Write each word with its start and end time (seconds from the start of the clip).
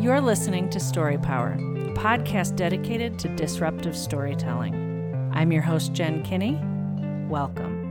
You're 0.00 0.20
listening 0.20 0.68
to 0.70 0.80
Story 0.80 1.18
Power, 1.18 1.52
a 1.52 1.94
podcast 1.94 2.56
dedicated 2.56 3.16
to 3.20 3.28
disruptive 3.36 3.96
storytelling. 3.96 5.30
I'm 5.32 5.52
your 5.52 5.62
host, 5.62 5.92
Jen 5.92 6.22
Kinney. 6.24 6.60
Welcome. 7.28 7.84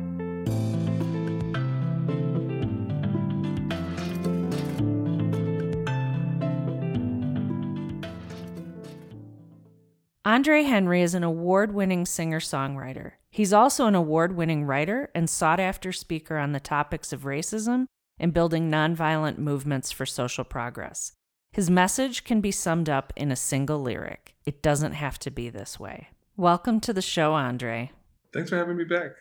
Andre 10.25 10.63
Henry 10.63 11.01
is 11.01 11.15
an 11.15 11.23
award 11.23 11.73
winning 11.73 12.05
singer 12.05 12.41
songwriter. 12.41 13.13
He's 13.31 13.53
also 13.53 13.87
an 13.87 13.95
award 13.95 14.35
winning 14.35 14.65
writer 14.65 15.09
and 15.15 15.29
sought 15.29 15.61
after 15.61 15.93
speaker 15.93 16.37
on 16.37 16.51
the 16.51 16.59
topics 16.59 17.13
of 17.13 17.21
racism 17.21 17.85
and 18.19 18.33
building 18.33 18.69
nonviolent 18.69 19.37
movements 19.37 19.91
for 19.91 20.05
social 20.05 20.43
progress. 20.43 21.13
His 21.53 21.69
message 21.69 22.23
can 22.23 22.41
be 22.41 22.49
summed 22.49 22.89
up 22.89 23.13
in 23.15 23.31
a 23.31 23.35
single 23.35 23.79
lyric 23.79 24.33
It 24.43 24.63
doesn't 24.63 24.93
have 24.93 25.19
to 25.19 25.29
be 25.29 25.51
this 25.51 25.79
way. 25.79 26.07
Welcome 26.35 26.79
to 26.79 26.93
the 26.93 27.01
show, 27.01 27.33
Andre. 27.33 27.91
Thanks 28.33 28.49
for 28.49 28.57
having 28.57 28.75
me 28.75 28.85
back. 28.85 29.11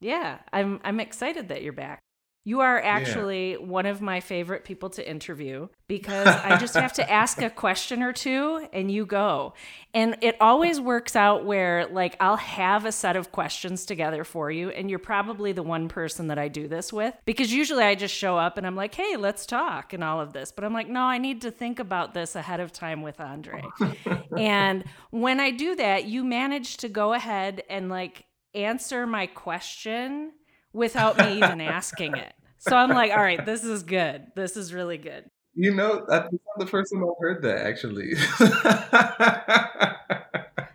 Yeah, 0.00 0.38
I'm, 0.52 0.80
I'm 0.82 0.98
excited 0.98 1.48
that 1.48 1.62
you're 1.62 1.72
back. 1.72 2.00
You 2.46 2.60
are 2.60 2.80
actually 2.80 3.54
yeah. 3.54 3.56
one 3.56 3.86
of 3.86 4.00
my 4.00 4.20
favorite 4.20 4.64
people 4.64 4.88
to 4.90 5.10
interview 5.10 5.66
because 5.88 6.28
I 6.44 6.56
just 6.58 6.74
have 6.74 6.92
to 6.92 7.10
ask 7.10 7.42
a 7.42 7.50
question 7.50 8.04
or 8.04 8.12
two 8.12 8.68
and 8.72 8.88
you 8.88 9.04
go. 9.04 9.54
And 9.92 10.16
it 10.20 10.36
always 10.40 10.80
works 10.80 11.16
out 11.16 11.44
where, 11.44 11.86
like, 11.86 12.16
I'll 12.20 12.36
have 12.36 12.84
a 12.84 12.92
set 12.92 13.16
of 13.16 13.32
questions 13.32 13.84
together 13.84 14.22
for 14.22 14.48
you, 14.48 14.70
and 14.70 14.88
you're 14.88 15.00
probably 15.00 15.50
the 15.50 15.64
one 15.64 15.88
person 15.88 16.28
that 16.28 16.38
I 16.38 16.46
do 16.46 16.68
this 16.68 16.92
with 16.92 17.14
because 17.24 17.52
usually 17.52 17.82
I 17.82 17.96
just 17.96 18.14
show 18.14 18.38
up 18.38 18.58
and 18.58 18.64
I'm 18.64 18.76
like, 18.76 18.94
hey, 18.94 19.16
let's 19.16 19.44
talk 19.44 19.92
and 19.92 20.04
all 20.04 20.20
of 20.20 20.32
this. 20.32 20.52
But 20.52 20.64
I'm 20.64 20.72
like, 20.72 20.88
no, 20.88 21.00
I 21.00 21.18
need 21.18 21.42
to 21.42 21.50
think 21.50 21.80
about 21.80 22.14
this 22.14 22.36
ahead 22.36 22.60
of 22.60 22.72
time 22.72 23.02
with 23.02 23.20
Andre. 23.20 23.64
and 24.38 24.84
when 25.10 25.40
I 25.40 25.50
do 25.50 25.74
that, 25.74 26.04
you 26.04 26.22
manage 26.22 26.76
to 26.76 26.88
go 26.88 27.12
ahead 27.12 27.64
and, 27.68 27.88
like, 27.88 28.24
answer 28.54 29.04
my 29.04 29.26
question 29.26 30.30
without 30.76 31.18
me 31.18 31.38
even 31.38 31.60
asking 31.60 32.16
it. 32.16 32.34
So 32.58 32.76
I'm 32.76 32.90
like, 32.90 33.10
all 33.10 33.22
right, 33.22 33.44
this 33.44 33.64
is 33.64 33.82
good. 33.82 34.26
This 34.36 34.56
is 34.56 34.72
really 34.72 34.98
good. 34.98 35.24
You 35.54 35.74
know, 35.74 36.04
that's 36.06 36.30
not 36.30 36.58
the 36.58 36.66
first 36.66 36.92
time 36.92 37.02
I've 37.02 37.14
heard 37.18 37.42
that 37.42 37.66
actually. 37.66 38.12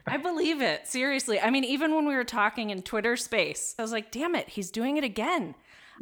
I 0.08 0.18
believe 0.18 0.62
it. 0.62 0.88
Seriously. 0.88 1.40
I 1.40 1.52
mean, 1.52 1.64
even 1.64 1.96
when 1.96 2.08
we 2.08 2.16
were 2.16 2.24
talking 2.24 2.72
in 2.72 2.82
Twitter 2.82 3.16
space, 3.16 3.76
I 3.78 3.84
was 3.84 3.92
like, 3.92 4.12
damn 4.12 4.36
it, 4.36 4.50
he's 4.50 4.72
doing 4.72 4.98
it 4.98 5.04
again. 5.04 5.54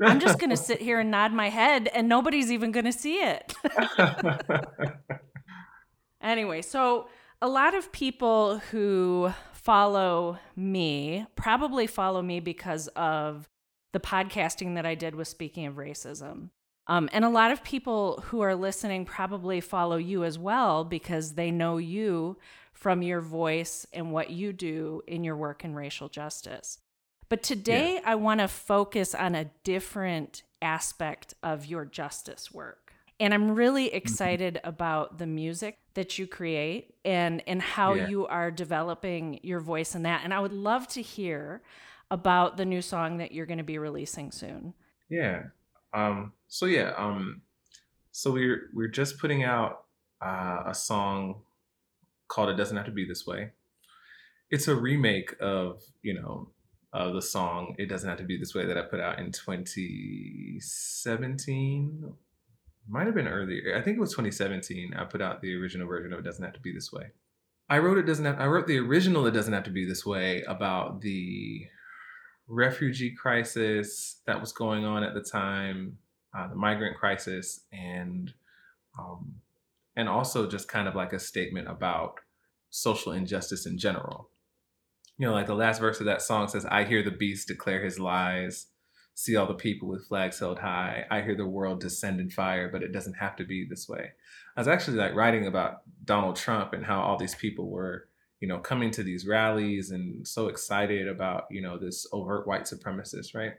I'm 0.01 0.21
just 0.21 0.39
going 0.39 0.49
to 0.51 0.57
sit 0.57 0.81
here 0.81 0.99
and 0.99 1.11
nod 1.11 1.33
my 1.33 1.49
head 1.49 1.89
and 1.93 2.07
nobody's 2.07 2.51
even 2.51 2.71
going 2.71 2.85
to 2.85 2.93
see 2.93 3.15
it. 3.15 3.53
anyway, 6.21 6.61
so 6.61 7.09
a 7.41 7.49
lot 7.49 7.75
of 7.75 7.91
people 7.91 8.59
who 8.71 9.33
follow 9.51 10.39
me 10.55 11.25
probably 11.35 11.85
follow 11.85 12.21
me 12.21 12.39
because 12.39 12.87
of 12.95 13.49
the 13.91 13.99
podcasting 13.99 14.75
that 14.75 14.85
I 14.85 14.95
did 14.95 15.15
was 15.15 15.29
speaking 15.29 15.65
of 15.65 15.75
racism. 15.75 16.49
Um, 16.87 17.09
and 17.13 17.23
a 17.23 17.29
lot 17.29 17.51
of 17.51 17.63
people 17.63 18.23
who 18.25 18.41
are 18.41 18.55
listening 18.55 19.05
probably 19.05 19.61
follow 19.61 19.97
you 19.97 20.23
as 20.23 20.39
well 20.39 20.83
because 20.83 21.33
they 21.33 21.51
know 21.51 21.77
you 21.77 22.37
from 22.73 23.01
your 23.01 23.21
voice 23.21 23.85
and 23.93 24.11
what 24.11 24.31
you 24.31 24.53
do 24.53 25.01
in 25.05 25.23
your 25.23 25.35
work 25.35 25.63
in 25.63 25.75
racial 25.75 26.09
justice. 26.09 26.79
But 27.29 27.43
today, 27.43 27.95
yeah. 27.95 28.11
I 28.11 28.15
want 28.15 28.39
to 28.39 28.47
focus 28.47 29.13
on 29.13 29.35
a 29.35 29.51
different 29.63 30.41
aspect 30.61 31.35
of 31.43 31.65
your 31.67 31.85
justice 31.85 32.51
work. 32.51 32.93
And 33.19 33.33
I'm 33.33 33.53
really 33.53 33.87
mm-hmm. 33.87 33.97
excited 33.97 34.55
mm-hmm. 34.55 34.69
about 34.69 35.19
the 35.19 35.27
music 35.27 35.77
that 35.93 36.17
you 36.17 36.25
create 36.25 36.95
and, 37.05 37.43
and 37.45 37.61
how 37.61 37.93
yeah. 37.93 38.07
you 38.07 38.27
are 38.27 38.49
developing 38.49 39.39
your 39.43 39.59
voice 39.59 39.93
in 39.93 40.03
that. 40.03 40.21
And 40.23 40.33
I 40.33 40.39
would 40.39 40.53
love 40.53 40.87
to 40.89 41.01
hear 41.01 41.61
about 42.11 42.57
the 42.57 42.65
new 42.65 42.81
song 42.81 43.17
that 43.17 43.31
you're 43.31 43.45
going 43.45 43.59
to 43.59 43.63
be 43.63 43.77
releasing 43.77 44.31
soon. 44.31 44.73
Yeah. 45.09 45.43
Um, 45.93 46.33
so 46.47 46.65
yeah. 46.65 46.93
Um, 46.97 47.43
so 48.11 48.31
we're 48.31 48.71
we're 48.73 48.87
just 48.87 49.19
putting 49.19 49.43
out 49.43 49.83
uh, 50.21 50.63
a 50.67 50.73
song 50.73 51.43
called 52.27 52.49
"It 52.49 52.57
Doesn't 52.57 52.77
Have 52.77 52.87
to 52.87 52.91
Be 52.91 53.05
This 53.05 53.25
Way." 53.25 53.51
It's 54.51 54.67
a 54.67 54.75
remake 54.75 55.35
of 55.39 55.81
you 56.01 56.15
know 56.15 56.49
of 56.93 57.13
the 57.13 57.21
song 57.21 57.75
"It 57.77 57.87
Doesn't 57.87 58.09
Have 58.09 58.17
to 58.19 58.25
Be 58.25 58.37
This 58.37 58.55
Way" 58.55 58.65
that 58.65 58.77
I 58.77 58.81
put 58.81 58.99
out 58.99 59.19
in 59.19 59.31
2017. 59.31 62.13
Might 62.87 63.05
have 63.05 63.13
been 63.13 63.27
earlier. 63.27 63.77
I 63.77 63.83
think 63.83 63.97
it 63.97 64.01
was 64.01 64.09
2017. 64.11 64.95
I 64.95 65.03
put 65.05 65.21
out 65.21 65.41
the 65.41 65.53
original 65.55 65.87
version 65.87 66.11
of 66.13 66.19
"It 66.19 66.25
Doesn't 66.25 66.43
Have 66.43 66.53
to 66.53 66.59
Be 66.59 66.73
This 66.73 66.91
Way." 66.91 67.11
I 67.69 67.77
wrote 67.77 67.99
it 67.99 68.07
doesn't 68.07 68.25
have. 68.25 68.39
I 68.39 68.47
wrote 68.47 68.67
the 68.67 68.79
original. 68.79 69.27
It 69.27 69.31
doesn't 69.31 69.53
have 69.53 69.65
to 69.65 69.69
be 69.69 69.85
this 69.85 70.03
way 70.05 70.41
about 70.43 71.01
the 71.01 71.67
refugee 72.49 73.11
crisis 73.11 74.21
that 74.25 74.41
was 74.41 74.51
going 74.51 74.83
on 74.83 75.03
at 75.03 75.13
the 75.13 75.21
time, 75.21 75.97
uh, 76.35 76.47
the 76.47 76.55
migrant 76.55 76.97
crisis, 76.97 77.61
and 77.71 78.33
um, 78.97 79.35
and 79.95 80.09
also 80.09 80.49
just 80.49 80.67
kind 80.67 80.87
of 80.87 80.95
like 80.95 81.13
a 81.13 81.19
statement 81.19 81.69
about 81.69 82.19
social 82.69 83.11
injustice 83.11 83.65
in 83.65 83.77
general. 83.77 84.29
You 85.17 85.27
know, 85.27 85.33
like 85.33 85.47
the 85.47 85.55
last 85.55 85.79
verse 85.79 85.99
of 85.99 86.05
that 86.07 86.21
song 86.21 86.47
says, 86.47 86.65
"I 86.65 86.83
hear 86.83 87.03
the 87.03 87.11
beast 87.11 87.47
declare 87.47 87.83
his 87.83 87.99
lies." 87.99 88.67
See 89.13 89.35
all 89.35 89.47
the 89.47 89.53
people 89.53 89.89
with 89.89 90.07
flags 90.07 90.39
held 90.39 90.59
high. 90.59 91.05
I 91.11 91.21
hear 91.21 91.35
the 91.35 91.45
world 91.45 91.81
descend 91.81 92.21
in 92.21 92.29
fire, 92.29 92.69
but 92.71 92.83
it 92.83 92.93
doesn't 92.93 93.15
have 93.15 93.35
to 93.35 93.43
be 93.43 93.67
this 93.69 93.89
way. 93.89 94.11
I 94.55 94.61
was 94.61 94.67
actually 94.69 94.95
like 94.95 95.13
writing 95.13 95.45
about 95.45 95.81
Donald 96.05 96.37
Trump 96.37 96.71
and 96.71 96.85
how 96.85 97.01
all 97.01 97.17
these 97.17 97.35
people 97.35 97.69
were 97.69 98.08
you 98.39 98.47
know, 98.47 98.59
coming 98.59 98.91
to 98.91 99.03
these 99.03 99.27
rallies 99.27 99.91
and 99.91 100.27
so 100.27 100.47
excited 100.47 101.07
about, 101.07 101.43
you 101.51 101.61
know, 101.61 101.77
this 101.77 102.07
overt 102.13 102.47
white 102.47 102.63
supremacist, 102.63 103.35
right? 103.35 103.53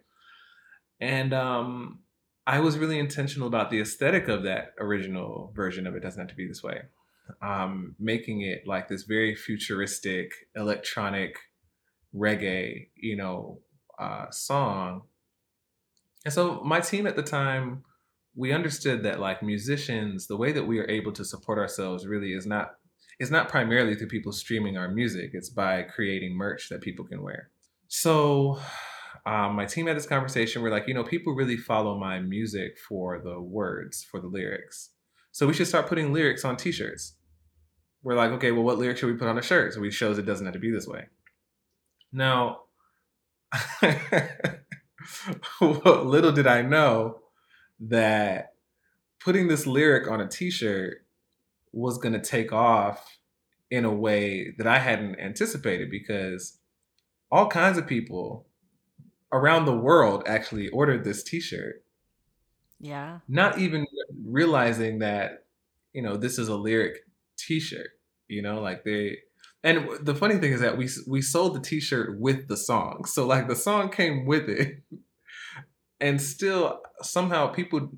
And 1.00 1.32
um, 1.32 2.00
I 2.46 2.60
was 2.60 2.78
really 2.78 2.98
intentional 2.98 3.48
about 3.48 3.70
the 3.70 3.80
aesthetic 3.80 4.28
of 4.28 4.42
that 4.44 4.74
original 4.78 5.52
version 5.54 5.86
of 5.86 5.94
It 5.94 6.00
Doesn't 6.00 6.20
Have 6.20 6.28
to 6.28 6.34
Be 6.34 6.48
This 6.48 6.62
Way, 6.62 6.82
um, 7.42 7.94
making 7.98 8.42
it 8.42 8.66
like 8.66 8.88
this 8.88 9.02
very 9.02 9.34
futuristic 9.34 10.32
electronic 10.56 11.36
reggae, 12.14 12.88
you 12.96 13.16
know, 13.16 13.60
uh, 13.98 14.30
song. 14.30 15.02
And 16.24 16.32
so 16.32 16.62
my 16.64 16.80
team 16.80 17.06
at 17.06 17.16
the 17.16 17.22
time, 17.22 17.84
we 18.34 18.52
understood 18.52 19.02
that 19.02 19.20
like 19.20 19.42
musicians, 19.42 20.26
the 20.26 20.36
way 20.36 20.52
that 20.52 20.66
we 20.66 20.78
are 20.78 20.88
able 20.88 21.12
to 21.12 21.24
support 21.24 21.58
ourselves 21.58 22.06
really 22.06 22.32
is 22.32 22.46
not 22.46 22.76
it's 23.20 23.30
not 23.30 23.50
primarily 23.50 23.94
through 23.94 24.08
people 24.08 24.32
streaming 24.32 24.78
our 24.78 24.88
music, 24.88 25.30
it's 25.34 25.50
by 25.50 25.82
creating 25.82 26.34
merch 26.34 26.70
that 26.70 26.80
people 26.80 27.04
can 27.04 27.22
wear. 27.22 27.50
So, 27.86 28.58
um, 29.26 29.54
my 29.54 29.66
team 29.66 29.86
had 29.86 29.96
this 29.96 30.06
conversation. 30.06 30.62
We're 30.62 30.70
like, 30.70 30.88
you 30.88 30.94
know, 30.94 31.04
people 31.04 31.34
really 31.34 31.58
follow 31.58 31.98
my 31.98 32.18
music 32.20 32.78
for 32.78 33.20
the 33.20 33.38
words, 33.38 34.02
for 34.10 34.20
the 34.20 34.26
lyrics. 34.26 34.90
So 35.32 35.46
we 35.46 35.52
should 35.52 35.66
start 35.66 35.86
putting 35.86 36.14
lyrics 36.14 36.46
on 36.46 36.56
T-shirts. 36.56 37.16
We're 38.02 38.14
like, 38.14 38.30
okay, 38.32 38.52
well, 38.52 38.62
what 38.62 38.78
lyrics 38.78 39.00
should 39.00 39.10
we 39.10 39.18
put 39.18 39.28
on 39.28 39.36
a 39.36 39.42
shirt? 39.42 39.74
So 39.74 39.80
we 39.80 39.90
shows 39.90 40.16
it 40.16 40.24
doesn't 40.24 40.46
have 40.46 40.54
to 40.54 40.58
be 40.58 40.70
this 40.70 40.86
way. 40.86 41.04
Now, 42.12 42.62
little 45.60 46.32
did 46.32 46.46
I 46.46 46.62
know 46.62 47.20
that 47.80 48.54
putting 49.22 49.48
this 49.48 49.66
lyric 49.66 50.10
on 50.10 50.22
a 50.22 50.28
T-shirt 50.28 51.04
was 51.72 51.98
going 51.98 52.12
to 52.12 52.20
take 52.20 52.52
off 52.52 53.18
in 53.70 53.84
a 53.84 53.92
way 53.92 54.52
that 54.58 54.66
I 54.66 54.78
hadn't 54.78 55.20
anticipated 55.20 55.90
because 55.90 56.58
all 57.30 57.46
kinds 57.46 57.78
of 57.78 57.86
people 57.86 58.46
around 59.32 59.64
the 59.64 59.76
world 59.76 60.24
actually 60.26 60.68
ordered 60.68 61.04
this 61.04 61.22
t-shirt. 61.22 61.84
Yeah. 62.80 63.20
Not 63.28 63.58
even 63.58 63.86
realizing 64.24 65.00
that, 65.00 65.44
you 65.92 66.02
know, 66.02 66.16
this 66.16 66.38
is 66.38 66.48
a 66.48 66.56
lyric 66.56 67.04
t-shirt, 67.36 67.90
you 68.28 68.42
know, 68.42 68.60
like 68.60 68.84
they 68.84 69.18
and 69.62 69.90
the 70.00 70.14
funny 70.14 70.36
thing 70.36 70.52
is 70.52 70.60
that 70.62 70.78
we 70.78 70.88
we 71.06 71.20
sold 71.20 71.54
the 71.54 71.60
t-shirt 71.60 72.18
with 72.18 72.48
the 72.48 72.56
song. 72.56 73.04
So 73.04 73.26
like 73.26 73.46
the 73.46 73.56
song 73.56 73.90
came 73.90 74.26
with 74.26 74.48
it. 74.48 74.82
And 76.02 76.18
still 76.18 76.80
somehow 77.02 77.48
people 77.48 77.90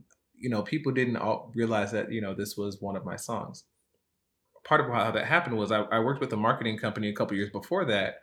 you 0.42 0.50
know, 0.50 0.62
people 0.62 0.90
didn't 0.90 1.16
all 1.16 1.52
realize 1.54 1.92
that, 1.92 2.12
you 2.12 2.20
know, 2.20 2.34
this 2.34 2.56
was 2.56 2.78
one 2.80 2.96
of 2.96 3.04
my 3.04 3.14
songs. 3.14 3.62
Part 4.72 4.88
of 4.88 4.90
how 4.90 5.10
that 5.10 5.26
happened 5.26 5.58
was 5.58 5.70
I, 5.70 5.80
I 5.80 5.98
worked 5.98 6.22
with 6.22 6.32
a 6.32 6.36
marketing 6.36 6.78
company 6.78 7.10
a 7.10 7.14
couple 7.14 7.36
years 7.36 7.50
before 7.50 7.84
that 7.84 8.20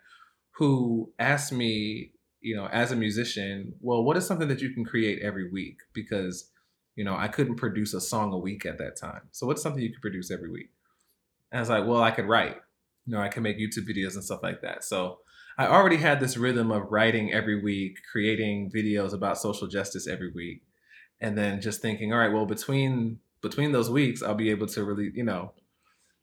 who 0.58 1.14
asked 1.20 1.54
me, 1.54 2.14
you 2.42 2.56
know, 2.56 2.66
as 2.68 2.92
a 2.92 2.96
musician, 2.96 3.74
well, 3.82 4.04
what 4.04 4.18
is 4.18 4.26
something 4.26 4.48
that 4.48 4.60
you 4.60 4.74
can 4.74 4.84
create 4.84 5.22
every 5.22 5.48
week? 5.52 5.78
Because, 5.94 6.50
you 6.96 7.04
know, 7.04 7.16
I 7.16 7.28
couldn't 7.28 7.58
produce 7.58 7.94
a 7.94 8.02
song 8.02 8.34
a 8.34 8.38
week 8.40 8.66
at 8.66 8.80
that 8.80 8.98
time. 8.98 9.22
So 9.32 9.46
what's 9.46 9.62
something 9.62 9.84
you 9.84 9.92
could 9.92 10.02
produce 10.02 10.32
every 10.32 10.50
week? 10.50 10.72
And 11.52 11.60
I 11.60 11.62
was 11.62 11.70
like, 11.70 11.86
well, 11.86 12.02
I 12.02 12.10
could 12.10 12.26
write. 12.26 12.58
You 13.06 13.14
know, 13.14 13.22
I 13.22 13.28
can 13.28 13.44
make 13.44 13.60
YouTube 13.60 13.88
videos 13.88 14.16
and 14.16 14.24
stuff 14.24 14.42
like 14.42 14.62
that. 14.62 14.84
So 14.84 15.20
I 15.56 15.68
already 15.68 15.98
had 15.98 16.20
this 16.20 16.36
rhythm 16.36 16.72
of 16.72 16.92
writing 16.92 17.32
every 17.32 17.62
week, 17.62 18.00
creating 18.12 18.72
videos 18.76 19.14
about 19.14 19.38
social 19.38 19.68
justice 19.68 20.08
every 20.08 20.32
week 20.32 20.64
and 21.22 21.38
then 21.38 21.62
just 21.62 21.82
thinking 21.82 22.14
all 22.14 22.20
right 22.20 22.32
well 22.32 22.46
between 22.46 23.20
between 23.42 23.72
those 23.72 23.90
weeks 23.90 24.22
i'll 24.22 24.36
be 24.36 24.50
able 24.50 24.68
to 24.68 24.84
really 24.84 25.12
you 25.14 25.24
know 25.24 25.52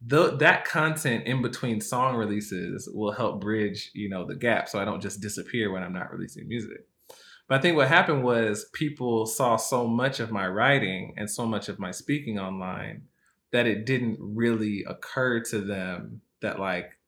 the, 0.04 0.36
that 0.36 0.64
content 0.64 1.26
in 1.26 1.42
between 1.42 1.80
song 1.80 2.16
releases 2.16 2.88
will 2.92 3.12
help 3.12 3.40
bridge, 3.40 3.90
you 3.94 4.08
know, 4.08 4.26
the 4.26 4.36
gap 4.36 4.68
so 4.68 4.78
I 4.78 4.84
don't 4.84 5.00
just 5.00 5.20
disappear 5.20 5.70
when 5.72 5.82
I'm 5.82 5.92
not 5.92 6.12
releasing 6.12 6.48
music. 6.48 6.86
But 7.48 7.58
I 7.58 7.62
think 7.62 7.76
what 7.76 7.88
happened 7.88 8.24
was 8.24 8.66
people 8.72 9.26
saw 9.26 9.56
so 9.56 9.86
much 9.86 10.20
of 10.20 10.32
my 10.32 10.48
writing 10.48 11.14
and 11.16 11.30
so 11.30 11.46
much 11.46 11.68
of 11.68 11.78
my 11.78 11.92
speaking 11.92 12.38
online 12.38 13.02
that 13.52 13.66
it 13.66 13.86
didn't 13.86 14.18
really 14.20 14.84
occur 14.86 15.40
to 15.40 15.60
them 15.60 16.20
that 16.40 16.58
like 16.58 16.98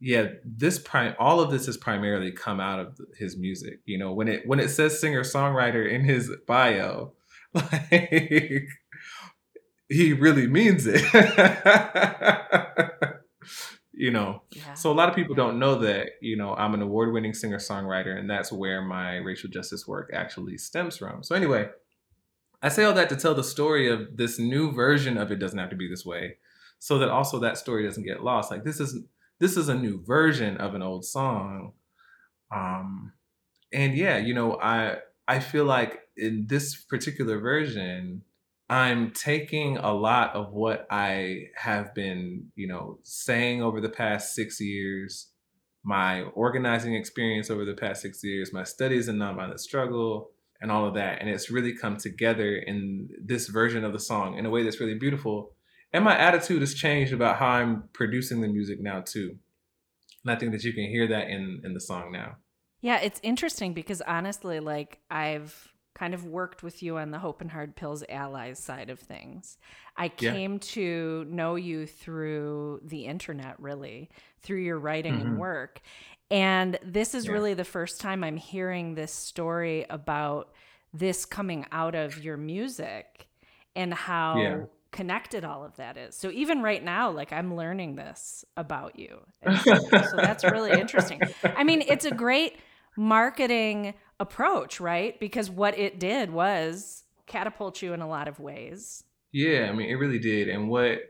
yeah 0.00 0.26
this 0.44 0.78
prime 0.78 1.14
all 1.18 1.40
of 1.40 1.50
this 1.50 1.66
has 1.66 1.76
primarily 1.76 2.30
come 2.30 2.60
out 2.60 2.78
of 2.78 3.00
his 3.16 3.36
music 3.36 3.80
you 3.86 3.98
know 3.98 4.12
when 4.12 4.28
it 4.28 4.42
when 4.46 4.60
it 4.60 4.68
says 4.68 5.00
singer 5.00 5.22
songwriter 5.22 5.88
in 5.90 6.04
his 6.04 6.30
bio 6.46 7.12
like 7.54 8.68
he 9.94 10.12
really 10.12 10.46
means 10.46 10.86
it. 10.86 11.02
You 13.96 14.10
know 14.10 14.42
yeah. 14.50 14.74
so 14.74 14.90
a 14.90 14.92
lot 14.92 15.08
of 15.08 15.14
people 15.14 15.36
don't 15.36 15.60
know 15.60 15.76
that 15.76 16.08
you 16.20 16.36
know 16.36 16.52
i'm 16.56 16.74
an 16.74 16.82
award-winning 16.82 17.32
singer 17.32 17.58
songwriter 17.58 18.18
and 18.18 18.28
that's 18.28 18.50
where 18.50 18.82
my 18.82 19.18
racial 19.18 19.48
justice 19.48 19.86
work 19.86 20.10
actually 20.12 20.58
stems 20.58 20.96
from. 20.96 21.22
So 21.22 21.36
anyway 21.36 21.68
i 22.60 22.68
say 22.68 22.82
all 22.82 22.92
that 22.94 23.08
to 23.10 23.16
tell 23.16 23.36
the 23.36 23.44
story 23.44 23.88
of 23.88 24.16
this 24.16 24.36
new 24.36 24.72
version 24.72 25.16
of 25.16 25.30
it 25.30 25.38
doesn't 25.38 25.60
have 25.60 25.70
to 25.70 25.76
be 25.76 25.88
this 25.88 26.04
way 26.04 26.38
so 26.80 26.98
that 26.98 27.08
also 27.08 27.38
that 27.38 27.56
story 27.56 27.84
doesn't 27.84 28.04
get 28.04 28.22
lost. 28.22 28.50
Like 28.50 28.64
this 28.64 28.80
is 28.80 28.98
this 29.38 29.56
is 29.56 29.68
a 29.68 29.74
new 29.74 30.02
version 30.04 30.56
of 30.56 30.74
an 30.74 30.82
old 30.82 31.04
song. 31.04 31.72
Um 32.54 33.12
and 33.72 33.96
yeah 33.96 34.16
you 34.16 34.34
know 34.34 34.58
i 34.60 34.96
i 35.26 35.40
feel 35.40 35.64
like 35.64 36.00
in 36.16 36.46
this 36.48 36.76
particular 36.76 37.38
version 37.38 38.22
I'm 38.74 39.12
taking 39.12 39.76
a 39.76 39.92
lot 39.92 40.34
of 40.34 40.52
what 40.52 40.86
I 40.90 41.44
have 41.56 41.94
been, 41.94 42.50
you 42.56 42.66
know, 42.66 42.98
saying 43.04 43.62
over 43.62 43.80
the 43.80 43.88
past 43.88 44.34
six 44.34 44.60
years, 44.60 45.28
my 45.84 46.22
organizing 46.22 46.96
experience 46.96 47.50
over 47.50 47.64
the 47.64 47.74
past 47.74 48.02
six 48.02 48.24
years, 48.24 48.52
my 48.52 48.64
studies 48.64 49.06
in 49.06 49.16
nonviolent 49.16 49.60
struggle, 49.60 50.30
and 50.60 50.72
all 50.72 50.88
of 50.88 50.94
that. 50.94 51.20
And 51.20 51.30
it's 51.30 51.50
really 51.50 51.76
come 51.76 51.98
together 51.98 52.56
in 52.56 53.08
this 53.22 53.46
version 53.46 53.84
of 53.84 53.92
the 53.92 54.00
song 54.00 54.38
in 54.38 54.46
a 54.46 54.50
way 54.50 54.64
that's 54.64 54.80
really 54.80 54.98
beautiful. 54.98 55.52
And 55.92 56.02
my 56.02 56.18
attitude 56.18 56.62
has 56.62 56.74
changed 56.74 57.12
about 57.12 57.36
how 57.36 57.46
I'm 57.46 57.84
producing 57.92 58.40
the 58.40 58.48
music 58.48 58.80
now, 58.80 59.02
too. 59.02 59.36
And 60.24 60.34
I 60.34 60.36
think 60.36 60.50
that 60.50 60.64
you 60.64 60.72
can 60.72 60.84
hear 60.84 61.06
that 61.06 61.28
in, 61.28 61.60
in 61.64 61.74
the 61.74 61.80
song 61.80 62.10
now. 62.10 62.38
Yeah, 62.80 62.98
it's 62.98 63.20
interesting 63.22 63.72
because 63.72 64.00
honestly, 64.00 64.58
like, 64.58 64.98
I've 65.10 65.73
kind 65.94 66.12
of 66.12 66.26
worked 66.26 66.62
with 66.62 66.82
you 66.82 66.98
on 66.98 67.10
the 67.10 67.18
Hope 67.18 67.40
and 67.40 67.50
Hard 67.50 67.76
Pills 67.76 68.02
Allies 68.08 68.58
side 68.58 68.90
of 68.90 68.98
things. 68.98 69.58
I 69.96 70.08
came 70.08 70.54
yeah. 70.54 70.58
to 70.60 71.26
know 71.30 71.54
you 71.54 71.86
through 71.86 72.80
the 72.84 73.06
internet, 73.06 73.54
really, 73.60 74.10
through 74.42 74.58
your 74.58 74.78
writing 74.78 75.14
mm-hmm. 75.14 75.28
and 75.28 75.38
work. 75.38 75.80
And 76.30 76.78
this 76.82 77.14
is 77.14 77.26
yeah. 77.26 77.32
really 77.32 77.54
the 77.54 77.64
first 77.64 78.00
time 78.00 78.24
I'm 78.24 78.36
hearing 78.36 78.94
this 78.94 79.12
story 79.12 79.86
about 79.88 80.52
this 80.92 81.24
coming 81.24 81.66
out 81.70 81.94
of 81.94 82.22
your 82.22 82.36
music 82.36 83.28
and 83.76 83.94
how 83.94 84.36
yeah. 84.38 84.60
connected 84.90 85.44
all 85.44 85.64
of 85.64 85.76
that 85.76 85.96
is. 85.96 86.16
So 86.16 86.30
even 86.30 86.62
right 86.62 86.82
now, 86.82 87.10
like 87.10 87.32
I'm 87.32 87.54
learning 87.54 87.94
this 87.94 88.44
about 88.56 88.98
you. 88.98 89.20
So, 89.62 89.74
so 89.90 90.16
that's 90.16 90.42
really 90.44 90.72
interesting. 90.72 91.20
I 91.44 91.62
mean, 91.62 91.82
it's 91.86 92.04
a 92.04 92.12
great 92.12 92.56
marketing 92.96 93.94
approach, 94.20 94.80
right? 94.80 95.18
Because 95.18 95.50
what 95.50 95.78
it 95.78 95.98
did 95.98 96.30
was 96.30 97.04
catapult 97.26 97.82
you 97.82 97.92
in 97.92 98.00
a 98.00 98.08
lot 98.08 98.28
of 98.28 98.40
ways. 98.40 99.04
Yeah, 99.32 99.68
I 99.68 99.72
mean, 99.72 99.88
it 99.88 99.94
really 99.94 100.18
did. 100.18 100.48
And 100.48 100.68
what 100.68 101.00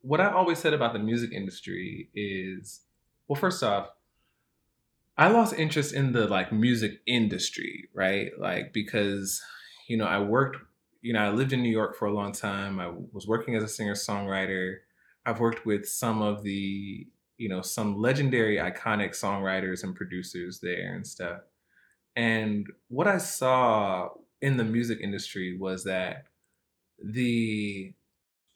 what 0.00 0.20
I 0.20 0.30
always 0.30 0.58
said 0.58 0.74
about 0.74 0.92
the 0.92 0.98
music 0.98 1.32
industry 1.32 2.08
is, 2.14 2.80
well, 3.26 3.38
first 3.38 3.62
off, 3.62 3.90
I 5.16 5.28
lost 5.28 5.54
interest 5.54 5.92
in 5.92 6.12
the 6.12 6.26
like 6.26 6.52
music 6.52 7.00
industry, 7.06 7.88
right? 7.94 8.30
Like 8.38 8.72
because 8.72 9.42
you 9.88 9.96
know 9.96 10.06
I 10.06 10.20
worked, 10.20 10.58
you 11.02 11.12
know, 11.12 11.20
I 11.20 11.30
lived 11.30 11.52
in 11.52 11.62
New 11.62 11.70
York 11.70 11.96
for 11.96 12.06
a 12.06 12.12
long 12.12 12.32
time. 12.32 12.80
I 12.80 12.92
was 13.12 13.26
working 13.26 13.54
as 13.54 13.62
a 13.62 13.68
singer 13.68 13.94
songwriter. 13.94 14.76
I've 15.26 15.40
worked 15.40 15.66
with 15.66 15.88
some 15.88 16.22
of 16.22 16.42
the 16.42 17.06
you 17.36 17.48
know 17.48 17.62
some 17.62 18.00
legendary 18.00 18.56
iconic 18.56 19.10
songwriters 19.10 19.84
and 19.84 19.94
producers 19.94 20.58
there 20.60 20.94
and 20.94 21.06
stuff 21.06 21.40
and 22.18 22.66
what 22.88 23.06
I 23.06 23.18
saw 23.18 24.08
in 24.42 24.56
the 24.56 24.64
music 24.64 24.98
industry 25.00 25.56
was 25.56 25.84
that 25.84 26.24
the 27.00 27.94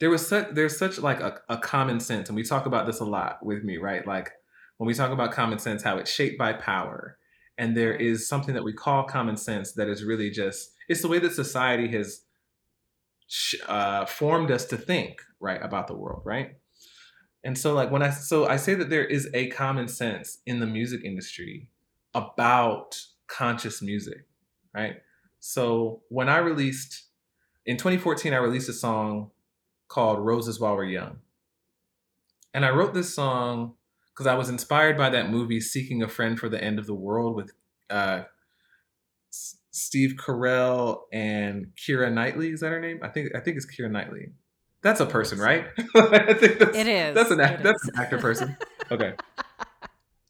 there 0.00 0.10
was 0.10 0.26
such 0.26 0.48
there's 0.50 0.76
such 0.76 0.98
like 0.98 1.20
a, 1.20 1.40
a 1.48 1.58
common 1.58 2.00
sense, 2.00 2.28
and 2.28 2.34
we 2.34 2.42
talk 2.42 2.66
about 2.66 2.86
this 2.86 2.98
a 2.98 3.04
lot 3.04 3.38
with 3.46 3.62
me, 3.62 3.76
right? 3.76 4.04
Like 4.04 4.32
when 4.78 4.88
we 4.88 4.94
talk 4.94 5.12
about 5.12 5.30
common 5.30 5.60
sense, 5.60 5.84
how 5.84 5.96
it's 5.98 6.10
shaped 6.10 6.38
by 6.38 6.54
power. 6.54 7.18
And 7.56 7.76
there 7.76 7.94
is 7.94 8.26
something 8.26 8.52
that 8.54 8.64
we 8.64 8.72
call 8.72 9.04
common 9.04 9.36
sense 9.36 9.74
that 9.74 9.88
is 9.88 10.02
really 10.02 10.30
just 10.30 10.72
it's 10.88 11.02
the 11.02 11.08
way 11.08 11.20
that 11.20 11.32
society 11.32 11.86
has 11.92 12.22
uh, 13.68 14.06
formed 14.06 14.50
us 14.50 14.64
to 14.66 14.76
think 14.76 15.22
right 15.38 15.62
about 15.62 15.86
the 15.86 15.94
world, 15.94 16.22
right? 16.24 16.56
And 17.44 17.56
so 17.56 17.74
like 17.74 17.92
when 17.92 18.02
I 18.02 18.10
so 18.10 18.48
I 18.48 18.56
say 18.56 18.74
that 18.74 18.90
there 18.90 19.04
is 19.04 19.30
a 19.34 19.50
common 19.50 19.86
sense 19.86 20.38
in 20.46 20.58
the 20.58 20.66
music 20.66 21.02
industry 21.04 21.68
about 22.12 23.00
conscious 23.32 23.80
music, 23.82 24.26
right? 24.74 24.96
So 25.40 26.02
when 26.08 26.28
I 26.28 26.38
released 26.38 27.04
in 27.64 27.76
2014, 27.76 28.32
I 28.32 28.36
released 28.36 28.68
a 28.68 28.72
song 28.72 29.30
called 29.88 30.18
Roses 30.20 30.60
While 30.60 30.76
We're 30.76 30.84
Young. 30.84 31.18
And 32.54 32.64
I 32.64 32.70
wrote 32.70 32.94
this 32.94 33.14
song 33.14 33.74
because 34.12 34.26
I 34.26 34.34
was 34.34 34.48
inspired 34.48 34.96
by 34.96 35.10
that 35.10 35.30
movie 35.30 35.60
Seeking 35.60 36.02
a 36.02 36.08
Friend 36.08 36.38
for 36.38 36.48
the 36.48 36.62
End 36.62 36.78
of 36.78 36.86
the 36.86 36.94
World 36.94 37.34
with 37.34 37.52
uh, 37.88 38.22
Steve 39.30 40.14
Carell 40.18 41.02
and 41.12 41.68
Keira 41.76 42.12
Knightley. 42.12 42.50
Is 42.50 42.60
that 42.60 42.70
her 42.70 42.80
name? 42.80 43.00
I 43.02 43.08
think 43.08 43.34
I 43.34 43.40
think 43.40 43.56
it's 43.56 43.66
Keira 43.66 43.90
Knightley. 43.90 44.32
That's 44.82 45.00
a 45.00 45.06
person, 45.06 45.38
right? 45.38 45.66
I 45.94 46.34
think 46.34 46.58
that's, 46.58 46.76
it 46.76 46.88
is. 46.88 47.14
That's 47.14 47.30
an 47.30 47.40
act, 47.40 47.62
that's 47.62 47.88
an 47.88 47.94
actor 47.96 48.18
person. 48.18 48.56
Okay. 48.90 49.14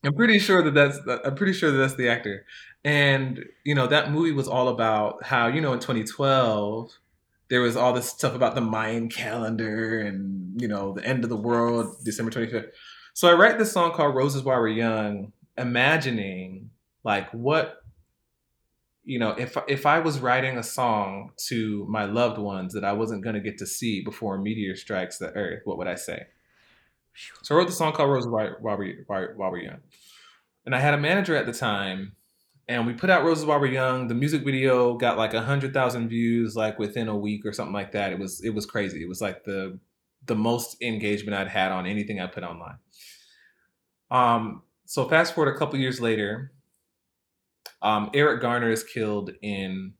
I'm 0.04 0.14
pretty 0.14 0.38
sure 0.38 0.62
that 0.62 0.72
that's 0.72 0.98
I'm 1.24 1.34
pretty 1.34 1.52
sure 1.52 1.72
that 1.72 1.78
that's 1.78 1.96
the 1.96 2.08
actor. 2.08 2.44
And 2.84 3.44
you 3.64 3.74
know 3.74 3.86
that 3.86 4.10
movie 4.10 4.32
was 4.32 4.48
all 4.48 4.68
about 4.68 5.24
how 5.24 5.46
you 5.46 5.60
know 5.60 5.72
in 5.72 5.78
2012 5.78 6.90
there 7.48 7.60
was 7.60 7.76
all 7.76 7.92
this 7.92 8.08
stuff 8.08 8.34
about 8.34 8.54
the 8.54 8.60
Mayan 8.60 9.08
calendar 9.08 10.00
and 10.00 10.60
you 10.60 10.66
know 10.66 10.92
the 10.92 11.04
end 11.04 11.22
of 11.22 11.30
the 11.30 11.36
world, 11.36 11.96
December 12.04 12.30
25th. 12.30 12.70
So 13.14 13.28
I 13.28 13.34
write 13.34 13.58
this 13.58 13.70
song 13.70 13.92
called 13.92 14.14
Roses 14.14 14.42
While 14.42 14.58
We're 14.58 14.68
Young, 14.68 15.32
imagining 15.56 16.70
like 17.04 17.30
what 17.30 17.82
you 19.04 19.18
know 19.18 19.30
if 19.30 19.56
if 19.68 19.86
I 19.86 20.00
was 20.00 20.18
writing 20.18 20.58
a 20.58 20.62
song 20.62 21.32
to 21.48 21.86
my 21.88 22.04
loved 22.04 22.38
ones 22.38 22.74
that 22.74 22.84
I 22.84 22.92
wasn't 22.92 23.22
going 23.22 23.34
to 23.34 23.40
get 23.40 23.58
to 23.58 23.66
see 23.66 24.02
before 24.02 24.36
a 24.36 24.38
meteor 24.40 24.74
strikes 24.74 25.18
the 25.18 25.30
earth, 25.36 25.62
what 25.64 25.78
would 25.78 25.88
I 25.88 25.94
say? 25.94 26.26
So 27.42 27.54
I 27.54 27.58
wrote 27.58 27.66
the 27.66 27.74
song 27.74 27.92
called 27.92 28.10
Roses 28.10 28.30
While, 28.30 28.56
While, 28.60 28.78
we, 28.78 28.98
While, 29.06 29.28
While 29.36 29.50
We're 29.50 29.62
Young. 29.62 29.80
And 30.64 30.74
I 30.74 30.80
had 30.80 30.94
a 30.94 30.98
manager 30.98 31.36
at 31.36 31.46
the 31.46 31.52
time, 31.52 32.12
and 32.72 32.86
we 32.86 32.94
put 32.94 33.10
out 33.10 33.22
Roses 33.22 33.44
While 33.44 33.60
We're 33.60 33.66
Young. 33.66 34.08
The 34.08 34.14
music 34.14 34.44
video 34.44 34.94
got 34.94 35.18
like 35.18 35.34
a 35.34 35.42
hundred 35.42 35.74
thousand 35.74 36.08
views, 36.08 36.56
like 36.56 36.78
within 36.78 37.08
a 37.08 37.16
week 37.16 37.44
or 37.44 37.52
something 37.52 37.74
like 37.74 37.92
that. 37.92 38.12
It 38.12 38.18
was 38.18 38.42
it 38.42 38.54
was 38.54 38.64
crazy. 38.64 39.02
It 39.02 39.08
was 39.08 39.20
like 39.20 39.44
the 39.44 39.78
the 40.24 40.34
most 40.34 40.80
engagement 40.80 41.36
I'd 41.36 41.48
had 41.48 41.70
on 41.70 41.86
anything 41.86 42.18
I 42.18 42.28
put 42.28 42.44
online. 42.44 42.78
Um, 44.10 44.62
so 44.86 45.06
fast 45.06 45.34
forward 45.34 45.54
a 45.54 45.58
couple 45.58 45.78
years 45.78 46.00
later, 46.00 46.52
um, 47.82 48.10
Eric 48.14 48.40
Garner 48.40 48.70
is 48.70 48.84
killed 48.84 49.32
in, 49.42 49.94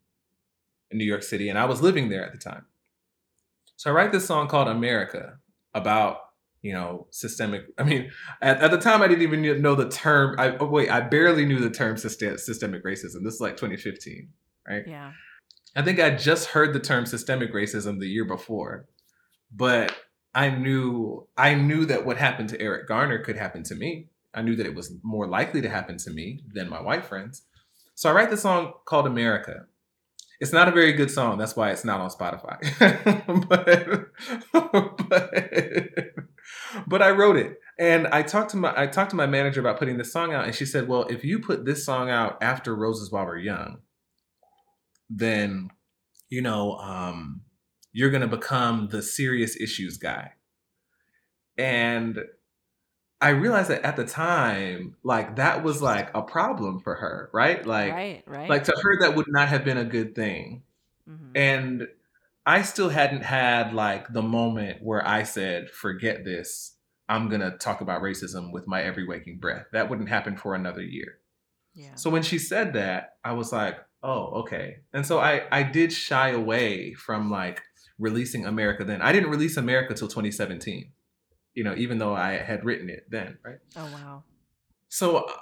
in 0.91 0.99
New 0.99 1.05
York 1.05 1.23
City, 1.23 1.49
and 1.49 1.59
I 1.59 1.65
was 1.65 1.83
living 1.83 2.09
there 2.09 2.25
at 2.25 2.33
the 2.33 2.39
time. 2.39 2.67
So 3.77 3.91
I 3.91 3.95
write 3.95 4.13
this 4.13 4.27
song 4.27 4.49
called 4.49 4.69
America 4.69 5.39
about 5.75 6.19
you 6.63 6.73
know, 6.73 7.07
systemic. 7.11 7.63
I 7.77 7.83
mean, 7.83 8.11
at, 8.41 8.61
at 8.63 8.71
the 8.71 8.79
time, 8.79 9.03
I 9.03 9.09
didn't 9.09 9.23
even 9.23 9.61
know 9.61 9.75
the 9.75 9.89
term. 9.89 10.37
I 10.39 10.57
oh, 10.57 10.67
wait, 10.67 10.91
I 10.91 11.01
barely 11.01 11.45
knew 11.45 11.59
the 11.59 11.71
term 11.71 11.97
system, 11.97 12.39
systemic 12.39 12.85
racism. 12.85 13.25
This 13.25 13.35
is 13.35 13.41
like 13.41 13.57
2015, 13.57 14.29
right? 14.69 14.85
Yeah. 14.87 15.13
I 15.75 15.83
think 15.83 16.01
I 16.01 16.11
just 16.11 16.49
heard 16.49 16.73
the 16.73 16.81
term 16.81 17.07
systemic 17.07 17.53
racism 17.53 17.99
the 17.99 18.07
year 18.07 18.25
before, 18.25 18.87
but 19.51 19.95
I 20.35 20.51
knew 20.51 21.27
I 21.37 21.55
knew 21.55 21.85
that 21.87 22.07
what 22.07 22.17
happened 22.17 22.49
to 22.51 22.61
Eric 22.61 22.87
Garner 22.89 23.19
could 23.19 23.37
happen 23.37 23.63
to 23.65 23.75
me. 23.75 24.09
I 24.35 24.43
knew 24.43 24.57
that 24.57 24.67
it 24.67 24.75
was 24.75 24.93
more 25.03 25.27
likely 25.27 25.61
to 25.63 25.69
happen 25.69 25.99
to 25.99 26.11
me 26.11 26.43
than 26.55 26.71
my 26.71 26.81
white 26.81 27.05
friends. 27.05 27.43
So 27.95 28.09
I 28.09 28.13
write 28.13 28.31
the 28.31 28.37
song 28.37 28.73
called 28.85 29.07
America. 29.07 29.67
It's 30.41 30.53
not 30.53 30.69
a 30.69 30.73
very 30.73 30.93
good 30.93 31.11
song. 31.11 31.39
That's 31.39 31.55
why 31.55 31.71
it's 31.71 31.85
not 31.85 32.01
on 32.01 32.11
Spotify. 32.11 32.59
but, 33.49 34.09
but 35.09 36.22
but 36.87 37.03
I 37.03 37.11
wrote 37.11 37.37
it. 37.37 37.59
And 37.79 38.07
I 38.09 38.23
talked 38.23 38.51
to 38.51 38.57
my 38.57 38.73
I 38.77 38.87
talked 38.87 39.11
to 39.11 39.17
my 39.17 39.27
manager 39.27 39.61
about 39.61 39.79
putting 39.79 39.97
this 39.97 40.13
song 40.13 40.35
out, 40.35 40.45
and 40.45 40.55
she 40.55 40.67
said, 40.67 40.89
"Well, 40.89 41.05
if 41.05 41.25
you 41.25 41.39
put 41.39 41.65
this 41.65 41.85
song 41.85 42.11
out 42.11 42.39
after 42.43 42.75
Roses 42.75 43.11
While 43.11 43.27
We're 43.27 43.39
Young, 43.39 43.79
then 45.09 45.71
you 46.29 46.43
know 46.43 46.77
um, 46.77 47.41
you're 47.93 48.11
going 48.11 48.23
to 48.23 48.29
become 48.29 48.89
the 48.89 49.03
serious 49.03 49.57
issues 49.61 49.97
guy." 49.97 50.33
and 51.59 52.19
I 53.21 53.31
realized 53.31 53.71
that 53.71 53.83
at 53.83 53.97
the 53.97 54.05
time, 54.05 54.97
like 55.05 55.37
that 55.37 55.63
was 55.63 55.81
like 55.81 56.11
a 56.15 56.23
problem 56.23 56.81
for 56.81 56.97
her, 56.97 57.31
right? 57.33 57.65
Like, 57.65 57.93
right, 57.93 58.23
right. 58.27 58.51
like 58.51 58.65
to 58.65 58.75
her, 58.83 59.01
that 59.01 59.15
would 59.15 59.29
not 59.29 59.49
have 59.49 59.65
been 59.65 59.79
a 59.79 59.85
good 59.85 60.15
thing. 60.17 60.65
Mhm. 61.09 61.31
And 61.37 61.89
I 62.45 62.63
still 62.63 62.89
hadn't 62.89 63.23
had 63.23 63.73
like 63.73 64.13
the 64.13 64.23
moment 64.23 64.83
where 64.83 65.07
I 65.07 65.23
said, 65.23 65.71
forget 65.71 66.25
this. 66.25 66.77
I'm 67.09 67.29
going 67.29 67.41
to 67.41 67.53
talk 67.53 67.81
about 67.81 68.03
racism 68.03 68.53
with 68.53 68.67
my 68.67 68.83
every 68.83 69.07
waking 69.07 69.39
breath. 69.39 69.67
That 69.73 69.91
wouldn't 69.91 70.09
happen 70.09 70.37
for 70.37 70.55
another 70.55 70.83
year. 70.83 71.19
yeah. 71.75 71.95
So 71.95 72.11
when 72.11 72.23
she 72.23 72.39
said 72.39 72.73
that, 72.73 73.17
I 73.25 73.33
was 73.33 73.53
like, 73.53 73.79
oh, 74.03 74.41
okay. 74.41 74.79
And 74.93 75.07
so 75.07 75.19
I, 75.19 75.43
I 75.53 75.63
did 75.63 75.93
shy 75.93 76.31
away 76.31 76.95
from 76.95 77.31
like 77.31 77.63
releasing 77.99 78.47
America 78.47 78.85
then. 78.85 79.03
I 79.03 79.13
didn't 79.13 79.31
release 79.31 79.57
America 79.57 79.95
till 79.95 80.09
2017, 80.09 80.91
you 81.55 81.65
know, 81.65 81.75
even 81.77 81.99
though 81.99 82.15
I 82.15 82.33
had 82.33 82.65
written 82.65 82.89
it 82.91 83.07
then, 83.11 83.39
right? 83.45 83.59
oh 83.77 83.91
wow. 83.93 84.25
So 84.89 85.19
uh, 85.19 85.33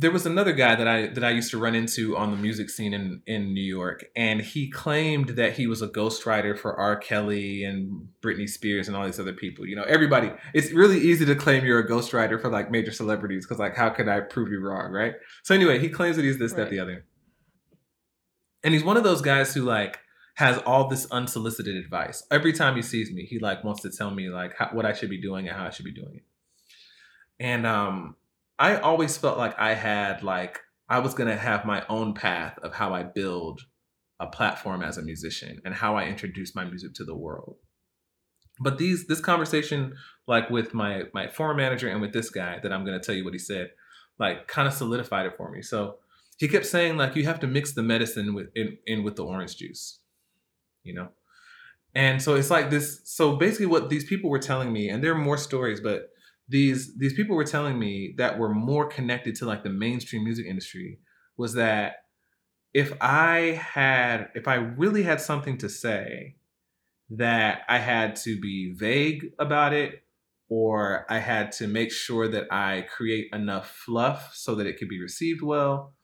there 0.00 0.12
was 0.12 0.26
another 0.26 0.52
guy 0.52 0.76
that 0.76 0.86
I 0.86 1.08
that 1.08 1.24
I 1.24 1.30
used 1.30 1.50
to 1.50 1.58
run 1.58 1.74
into 1.74 2.16
on 2.16 2.30
the 2.30 2.36
music 2.36 2.70
scene 2.70 2.94
in 2.94 3.20
in 3.26 3.52
New 3.52 3.60
York, 3.60 4.04
and 4.14 4.40
he 4.40 4.70
claimed 4.70 5.30
that 5.30 5.54
he 5.54 5.66
was 5.66 5.82
a 5.82 5.88
ghostwriter 5.88 6.56
for 6.56 6.72
R. 6.78 6.96
Kelly 6.96 7.64
and 7.64 8.08
Britney 8.22 8.48
Spears 8.48 8.86
and 8.86 8.96
all 8.96 9.04
these 9.04 9.18
other 9.18 9.32
people. 9.32 9.66
You 9.66 9.74
know, 9.74 9.82
everybody. 9.82 10.30
It's 10.54 10.70
really 10.70 10.98
easy 10.98 11.26
to 11.26 11.34
claim 11.34 11.64
you're 11.64 11.80
a 11.80 11.88
ghostwriter 11.88 12.40
for 12.40 12.48
like 12.48 12.70
major 12.70 12.92
celebrities 12.92 13.44
because 13.44 13.58
like 13.58 13.74
how 13.74 13.90
could 13.90 14.08
I 14.08 14.20
prove 14.20 14.52
you 14.52 14.60
wrong, 14.60 14.92
right? 14.92 15.14
So 15.42 15.52
anyway, 15.52 15.80
he 15.80 15.88
claims 15.88 16.14
that 16.14 16.24
he's 16.24 16.38
this, 16.38 16.52
that, 16.52 16.70
the 16.70 16.78
other, 16.78 17.04
and 18.62 18.72
he's 18.72 18.84
one 18.84 18.96
of 18.96 19.02
those 19.02 19.20
guys 19.20 19.52
who 19.52 19.62
like 19.62 19.98
has 20.36 20.58
all 20.58 20.86
this 20.86 21.10
unsolicited 21.10 21.74
advice. 21.74 22.22
Every 22.30 22.52
time 22.52 22.76
he 22.76 22.82
sees 22.82 23.10
me, 23.10 23.24
he 23.24 23.40
like 23.40 23.64
wants 23.64 23.82
to 23.82 23.90
tell 23.90 24.12
me 24.12 24.28
like 24.28 24.54
how, 24.56 24.68
what 24.68 24.86
I 24.86 24.92
should 24.92 25.10
be 25.10 25.20
doing 25.20 25.48
and 25.48 25.56
how 25.56 25.66
I 25.66 25.70
should 25.70 25.84
be 25.84 25.92
doing 25.92 26.14
it. 26.14 26.24
And 27.40 27.66
um, 27.66 28.14
I 28.58 28.76
always 28.76 29.16
felt 29.16 29.38
like 29.38 29.58
I 29.58 29.74
had 29.74 30.22
like 30.22 30.60
I 30.88 30.98
was 31.00 31.14
gonna 31.14 31.36
have 31.36 31.64
my 31.64 31.84
own 31.88 32.14
path 32.14 32.58
of 32.62 32.74
how 32.74 32.94
I 32.94 33.02
build 33.02 33.60
a 34.20 34.26
platform 34.26 34.82
as 34.82 34.98
a 34.98 35.02
musician 35.02 35.60
and 35.64 35.74
how 35.74 35.96
I 35.96 36.06
introduce 36.06 36.54
my 36.54 36.64
music 36.64 36.94
to 36.94 37.04
the 37.04 37.16
world. 37.16 37.56
But 38.60 38.78
these 38.78 39.06
this 39.06 39.20
conversation, 39.20 39.94
like 40.26 40.50
with 40.50 40.74
my 40.74 41.04
my 41.14 41.28
former 41.28 41.54
manager 41.54 41.88
and 41.88 42.00
with 42.00 42.12
this 42.12 42.30
guy 42.30 42.58
that 42.62 42.72
I'm 42.72 42.84
gonna 42.84 43.00
tell 43.00 43.14
you 43.14 43.24
what 43.24 43.34
he 43.34 43.38
said, 43.38 43.70
like 44.18 44.48
kind 44.48 44.66
of 44.66 44.74
solidified 44.74 45.26
it 45.26 45.36
for 45.36 45.50
me. 45.50 45.62
So 45.62 45.98
he 46.38 46.48
kept 46.48 46.66
saying 46.66 46.96
like 46.96 47.14
you 47.16 47.24
have 47.24 47.40
to 47.40 47.46
mix 47.46 47.72
the 47.74 47.82
medicine 47.82 48.34
with 48.34 48.48
in, 48.54 48.78
in 48.86 49.04
with 49.04 49.16
the 49.16 49.24
orange 49.24 49.56
juice, 49.56 50.00
you 50.82 50.94
know. 50.94 51.08
And 51.94 52.20
so 52.20 52.34
it's 52.34 52.50
like 52.50 52.70
this. 52.70 53.00
So 53.04 53.36
basically, 53.36 53.66
what 53.66 53.88
these 53.88 54.04
people 54.04 54.30
were 54.30 54.38
telling 54.38 54.72
me, 54.72 54.88
and 54.88 55.02
there 55.02 55.12
are 55.12 55.18
more 55.18 55.38
stories, 55.38 55.80
but 55.80 56.10
these 56.48 56.96
these 56.96 57.12
people 57.12 57.36
were 57.36 57.44
telling 57.44 57.78
me 57.78 58.14
that 58.16 58.38
were 58.38 58.54
more 58.54 58.86
connected 58.86 59.34
to 59.36 59.44
like 59.44 59.62
the 59.62 59.70
mainstream 59.70 60.24
music 60.24 60.46
industry 60.46 60.98
was 61.36 61.54
that 61.54 61.96
if 62.72 62.92
I 63.00 63.60
had 63.72 64.28
if 64.34 64.48
I 64.48 64.54
really 64.54 65.02
had 65.02 65.20
something 65.20 65.58
to 65.58 65.68
say 65.68 66.36
that 67.10 67.62
I 67.68 67.78
had 67.78 68.16
to 68.16 68.38
be 68.40 68.74
vague 68.74 69.32
about 69.38 69.72
it 69.72 70.02
or 70.50 71.06
I 71.10 71.18
had 71.18 71.52
to 71.52 71.66
make 71.66 71.92
sure 71.92 72.28
that 72.28 72.46
I 72.50 72.86
create 72.94 73.28
enough 73.32 73.70
fluff 73.70 74.32
so 74.34 74.54
that 74.54 74.66
it 74.66 74.78
could 74.78 74.88
be 74.88 75.00
received 75.00 75.42
well 75.42 75.94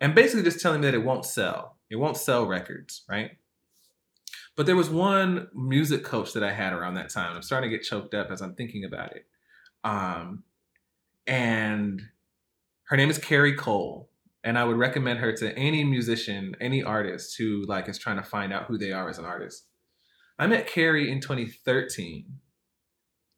and 0.00 0.14
basically 0.14 0.42
just 0.42 0.60
telling 0.60 0.80
me 0.80 0.88
that 0.88 0.94
it 0.94 1.04
won't 1.04 1.24
sell 1.24 1.78
it 1.90 1.96
won't 1.96 2.16
sell 2.16 2.46
records 2.46 3.04
right? 3.08 3.32
But 4.54 4.66
there 4.66 4.76
was 4.76 4.90
one 4.90 5.48
music 5.54 6.04
coach 6.04 6.34
that 6.34 6.44
I 6.44 6.52
had 6.52 6.72
around 6.72 6.94
that 6.94 7.10
time 7.10 7.36
I'm 7.36 7.42
starting 7.42 7.70
to 7.70 7.76
get 7.76 7.84
choked 7.84 8.14
up 8.14 8.30
as 8.30 8.40
I'm 8.40 8.54
thinking 8.54 8.84
about 8.84 9.14
it 9.14 9.26
um, 9.84 10.44
and 11.26 12.02
her 12.84 12.96
name 12.96 13.10
is 13.10 13.18
Carrie 13.18 13.56
Cole. 13.56 14.08
And 14.44 14.58
I 14.58 14.64
would 14.64 14.76
recommend 14.76 15.20
her 15.20 15.32
to 15.34 15.56
any 15.56 15.84
musician, 15.84 16.56
any 16.60 16.82
artist 16.82 17.36
who 17.38 17.64
like 17.66 17.88
is 17.88 17.96
trying 17.96 18.16
to 18.16 18.24
find 18.24 18.52
out 18.52 18.64
who 18.64 18.76
they 18.76 18.90
are 18.90 19.08
as 19.08 19.18
an 19.18 19.24
artist. 19.24 19.66
I 20.38 20.48
met 20.48 20.66
Carrie 20.66 21.10
in 21.10 21.20
2013 21.20 22.40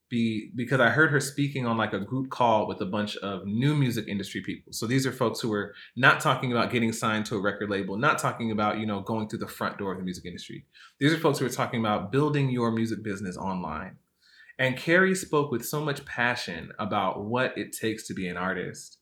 be, 0.08 0.50
because 0.54 0.80
I 0.80 0.90
heard 0.90 1.10
her 1.10 1.20
speaking 1.20 1.66
on 1.66 1.76
like 1.76 1.92
a 1.92 1.98
group 1.98 2.30
call 2.30 2.66
with 2.66 2.80
a 2.80 2.86
bunch 2.86 3.16
of 3.18 3.44
new 3.46 3.74
music 3.74 4.06
industry 4.08 4.42
people. 4.42 4.72
So 4.72 4.86
these 4.86 5.06
are 5.06 5.12
folks 5.12 5.40
who 5.40 5.48
were 5.48 5.74
not 5.96 6.20
talking 6.20 6.52
about 6.52 6.70
getting 6.70 6.92
signed 6.92 7.26
to 7.26 7.36
a 7.36 7.40
record 7.40 7.68
label, 7.68 7.96
not 7.96 8.18
talking 8.18 8.50
about, 8.50 8.78
you 8.78 8.86
know, 8.86 9.00
going 9.00 9.28
through 9.28 9.40
the 9.40 9.48
front 9.48 9.78
door 9.78 9.92
of 9.92 9.98
the 9.98 10.04
music 10.04 10.24
industry. 10.24 10.64
These 11.00 11.12
are 11.12 11.18
folks 11.18 11.38
who 11.38 11.46
are 11.46 11.50
talking 11.50 11.80
about 11.80 12.12
building 12.12 12.50
your 12.50 12.70
music 12.70 13.02
business 13.02 13.36
online. 13.36 13.96
And 14.58 14.76
Carrie 14.76 15.14
spoke 15.14 15.50
with 15.50 15.64
so 15.66 15.84
much 15.84 16.04
passion 16.04 16.72
about 16.78 17.24
what 17.24 17.56
it 17.58 17.72
takes 17.72 18.06
to 18.06 18.14
be 18.14 18.28
an 18.28 18.36
artist 18.36 18.98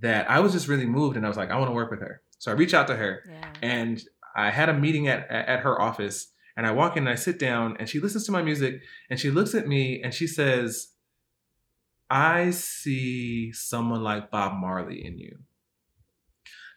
that 0.00 0.30
I 0.30 0.40
was 0.40 0.52
just 0.52 0.68
really 0.68 0.86
moved 0.86 1.16
and 1.16 1.24
I 1.24 1.28
was 1.28 1.36
like, 1.38 1.50
I 1.50 1.56
want 1.58 1.70
to 1.70 1.74
work 1.74 1.90
with 1.90 2.00
her. 2.00 2.22
So 2.38 2.50
I 2.50 2.54
reached 2.54 2.74
out 2.74 2.86
to 2.88 2.96
her 2.96 3.22
Yeah. 3.28 3.52
and 3.62 4.02
I 4.36 4.50
had 4.50 4.68
a 4.68 4.74
meeting 4.74 5.08
at, 5.08 5.28
at 5.30 5.60
her 5.60 5.80
office 5.80 6.32
and 6.56 6.66
I 6.66 6.70
walk 6.72 6.96
in 6.96 7.04
and 7.04 7.08
I 7.12 7.14
sit 7.16 7.38
down 7.38 7.76
and 7.78 7.88
she 7.88 8.00
listens 8.00 8.24
to 8.26 8.32
my 8.32 8.42
music 8.42 8.82
and 9.08 9.18
she 9.18 9.30
looks 9.30 9.54
at 9.54 9.66
me 9.68 10.02
and 10.02 10.12
she 10.12 10.26
says, 10.26 10.88
I 12.08 12.50
see 12.50 13.52
someone 13.52 14.02
like 14.02 14.30
Bob 14.30 14.54
Marley 14.58 15.04
in 15.04 15.18
you. 15.18 15.38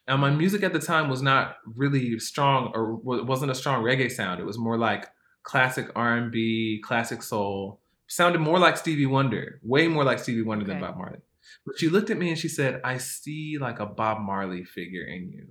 Now 0.07 0.17
my 0.17 0.29
music 0.29 0.63
at 0.63 0.73
the 0.73 0.79
time 0.79 1.09
was 1.09 1.21
not 1.21 1.55
really 1.65 2.19
strong 2.19 2.71
or 2.75 2.95
wasn't 2.95 3.51
a 3.51 3.55
strong 3.55 3.83
reggae 3.83 4.11
sound. 4.11 4.39
It 4.39 4.45
was 4.45 4.57
more 4.57 4.77
like 4.77 5.07
classic 5.43 5.89
R&B, 5.95 6.81
classic 6.85 7.23
soul. 7.23 7.79
Sounded 8.07 8.39
more 8.39 8.59
like 8.59 8.77
Stevie 8.77 9.05
Wonder, 9.05 9.59
way 9.63 9.87
more 9.87 10.03
like 10.03 10.19
Stevie 10.19 10.41
Wonder 10.43 10.65
than 10.65 10.77
Okay. 10.77 10.85
Bob 10.85 10.97
Marley. 10.97 11.19
But 11.65 11.79
she 11.79 11.89
looked 11.89 12.09
at 12.09 12.17
me 12.17 12.29
and 12.29 12.37
she 12.37 12.47
said, 12.49 12.81
I 12.83 12.97
see 12.97 13.57
like 13.57 13.79
a 13.79 13.85
Bob 13.85 14.19
Marley 14.21 14.63
figure 14.63 15.03
in 15.05 15.29
you. 15.29 15.47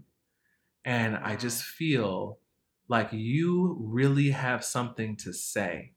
And 0.85 1.17
I 1.17 1.37
just 1.37 1.63
feel 1.65 2.39
like 2.89 3.09
you 3.13 3.77
really 3.81 4.31
have 4.31 4.65
something 4.65 5.17
to 5.19 5.33
say. 5.33 5.93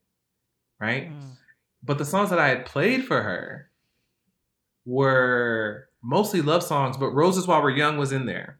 Right? 0.79 1.11
Mm. 1.11 1.37
But 1.83 1.97
the 1.97 2.05
songs 2.05 2.29
that 2.29 2.39
I 2.39 2.47
had 2.47 2.65
played 2.65 3.05
for 3.05 3.21
her 3.21 3.69
were 4.85 5.89
mostly 6.01 6.41
love 6.41 6.63
songs, 6.63 6.97
but 6.97 7.09
Roses 7.09 7.47
While 7.47 7.61
We're 7.61 7.71
Young 7.71 7.97
was 7.97 8.11
in 8.11 8.25
there. 8.25 8.59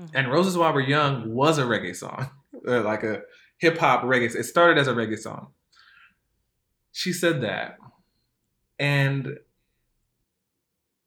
Mhm. 0.00 0.10
And 0.14 0.30
Roses 0.30 0.56
While 0.56 0.74
We're 0.74 0.80
Young 0.80 1.34
was 1.34 1.58
a 1.58 1.62
reggae 1.64 1.94
song, 1.96 2.30
like 2.64 3.02
a 3.02 3.22
hip 3.58 3.78
hop 3.78 4.02
reggae. 4.02 4.34
It 4.34 4.44
started 4.44 4.78
as 4.78 4.88
a 4.88 4.92
reggae 4.94 5.18
song. 5.18 5.52
She 6.96 7.12
said 7.12 7.42
that. 7.42 7.76
And 8.78 9.36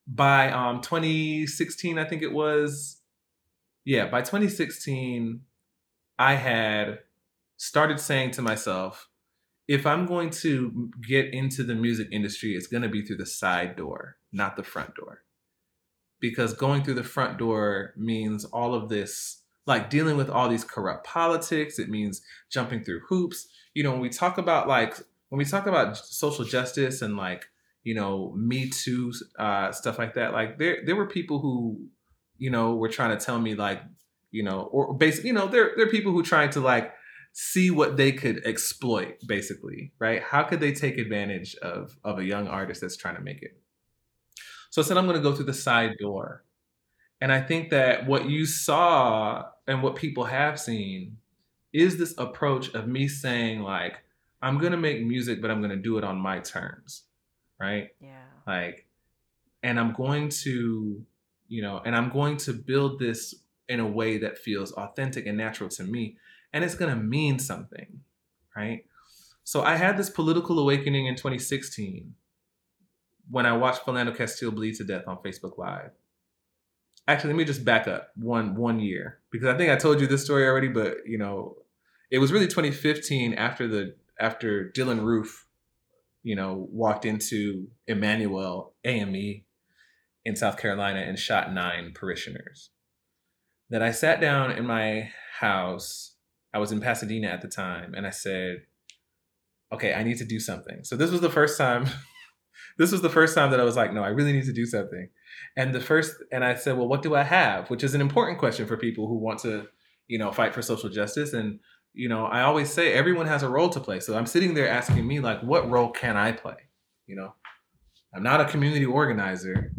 by 0.06 0.52
um 0.52 0.82
2016, 0.82 1.98
I 1.98 2.06
think 2.06 2.22
it 2.22 2.32
was, 2.32 3.02
yeah, 3.86 4.06
by 4.08 4.22
2016, 4.22 5.42
I 6.20 6.36
had 6.36 7.00
started 7.58 8.00
saying 8.00 8.32
to 8.32 8.44
myself, 8.44 9.10
if 9.68 9.88
I'm 9.88 10.06
going 10.06 10.30
to 10.42 10.92
get 11.08 11.34
into 11.34 11.64
the 11.64 11.74
music 11.74 12.10
industry, 12.12 12.54
it's 12.56 12.68
going 12.68 12.84
to 12.84 12.90
be 12.90 13.04
through 13.04 13.18
the 13.18 13.26
side 13.26 13.76
door, 13.76 14.18
not 14.32 14.58
the 14.58 14.64
front 14.64 14.94
door. 14.94 15.24
Because 16.20 16.54
going 16.54 16.84
through 16.84 17.02
the 17.02 17.04
front 17.04 17.40
door 17.40 17.96
means 17.98 18.46
all 18.46 18.76
of 18.76 18.90
this, 18.90 19.42
like 19.66 19.90
dealing 19.90 20.18
with 20.18 20.30
all 20.30 20.50
these 20.50 20.64
corrupt 20.64 21.08
politics. 21.08 21.80
It 21.80 21.90
means 21.90 22.22
jumping 22.52 22.84
through 22.84 23.02
hoops. 23.10 23.48
You 23.74 23.82
know, 23.82 23.92
when 23.92 24.02
we 24.02 24.10
talk 24.10 24.38
about 24.38 24.68
like, 24.68 24.96
when 25.30 25.38
we 25.38 25.46
talk 25.46 25.68
about 25.68 25.98
social 25.98 26.46
justice 26.46 27.02
and 27.02 27.16
like, 27.16 27.46
you 27.84 27.96
know, 27.96 28.34
Me 28.36 28.70
Too 28.70 29.14
uh, 29.38 29.72
stuff 29.72 29.98
like 29.98 30.16
that, 30.16 30.34
like 30.34 30.60
there, 30.60 30.80
there 30.86 30.96
were 30.96 31.08
people 31.08 31.40
who, 31.40 31.88
you 32.38 32.50
know, 32.50 32.76
were 32.76 32.90
trying 32.90 33.18
to 33.18 33.24
tell 33.24 33.40
me 33.40 33.56
like, 33.56 33.82
you 34.32 34.44
know, 34.44 34.62
or 34.72 34.94
basically, 34.96 35.30
you 35.30 35.34
know, 35.34 35.48
there, 35.48 35.72
there 35.76 35.86
are 35.88 35.90
people 35.90 36.12
who 36.12 36.24
trying 36.24 36.50
to 36.52 36.60
like 36.60 36.94
see 37.32 37.70
what 37.72 37.96
they 37.96 38.12
could 38.12 38.46
exploit 38.46 39.16
basically 39.26 39.94
right? 40.00 40.22
How 40.22 40.44
could 40.44 40.60
they 40.60 40.72
take 40.72 40.98
advantage 40.98 41.56
of 41.58 41.98
of 42.04 42.20
a 42.20 42.26
young 42.26 42.48
artist 42.48 42.82
that's 42.82 42.98
trying 42.98 43.16
to 43.16 43.22
make 43.22 43.42
it? 43.42 43.60
So 44.72 44.82
i 44.82 44.86
said 44.86 44.98
i'm 44.98 45.06
going 45.06 45.18
to 45.18 45.24
go 45.24 45.36
through 45.36 45.46
the 45.46 45.54
side 45.54 45.98
door. 46.00 46.44
And 47.22 47.32
i 47.32 47.42
think 47.42 47.70
that 47.70 48.08
what 48.08 48.30
you 48.30 48.46
saw 48.46 49.46
and 49.68 49.84
what 49.84 49.96
people 49.96 50.26
have 50.26 50.60
seen 50.60 51.18
is 51.72 51.98
this 51.98 52.16
approach 52.18 52.74
of 52.74 52.88
me 52.88 53.08
saying 53.08 53.62
like 53.62 54.04
i'm 54.42 54.58
going 54.58 54.72
to 54.72 54.78
make 54.78 55.02
music 55.04 55.42
but 55.42 55.52
i'm 55.52 55.60
going 55.60 55.70
to 55.70 55.76
do 55.76 55.98
it 55.98 56.04
on 56.04 56.18
my 56.18 56.40
terms 56.40 57.04
right? 57.60 57.90
Yeah. 58.00 58.24
like 58.48 58.88
and 59.64 59.80
i'm 59.80 59.94
going 59.94 60.30
to 60.30 61.04
you 61.48 61.62
know 61.62 61.82
and 61.86 61.96
i'm 61.96 62.10
going 62.10 62.38
to 62.38 62.54
build 62.54 63.00
this 63.00 63.36
in 63.68 63.80
a 63.80 63.88
way 63.88 64.18
that 64.18 64.38
feels 64.38 64.72
authentic 64.74 65.26
and 65.28 65.38
natural 65.38 65.70
to 65.70 65.84
me 65.84 66.18
and 66.54 66.64
it's 66.64 66.76
going 66.76 66.90
to 66.90 67.02
mean 67.02 67.38
something 67.40 68.02
right? 68.56 68.86
So 69.44 69.62
i 69.64 69.76
had 69.76 69.98
this 69.98 70.10
political 70.10 70.60
awakening 70.60 71.08
in 71.08 71.16
2016 71.16 72.14
when 73.30 73.46
i 73.46 73.56
watched 73.56 73.86
philando 73.86 74.16
castile 74.16 74.52
bleed 74.52 74.76
to 74.76 74.84
death 74.84 75.08
on 75.08 75.18
facebook 75.18 75.58
live. 75.58 75.92
Actually 77.08 77.34
let 77.34 77.38
me 77.38 77.46
just 77.46 77.66
back 77.66 77.88
up 77.88 78.12
one 78.16 78.56
one 78.56 78.80
year 78.80 79.20
because 79.32 79.48
i 79.48 79.58
think 79.58 79.72
i 79.72 79.76
told 79.76 80.00
you 80.00 80.08
this 80.08 80.24
story 80.24 80.46
already 80.46 80.68
but 80.68 80.98
you 81.06 81.18
know 81.18 81.58
it 82.12 82.20
was 82.20 82.32
really 82.32 82.48
2015 82.48 83.34
after 83.34 83.68
the 83.68 83.96
after 84.20 84.72
dylan 84.76 85.04
roof 85.04 85.48
you 86.24 86.36
know, 86.36 86.68
walked 86.72 87.06
into 87.06 87.68
Emanuel 87.88 88.76
AME 88.84 89.44
in 90.26 90.36
South 90.36 90.58
Carolina 90.58 91.00
and 91.00 91.18
shot 91.18 91.54
nine 91.54 91.92
parishioners. 91.96 92.72
That 93.70 93.82
I 93.82 93.92
sat 93.92 94.20
down 94.20 94.52
in 94.52 94.66
my 94.66 95.12
house. 95.40 96.16
I 96.54 96.58
was 96.58 96.72
in 96.72 96.82
Pasadena 96.82 97.28
at 97.28 97.42
the 97.42 97.48
time, 97.48 97.94
and 97.94 98.06
I 98.06 98.10
said, 98.10 98.64
"Okay, 99.72 99.94
I 99.94 100.04
need 100.04 100.18
to 100.18 100.26
do 100.26 100.40
something." 100.40 100.84
So 100.84 100.96
this 100.96 101.12
was 101.12 101.22
the 101.22 101.30
first 101.30 101.58
time. 101.58 101.86
this 102.78 102.92
was 102.92 103.02
the 103.02 103.10
first 103.10 103.36
time 103.36 103.52
that 103.52 103.60
I 103.60 103.64
was 103.64 103.76
like, 103.76 103.94
"No, 103.94 104.04
I 104.04 104.10
really 104.10 104.34
need 104.34 104.46
to 104.46 104.54
do 104.54 104.66
something." 104.66 105.10
And 105.56 105.74
the 105.74 105.80
first, 105.80 106.16
and 106.32 106.44
I 106.44 106.56
said, 106.56 106.78
"Well, 106.78 106.88
what 106.88 107.04
do 107.04 107.16
I 107.16 107.24
have?" 107.24 107.70
Which 107.70 107.84
is 107.84 107.94
an 107.94 108.02
important 108.02 108.40
question 108.40 108.66
for 108.66 108.76
people 108.76 109.08
who 109.08 109.20
want 109.20 109.40
to, 109.42 109.68
you 110.08 110.18
know, 110.18 110.32
fight 110.32 110.56
for 110.56 110.64
social 110.64 110.90
justice. 110.90 111.34
And 111.34 111.60
you 111.94 112.10
know, 112.10 112.26
I 112.26 112.42
always 112.42 112.72
say 112.72 112.94
everyone 112.94 113.28
has 113.28 113.44
a 113.44 113.50
role 113.50 113.70
to 113.70 113.80
play. 113.80 114.00
So 114.00 114.18
I'm 114.18 114.26
sitting 114.26 114.54
there 114.54 114.68
asking 114.68 115.06
me, 115.06 115.20
like, 115.20 115.42
what 115.42 115.70
role 115.70 115.90
can 115.90 116.18
I 116.18 116.32
play? 116.32 116.56
You 117.08 117.16
know, 117.16 117.34
I'm 118.14 118.24
not 118.24 118.42
a 118.42 118.46
community 118.46 118.86
organizer. 118.86 119.72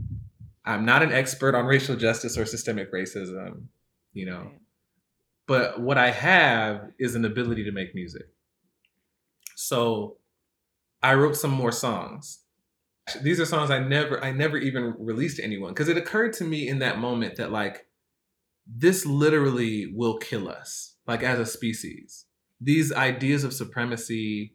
I'm 0.64 0.84
not 0.84 1.02
an 1.02 1.12
expert 1.12 1.54
on 1.54 1.64
racial 1.64 1.96
justice 1.96 2.36
or 2.36 2.44
systemic 2.44 2.92
racism, 2.92 3.64
you 4.12 4.26
know. 4.26 4.50
But 5.46 5.80
what 5.80 5.98
I 5.98 6.10
have 6.10 6.92
is 6.98 7.14
an 7.14 7.24
ability 7.24 7.64
to 7.64 7.72
make 7.72 7.94
music. 7.94 8.28
So 9.56 10.16
I 11.02 11.14
wrote 11.14 11.36
some 11.36 11.50
more 11.50 11.72
songs. 11.72 12.40
These 13.22 13.40
are 13.40 13.46
songs 13.46 13.70
I 13.70 13.80
never 13.80 14.22
I 14.22 14.30
never 14.30 14.56
even 14.56 14.94
released 14.98 15.38
to 15.38 15.44
anyone 15.44 15.72
because 15.72 15.88
it 15.88 15.96
occurred 15.96 16.34
to 16.34 16.44
me 16.44 16.68
in 16.68 16.78
that 16.78 16.98
moment 16.98 17.36
that 17.36 17.50
like 17.50 17.86
this 18.66 19.04
literally 19.04 19.92
will 19.92 20.18
kill 20.18 20.48
us 20.48 20.94
like 21.10 21.22
as 21.24 21.40
a 21.40 21.46
species. 21.46 22.26
These 22.60 22.92
ideas 22.92 23.42
of 23.42 23.52
supremacy 23.52 24.54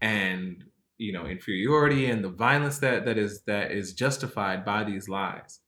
and 0.00 0.64
you 0.98 1.12
know 1.12 1.24
inferiority 1.26 2.10
and 2.10 2.22
the 2.22 2.28
violence 2.28 2.78
that 2.78 3.06
that 3.06 3.16
is 3.16 3.42
that 3.44 3.72
is 3.72 3.94
justified 3.94 4.64
by 4.64 4.84
these 4.84 5.08
lies 5.08 5.60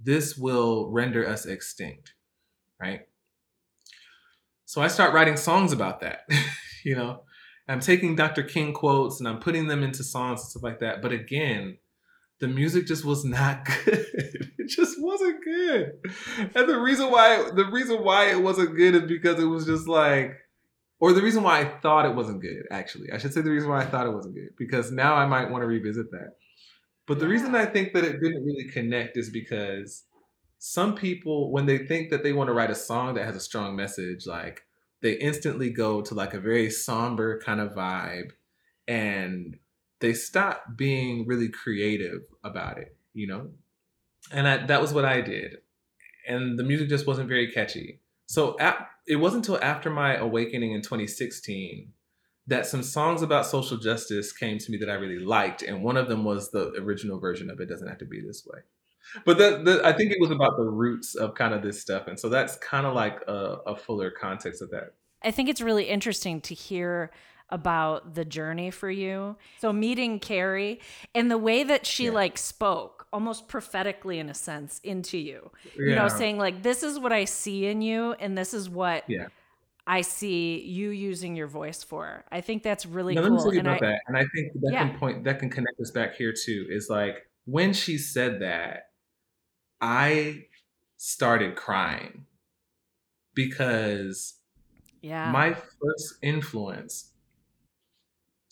this 0.00 0.36
will 0.36 0.90
render 0.90 1.26
us 1.26 1.46
extinct 1.46 2.14
right 2.80 3.00
so 4.64 4.82
i 4.82 4.88
start 4.88 5.14
writing 5.14 5.36
songs 5.36 5.72
about 5.72 6.00
that 6.00 6.20
you 6.84 6.94
know 6.94 7.22
i'm 7.68 7.80
taking 7.80 8.14
dr 8.14 8.42
king 8.44 8.72
quotes 8.72 9.20
and 9.20 9.28
i'm 9.28 9.38
putting 9.38 9.68
them 9.68 9.82
into 9.82 10.04
songs 10.04 10.40
and 10.40 10.48
stuff 10.50 10.62
like 10.62 10.80
that 10.80 11.00
but 11.00 11.12
again 11.12 11.78
the 12.40 12.48
music 12.48 12.86
just 12.86 13.04
was 13.04 13.24
not 13.24 13.64
good 13.84 14.06
it 14.58 14.68
just 14.68 14.96
wasn't 15.00 15.42
good 15.44 15.92
and 16.54 16.68
the 16.68 16.78
reason 16.78 17.10
why 17.10 17.50
the 17.54 17.66
reason 17.66 18.02
why 18.02 18.30
it 18.30 18.40
wasn't 18.40 18.76
good 18.76 18.94
is 18.94 19.02
because 19.02 19.38
it 19.38 19.46
was 19.46 19.66
just 19.66 19.88
like 19.88 20.36
or 21.00 21.12
the 21.12 21.22
reason 21.22 21.42
why 21.42 21.60
I 21.60 21.64
thought 21.80 22.06
it 22.06 22.14
wasn't 22.14 22.40
good, 22.40 22.64
actually. 22.70 23.12
I 23.12 23.18
should 23.18 23.34
say 23.34 23.42
the 23.42 23.50
reason 23.50 23.68
why 23.68 23.82
I 23.82 23.84
thought 23.84 24.06
it 24.06 24.14
wasn't 24.14 24.36
good, 24.36 24.56
because 24.56 24.90
now 24.90 25.14
I 25.14 25.26
might 25.26 25.50
want 25.50 25.60
to 25.60 25.66
revisit 25.66 26.10
that. 26.12 26.36
But 27.06 27.18
the 27.18 27.28
reason 27.28 27.54
I 27.54 27.66
think 27.66 27.92
that 27.92 28.04
it 28.04 28.20
didn't 28.20 28.44
really 28.44 28.70
connect 28.70 29.16
is 29.16 29.28
because 29.28 30.04
some 30.58 30.94
people, 30.94 31.50
when 31.52 31.66
they 31.66 31.78
think 31.78 32.10
that 32.10 32.22
they 32.22 32.32
want 32.32 32.48
to 32.48 32.54
write 32.54 32.70
a 32.70 32.74
song 32.74 33.14
that 33.14 33.26
has 33.26 33.36
a 33.36 33.40
strong 33.40 33.76
message, 33.76 34.26
like 34.26 34.62
they 35.02 35.12
instantly 35.12 35.68
go 35.68 36.00
to 36.00 36.14
like 36.14 36.32
a 36.32 36.40
very 36.40 36.70
somber 36.70 37.38
kind 37.40 37.60
of 37.60 37.74
vibe 37.74 38.30
and 38.88 39.58
they 40.04 40.12
stop 40.12 40.76
being 40.76 41.26
really 41.26 41.48
creative 41.48 42.20
about 42.44 42.76
it, 42.76 42.94
you 43.14 43.26
know? 43.26 43.48
And 44.30 44.46
I, 44.46 44.66
that 44.66 44.82
was 44.82 44.92
what 44.92 45.06
I 45.06 45.22
did. 45.22 45.56
And 46.28 46.58
the 46.58 46.62
music 46.62 46.90
just 46.90 47.06
wasn't 47.06 47.28
very 47.28 47.50
catchy. 47.50 48.00
So 48.26 48.58
at, 48.60 48.86
it 49.06 49.16
wasn't 49.16 49.46
until 49.46 49.64
after 49.64 49.88
my 49.88 50.14
awakening 50.16 50.72
in 50.72 50.82
2016 50.82 51.90
that 52.46 52.66
some 52.66 52.82
songs 52.82 53.22
about 53.22 53.46
social 53.46 53.78
justice 53.78 54.30
came 54.30 54.58
to 54.58 54.70
me 54.70 54.76
that 54.76 54.90
I 54.90 54.94
really 54.94 55.24
liked, 55.24 55.62
and 55.62 55.82
one 55.82 55.96
of 55.96 56.08
them 56.08 56.24
was 56.24 56.50
the 56.50 56.72
original 56.78 57.18
version 57.18 57.48
of 57.48 57.58
"It 57.58 57.70
Doesn't 57.70 57.88
Have 57.88 57.96
to 57.98 58.04
Be 58.04 58.20
This 58.20 58.46
Way." 58.46 58.60
But 59.24 59.38
the, 59.38 59.62
the, 59.64 59.80
I 59.82 59.94
think 59.94 60.12
it 60.12 60.20
was 60.20 60.30
about 60.30 60.58
the 60.58 60.64
roots 60.64 61.14
of 61.14 61.34
kind 61.34 61.54
of 61.54 61.62
this 61.62 61.80
stuff, 61.80 62.06
and 62.06 62.20
so 62.20 62.28
that's 62.28 62.56
kind 62.56 62.86
of 62.86 62.92
like 62.92 63.20
a, 63.26 63.60
a 63.66 63.76
fuller 63.76 64.10
context 64.10 64.60
of 64.60 64.70
that. 64.72 64.92
I 65.22 65.30
think 65.30 65.48
it's 65.48 65.62
really 65.62 65.84
interesting 65.84 66.42
to 66.42 66.54
hear 66.54 67.10
about 67.54 68.16
the 68.16 68.24
journey 68.24 68.72
for 68.72 68.90
you. 68.90 69.36
So 69.60 69.72
meeting 69.72 70.18
Carrie 70.18 70.80
and 71.14 71.30
the 71.30 71.38
way 71.38 71.62
that 71.62 71.86
she 71.86 72.06
yeah. 72.06 72.10
like 72.10 72.36
spoke 72.36 73.06
almost 73.12 73.46
prophetically 73.46 74.18
in 74.18 74.28
a 74.28 74.34
sense 74.34 74.80
into 74.82 75.16
you. 75.16 75.52
Yeah. 75.78 75.88
You 75.88 75.94
know, 75.94 76.08
saying 76.08 76.36
like 76.36 76.64
this 76.64 76.82
is 76.82 76.98
what 76.98 77.12
I 77.12 77.26
see 77.26 77.66
in 77.66 77.80
you 77.80 78.14
and 78.14 78.36
this 78.36 78.52
is 78.52 78.68
what 78.68 79.04
yeah. 79.08 79.28
I 79.86 80.00
see 80.00 80.60
you 80.62 80.90
using 80.90 81.36
your 81.36 81.46
voice 81.46 81.84
for. 81.84 82.24
I 82.32 82.40
think 82.40 82.64
that's 82.64 82.84
really 82.84 83.14
cool. 83.14 83.22
Let 83.22 83.52
me 83.52 83.58
and 83.60 83.68
I, 83.70 83.78
that. 83.78 84.00
And 84.08 84.16
I 84.16 84.24
think 84.34 84.52
that 84.54 84.72
yeah. 84.72 84.88
can 84.88 84.98
point 84.98 85.24
that 85.24 85.38
can 85.38 85.48
connect 85.48 85.78
us 85.80 85.92
back 85.92 86.16
here 86.16 86.32
too. 86.32 86.66
Is 86.68 86.88
like 86.90 87.18
when 87.44 87.72
she 87.72 87.98
said 87.98 88.40
that, 88.40 88.88
I 89.80 90.46
started 90.96 91.54
crying 91.54 92.26
because 93.32 94.34
yeah. 95.02 95.30
my 95.30 95.52
first 95.52 96.14
influence 96.22 97.12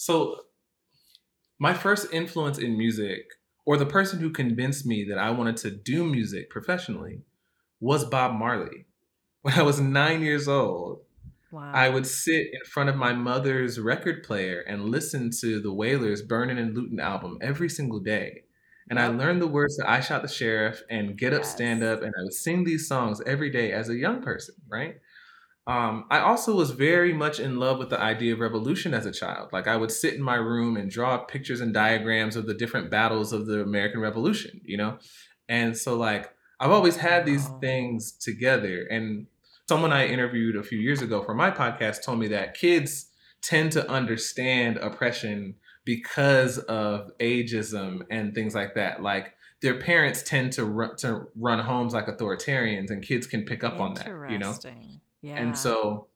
so, 0.02 0.40
my 1.60 1.74
first 1.74 2.12
influence 2.12 2.58
in 2.58 2.76
music, 2.76 3.24
or 3.64 3.76
the 3.76 3.86
person 3.86 4.18
who 4.18 4.30
convinced 4.30 4.84
me 4.84 5.04
that 5.04 5.16
I 5.16 5.30
wanted 5.30 5.56
to 5.58 5.70
do 5.70 6.02
music 6.04 6.50
professionally, 6.50 7.20
was 7.78 8.04
Bob 8.04 8.34
Marley. 8.34 8.86
When 9.42 9.54
I 9.54 9.62
was 9.62 9.78
nine 9.78 10.22
years 10.22 10.48
old, 10.48 11.02
wow. 11.52 11.70
I 11.72 11.88
would 11.88 12.04
sit 12.08 12.48
in 12.52 12.64
front 12.64 12.88
of 12.90 12.96
my 12.96 13.12
mother's 13.12 13.78
record 13.78 14.24
player 14.24 14.64
and 14.66 14.90
listen 14.90 15.30
to 15.40 15.60
the 15.60 15.72
Wailers' 15.72 16.22
Burning 16.22 16.58
and 16.58 16.76
Looting 16.76 16.98
album 16.98 17.38
every 17.40 17.68
single 17.68 18.00
day. 18.00 18.42
And 18.90 18.98
I 18.98 19.06
learned 19.06 19.40
the 19.40 19.46
words 19.46 19.76
to 19.76 19.88
I 19.88 20.00
Shot 20.00 20.22
the 20.22 20.28
Sheriff 20.28 20.82
and 20.90 21.16
Get 21.16 21.32
Up, 21.32 21.42
yes. 21.42 21.52
Stand 21.52 21.84
Up, 21.84 22.02
and 22.02 22.12
I 22.18 22.24
would 22.24 22.34
sing 22.34 22.64
these 22.64 22.88
songs 22.88 23.20
every 23.24 23.50
day 23.50 23.70
as 23.70 23.88
a 23.88 23.94
young 23.94 24.20
person, 24.20 24.56
right? 24.68 24.96
Um, 25.66 26.06
I 26.10 26.18
also 26.18 26.56
was 26.56 26.72
very 26.72 27.12
much 27.12 27.38
in 27.38 27.58
love 27.58 27.78
with 27.78 27.90
the 27.90 28.00
idea 28.00 28.32
of 28.32 28.40
revolution 28.40 28.94
as 28.94 29.06
a 29.06 29.12
child. 29.12 29.50
Like 29.52 29.68
I 29.68 29.76
would 29.76 29.92
sit 29.92 30.14
in 30.14 30.22
my 30.22 30.34
room 30.34 30.76
and 30.76 30.90
draw 30.90 31.18
pictures 31.18 31.60
and 31.60 31.72
diagrams 31.72 32.34
of 32.34 32.46
the 32.46 32.54
different 32.54 32.90
battles 32.90 33.32
of 33.32 33.46
the 33.46 33.62
American 33.62 34.00
Revolution, 34.00 34.60
you 34.64 34.76
know? 34.76 34.98
And 35.48 35.76
so 35.76 35.96
like 35.96 36.32
I've 36.58 36.72
always 36.72 36.96
had 36.96 37.24
these 37.26 37.46
things 37.60 38.12
together. 38.12 38.86
And 38.90 39.26
someone 39.68 39.92
I 39.92 40.06
interviewed 40.06 40.56
a 40.56 40.62
few 40.64 40.78
years 40.78 41.00
ago 41.00 41.22
for 41.22 41.34
my 41.34 41.50
podcast 41.50 42.04
told 42.04 42.18
me 42.18 42.28
that 42.28 42.54
kids 42.54 43.06
tend 43.40 43.72
to 43.72 43.88
understand 43.88 44.78
oppression 44.78 45.54
because 45.84 46.58
of 46.58 47.10
ageism 47.18 48.02
and 48.10 48.34
things 48.34 48.54
like 48.54 48.74
that. 48.74 49.02
Like 49.02 49.34
their 49.60 49.78
parents 49.78 50.22
tend 50.22 50.52
to 50.54 50.64
run, 50.64 50.96
to 50.96 51.26
run 51.36 51.60
homes 51.60 51.94
like 51.94 52.06
authoritarians 52.06 52.90
and 52.90 53.02
kids 53.02 53.26
can 53.28 53.44
pick 53.44 53.62
up 53.62 53.78
on 53.78 53.94
that, 53.94 54.06
you 54.32 54.38
know? 54.38 54.52
Yeah. 55.22 55.36
And 55.36 55.56
so 55.56 56.08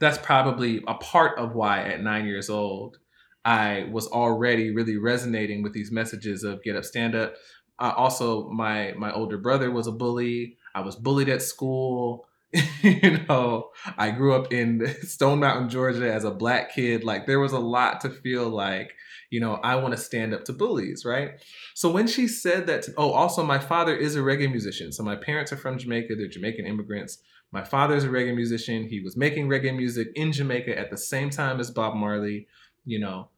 that's 0.00 0.18
probably 0.18 0.82
a 0.88 0.94
part 0.94 1.38
of 1.38 1.54
why 1.54 1.82
at 1.82 2.02
nine 2.02 2.26
years 2.26 2.50
old, 2.50 2.98
I 3.44 3.88
was 3.90 4.06
already 4.08 4.74
really 4.74 4.96
resonating 4.96 5.62
with 5.62 5.72
these 5.72 5.92
messages 5.92 6.42
of 6.42 6.62
get 6.62 6.76
up, 6.76 6.84
stand 6.84 7.14
up. 7.14 7.34
Uh, 7.78 7.92
also, 7.96 8.48
my 8.50 8.92
my 8.96 9.12
older 9.12 9.38
brother 9.38 9.70
was 9.70 9.86
a 9.86 9.92
bully. 9.92 10.58
I 10.74 10.80
was 10.80 10.96
bullied 10.96 11.28
at 11.28 11.42
school. 11.42 12.26
you 12.82 13.18
know, 13.28 13.70
I 13.96 14.10
grew 14.10 14.34
up 14.34 14.52
in 14.52 14.86
Stone 15.02 15.38
Mountain, 15.38 15.68
Georgia 15.68 16.12
as 16.12 16.24
a 16.24 16.30
black 16.30 16.74
kid. 16.74 17.04
Like 17.04 17.26
there 17.26 17.38
was 17.38 17.52
a 17.52 17.58
lot 17.58 18.00
to 18.00 18.10
feel 18.10 18.48
like, 18.48 18.92
you 19.30 19.38
know, 19.40 19.54
I 19.54 19.76
want 19.76 19.94
to 19.94 20.00
stand 20.00 20.34
up 20.34 20.44
to 20.46 20.52
bullies, 20.52 21.04
right? 21.04 21.30
So 21.74 21.90
when 21.90 22.08
she 22.08 22.26
said 22.26 22.66
that, 22.66 22.82
to, 22.82 22.92
oh, 22.96 23.12
also 23.12 23.44
my 23.44 23.60
father 23.60 23.96
is 23.96 24.16
a 24.16 24.20
reggae 24.20 24.50
musician. 24.50 24.92
So 24.92 25.04
my 25.04 25.14
parents 25.14 25.52
are 25.52 25.56
from 25.56 25.78
Jamaica. 25.78 26.16
They're 26.16 26.26
Jamaican 26.26 26.66
immigrants. 26.66 27.18
My 27.52 27.64
father's 27.64 28.04
a 28.04 28.08
reggae 28.08 28.34
musician. 28.34 28.88
He 28.88 29.00
was 29.00 29.16
making 29.16 29.48
reggae 29.48 29.76
music 29.76 30.08
in 30.14 30.32
Jamaica 30.32 30.78
at 30.78 30.90
the 30.90 30.96
same 30.96 31.30
time 31.30 31.58
as 31.58 31.70
Bob 31.70 31.94
Marley, 31.94 32.46
you 32.84 32.98
know. 32.98 33.28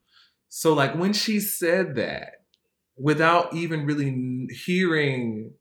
So 0.49 0.75
like 0.75 0.95
when 0.95 1.13
she 1.13 1.41
said 1.41 1.95
that 1.97 2.43
without 2.97 3.55
even 3.55 3.87
really 3.87 4.49
hearing 4.55 5.53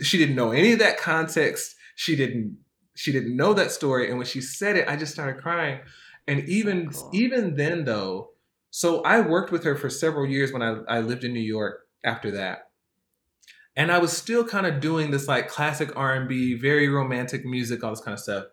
she 0.00 0.18
didn't 0.18 0.36
know 0.36 0.50
any 0.50 0.72
of 0.72 0.78
that 0.80 0.98
context. 0.98 1.76
She 1.94 2.16
didn't 2.16 2.58
she 2.94 3.12
didn't 3.12 3.36
know 3.36 3.54
that 3.54 3.70
story 3.70 4.08
and 4.08 4.18
when 4.18 4.26
she 4.26 4.40
said 4.40 4.76
it 4.76 4.88
I 4.88 4.96
just 4.96 5.12
started 5.12 5.40
crying. 5.40 5.80
And 6.26 6.48
even 6.48 6.92
so 6.92 7.02
cool. 7.02 7.10
even 7.14 7.56
then 7.56 7.84
though, 7.84 8.30
so 8.70 9.02
I 9.02 9.20
worked 9.20 9.52
with 9.52 9.64
her 9.64 9.76
for 9.76 9.90
several 9.90 10.26
years 10.26 10.52
when 10.52 10.62
I, 10.62 10.78
I 10.88 11.00
lived 11.00 11.24
in 11.24 11.32
New 11.32 11.40
York 11.40 11.86
after 12.04 12.32
that 12.32 12.71
and 13.76 13.90
I 13.90 13.98
was 13.98 14.12
still 14.12 14.44
kind 14.44 14.66
of 14.66 14.80
doing 14.80 15.10
this 15.10 15.28
like 15.28 15.48
classic 15.48 15.96
R&B, 15.96 16.54
very 16.54 16.88
romantic 16.88 17.44
music, 17.44 17.82
all 17.82 17.90
this 17.90 18.00
kind 18.00 18.12
of 18.12 18.20
stuff. 18.20 18.44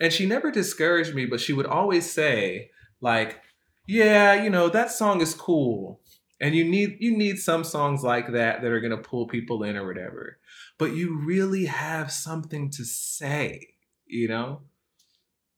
And 0.00 0.12
she 0.12 0.26
never 0.26 0.50
discouraged 0.50 1.14
me, 1.14 1.26
but 1.26 1.40
she 1.40 1.52
would 1.52 1.66
always 1.66 2.10
say 2.10 2.70
like, 3.00 3.42
"Yeah, 3.86 4.42
you 4.42 4.50
know, 4.50 4.68
that 4.68 4.90
song 4.90 5.20
is 5.20 5.34
cool. 5.34 6.00
And 6.40 6.54
you 6.54 6.64
need 6.64 6.98
you 7.00 7.16
need 7.16 7.38
some 7.38 7.64
songs 7.64 8.04
like 8.04 8.32
that 8.32 8.62
that 8.62 8.70
are 8.70 8.80
going 8.80 8.96
to 8.96 9.08
pull 9.08 9.26
people 9.26 9.64
in 9.64 9.76
or 9.76 9.86
whatever. 9.86 10.38
But 10.78 10.94
you 10.94 11.18
really 11.18 11.64
have 11.64 12.12
something 12.12 12.70
to 12.70 12.84
say, 12.84 13.74
you 14.06 14.28
know?" 14.28 14.62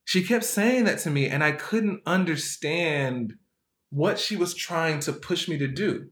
She 0.04 0.24
kept 0.24 0.44
saying 0.44 0.84
that 0.84 0.98
to 1.00 1.10
me 1.10 1.28
and 1.28 1.44
I 1.44 1.52
couldn't 1.52 2.02
understand 2.04 3.34
what 3.90 4.18
she 4.18 4.36
was 4.36 4.54
trying 4.54 4.98
to 5.00 5.12
push 5.12 5.46
me 5.46 5.58
to 5.58 5.68
do. 5.68 6.10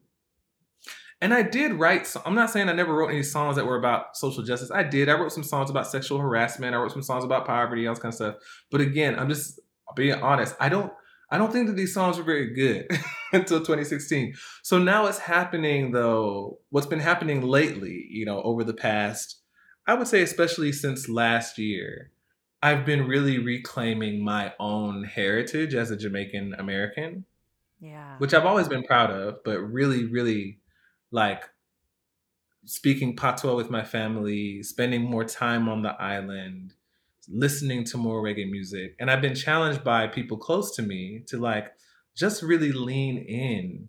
And 1.20 1.34
I 1.34 1.42
did 1.42 1.72
write. 1.72 2.06
So 2.06 2.22
I'm 2.24 2.34
not 2.34 2.50
saying 2.50 2.68
I 2.68 2.72
never 2.72 2.94
wrote 2.94 3.10
any 3.10 3.22
songs 3.22 3.56
that 3.56 3.66
were 3.66 3.76
about 3.76 4.16
social 4.16 4.42
justice. 4.42 4.70
I 4.70 4.84
did. 4.84 5.08
I 5.08 5.14
wrote 5.14 5.32
some 5.32 5.42
songs 5.42 5.68
about 5.68 5.86
sexual 5.86 6.18
harassment. 6.18 6.74
I 6.74 6.78
wrote 6.78 6.92
some 6.92 7.02
songs 7.02 7.24
about 7.24 7.46
poverty, 7.46 7.86
all 7.86 7.94
this 7.94 8.02
kind 8.02 8.12
of 8.12 8.16
stuff. 8.16 8.34
But 8.70 8.80
again, 8.80 9.18
I'm 9.18 9.28
just 9.28 9.58
being 9.96 10.14
honest. 10.22 10.54
I 10.60 10.68
don't. 10.68 10.92
I 11.30 11.36
don't 11.36 11.52
think 11.52 11.66
that 11.66 11.76
these 11.76 11.92
songs 11.92 12.16
were 12.16 12.24
very 12.24 12.54
good 12.54 12.86
until 13.34 13.58
2016. 13.58 14.34
So 14.62 14.78
now 14.78 15.06
it's 15.06 15.18
happening 15.18 15.92
though. 15.92 16.58
What's 16.70 16.86
been 16.86 17.00
happening 17.00 17.42
lately, 17.42 18.06
you 18.08 18.24
know, 18.24 18.40
over 18.40 18.64
the 18.64 18.72
past, 18.72 19.42
I 19.86 19.92
would 19.92 20.08
say, 20.08 20.22
especially 20.22 20.72
since 20.72 21.06
last 21.06 21.58
year, 21.58 22.12
I've 22.62 22.86
been 22.86 23.06
really 23.06 23.38
reclaiming 23.38 24.24
my 24.24 24.54
own 24.58 25.04
heritage 25.04 25.74
as 25.74 25.90
a 25.90 25.96
Jamaican 25.96 26.54
American. 26.58 27.24
Yeah. 27.80 28.16
Which 28.18 28.32
I've 28.34 28.46
always 28.46 28.68
been 28.68 28.82
proud 28.82 29.10
of, 29.10 29.44
but 29.44 29.60
really, 29.60 30.04
really 30.06 30.58
like 31.10 31.44
speaking 32.64 33.16
patois 33.16 33.54
with 33.54 33.70
my 33.70 33.84
family, 33.84 34.62
spending 34.62 35.02
more 35.02 35.24
time 35.24 35.68
on 35.68 35.82
the 35.82 36.00
island, 36.00 36.74
listening 37.28 37.84
to 37.84 37.96
more 37.96 38.22
reggae 38.22 38.50
music. 38.50 38.94
And 38.98 39.10
I've 39.10 39.22
been 39.22 39.34
challenged 39.34 39.84
by 39.84 40.06
people 40.06 40.36
close 40.36 40.74
to 40.76 40.82
me 40.82 41.22
to 41.28 41.38
like 41.38 41.72
just 42.16 42.42
really 42.42 42.72
lean 42.72 43.18
in 43.18 43.88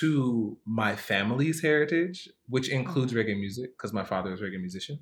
to 0.00 0.56
my 0.64 0.94
family's 0.94 1.60
heritage, 1.60 2.28
which 2.48 2.68
includes 2.68 3.12
mm-hmm. 3.12 3.28
reggae 3.28 3.38
music, 3.38 3.76
because 3.76 3.92
my 3.92 4.04
father 4.04 4.32
is 4.32 4.40
a 4.40 4.44
reggae 4.44 4.60
musician. 4.60 5.00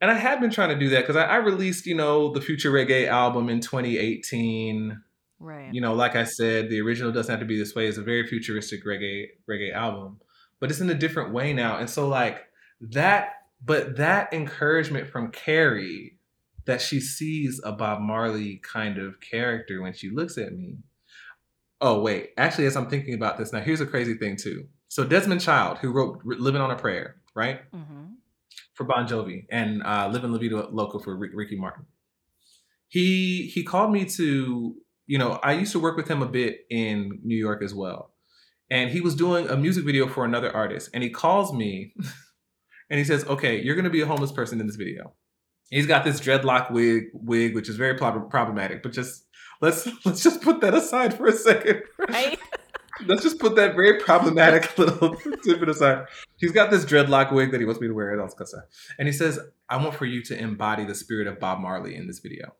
And 0.00 0.10
I 0.10 0.14
had 0.14 0.40
been 0.40 0.50
trying 0.50 0.68
to 0.68 0.78
do 0.78 0.90
that 0.90 1.00
because 1.00 1.16
I, 1.16 1.24
I, 1.24 1.36
released, 1.36 1.86
you 1.86 1.94
know, 1.94 2.30
the 2.30 2.40
Future 2.40 2.70
Reggae 2.70 3.08
album 3.08 3.48
in 3.48 3.60
2018. 3.60 5.00
Right. 5.38 5.72
You 5.72 5.80
know, 5.80 5.94
like 5.94 6.16
I 6.16 6.24
said, 6.24 6.70
the 6.70 6.80
original 6.80 7.12
doesn't 7.12 7.30
have 7.30 7.40
to 7.40 7.46
be 7.46 7.58
this 7.58 7.74
way. 7.74 7.86
It's 7.86 7.98
a 7.98 8.02
very 8.02 8.26
futuristic 8.26 8.84
reggae 8.84 9.26
reggae 9.48 9.74
album, 9.74 10.20
but 10.60 10.70
it's 10.70 10.80
in 10.80 10.90
a 10.90 10.94
different 10.94 11.32
way 11.32 11.52
now. 11.52 11.78
And 11.78 11.88
so, 11.88 12.08
like 12.08 12.44
that, 12.80 13.34
but 13.64 13.96
that 13.96 14.32
encouragement 14.32 15.08
from 15.08 15.30
Carrie 15.30 16.18
that 16.66 16.80
she 16.80 17.00
sees 17.00 17.60
a 17.64 17.72
Bob 17.72 18.00
Marley 18.00 18.60
kind 18.62 18.98
of 18.98 19.20
character 19.20 19.82
when 19.82 19.92
she 19.92 20.10
looks 20.10 20.38
at 20.38 20.52
me. 20.52 20.76
Oh 21.80 22.00
wait, 22.00 22.30
actually, 22.38 22.66
as 22.66 22.76
I'm 22.76 22.88
thinking 22.88 23.14
about 23.14 23.36
this 23.36 23.52
now, 23.52 23.60
here's 23.60 23.80
a 23.80 23.86
crazy 23.86 24.14
thing 24.14 24.36
too. 24.36 24.66
So 24.88 25.04
Desmond 25.04 25.40
Child, 25.40 25.78
who 25.78 25.92
wrote 25.92 26.20
"Living 26.24 26.62
on 26.62 26.70
a 26.70 26.76
Prayer," 26.76 27.16
right? 27.34 27.60
Mm-hmm 27.72 28.04
for 28.74 28.84
Bon 28.84 29.06
Jovi 29.06 29.46
and 29.50 29.82
uh, 29.82 30.08
Living 30.12 30.32
La 30.32 30.38
Vida 30.38 30.68
Loca 30.70 30.98
for 30.98 31.16
Ricky 31.16 31.56
Martin. 31.56 31.86
He 32.88 33.50
he 33.52 33.64
called 33.64 33.92
me 33.92 34.04
to 34.04 34.76
you 35.06 35.18
know 35.18 35.38
I 35.42 35.52
used 35.52 35.72
to 35.72 35.80
work 35.80 35.96
with 35.96 36.08
him 36.08 36.22
a 36.22 36.26
bit 36.26 36.60
in 36.70 37.20
New 37.22 37.36
York 37.36 37.62
as 37.62 37.74
well, 37.74 38.12
and 38.70 38.90
he 38.90 39.00
was 39.00 39.14
doing 39.14 39.48
a 39.48 39.56
music 39.56 39.84
video 39.84 40.08
for 40.08 40.24
another 40.24 40.54
artist, 40.54 40.90
and 40.94 41.02
he 41.02 41.10
calls 41.10 41.52
me, 41.52 41.94
and 42.90 42.98
he 42.98 43.04
says, 43.04 43.24
"Okay, 43.24 43.60
you're 43.60 43.74
going 43.74 43.84
to 43.84 43.90
be 43.90 44.00
a 44.00 44.06
homeless 44.06 44.32
person 44.32 44.60
in 44.60 44.66
this 44.66 44.76
video." 44.76 45.14
He's 45.70 45.86
got 45.86 46.04
this 46.04 46.20
dreadlock 46.20 46.70
wig 46.70 47.04
wig, 47.12 47.54
which 47.54 47.68
is 47.68 47.76
very 47.76 47.96
problematic, 47.96 48.82
but 48.82 48.92
just 48.92 49.24
let's 49.60 49.88
let's 50.04 50.22
just 50.22 50.42
put 50.42 50.60
that 50.60 50.74
aside 50.74 51.14
for 51.14 51.26
a 51.26 51.32
second, 51.32 51.82
right? 52.08 52.38
Let's 53.06 53.24
just 53.24 53.40
put 53.40 53.56
that 53.56 53.74
very 53.74 53.98
problematic 53.98 54.78
little 54.78 55.16
tidbit 55.42 55.68
aside. 55.68 56.06
He's 56.36 56.52
got 56.52 56.70
this 56.70 56.84
dreadlock 56.84 57.32
wig 57.32 57.50
that 57.50 57.60
he 57.60 57.66
wants 57.66 57.80
me 57.80 57.88
to 57.88 57.92
wear 57.92 58.16
this 58.16 58.34
kind. 58.34 58.62
And 59.00 59.08
he 59.08 59.12
says, 59.12 59.40
I 59.68 59.78
want 59.78 59.94
for 59.94 60.06
you 60.06 60.22
to 60.22 60.38
embody 60.38 60.84
the 60.84 60.94
spirit 60.94 61.26
of 61.26 61.40
Bob 61.40 61.58
Marley 61.58 61.96
in 61.96 62.06
this 62.06 62.20
video. 62.20 62.54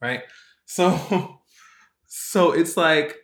Right? 0.00 0.22
So 0.68 1.40
so 2.06 2.52
it's 2.52 2.76
like 2.76 3.16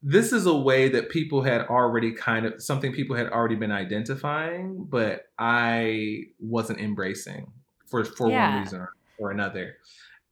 this 0.00 0.32
is 0.32 0.46
a 0.46 0.56
way 0.56 0.88
that 0.88 1.10
people 1.10 1.42
had 1.42 1.62
already 1.62 2.12
kind 2.12 2.46
of 2.46 2.62
something 2.62 2.92
people 2.92 3.16
had 3.16 3.28
already 3.28 3.56
been 3.56 3.72
identifying, 3.72 4.86
but 4.88 5.24
I 5.38 6.26
wasn't 6.38 6.80
embracing 6.80 7.52
for 7.86 8.04
for 8.04 8.30
yeah. 8.30 8.54
one 8.54 8.62
reason 8.62 8.88
or 9.18 9.30
another. 9.30 9.76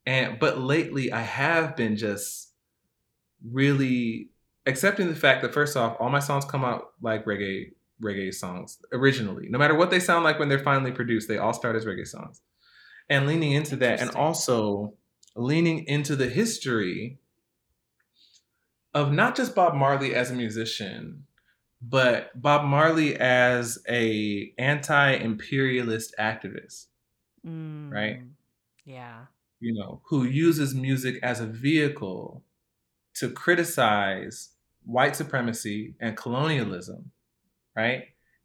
And 0.06 0.38
but 0.38 0.58
lately 0.58 1.12
I 1.12 1.20
have 1.20 1.76
been 1.76 1.96
just 1.96 2.52
really 3.44 4.30
accepting 4.66 5.08
the 5.08 5.16
fact 5.16 5.42
that 5.42 5.52
first 5.52 5.76
off, 5.76 5.96
all 5.98 6.10
my 6.10 6.20
songs 6.20 6.44
come 6.44 6.64
out 6.64 6.92
like 7.02 7.24
reggae 7.24 7.72
reggae 8.00 8.32
songs 8.32 8.78
originally. 8.92 9.48
No 9.48 9.58
matter 9.58 9.74
what 9.74 9.90
they 9.90 10.00
sound 10.00 10.22
like 10.22 10.38
when 10.38 10.48
they're 10.48 10.60
finally 10.60 10.92
produced, 10.92 11.26
they 11.26 11.38
all 11.38 11.52
start 11.52 11.74
as 11.74 11.84
reggae 11.84 12.06
songs. 12.06 12.40
And 13.08 13.26
leaning 13.26 13.52
into 13.52 13.76
that 13.76 14.00
and 14.00 14.10
also 14.10 14.94
leaning 15.36 15.86
into 15.86 16.16
the 16.16 16.28
history 16.28 17.18
of 18.94 19.12
not 19.12 19.36
just 19.36 19.54
Bob 19.54 19.74
Marley 19.74 20.14
as 20.14 20.30
a 20.30 20.34
musician, 20.34 21.26
but 21.82 22.40
Bob 22.40 22.64
Marley 22.64 23.16
as 23.16 23.78
a 23.88 24.52
anti-imperialist 24.58 26.14
activist. 26.18 26.86
Mm, 27.46 27.92
right? 27.92 28.22
Yeah. 28.84 29.26
You 29.60 29.74
know, 29.74 30.00
who 30.06 30.24
uses 30.24 30.74
music 30.74 31.18
as 31.22 31.40
a 31.40 31.46
vehicle 31.46 32.42
to 33.14 33.30
criticize 33.30 34.50
white 34.84 35.16
supremacy 35.16 35.94
and 36.00 36.16
colonialism, 36.16 37.10
right? 37.76 38.04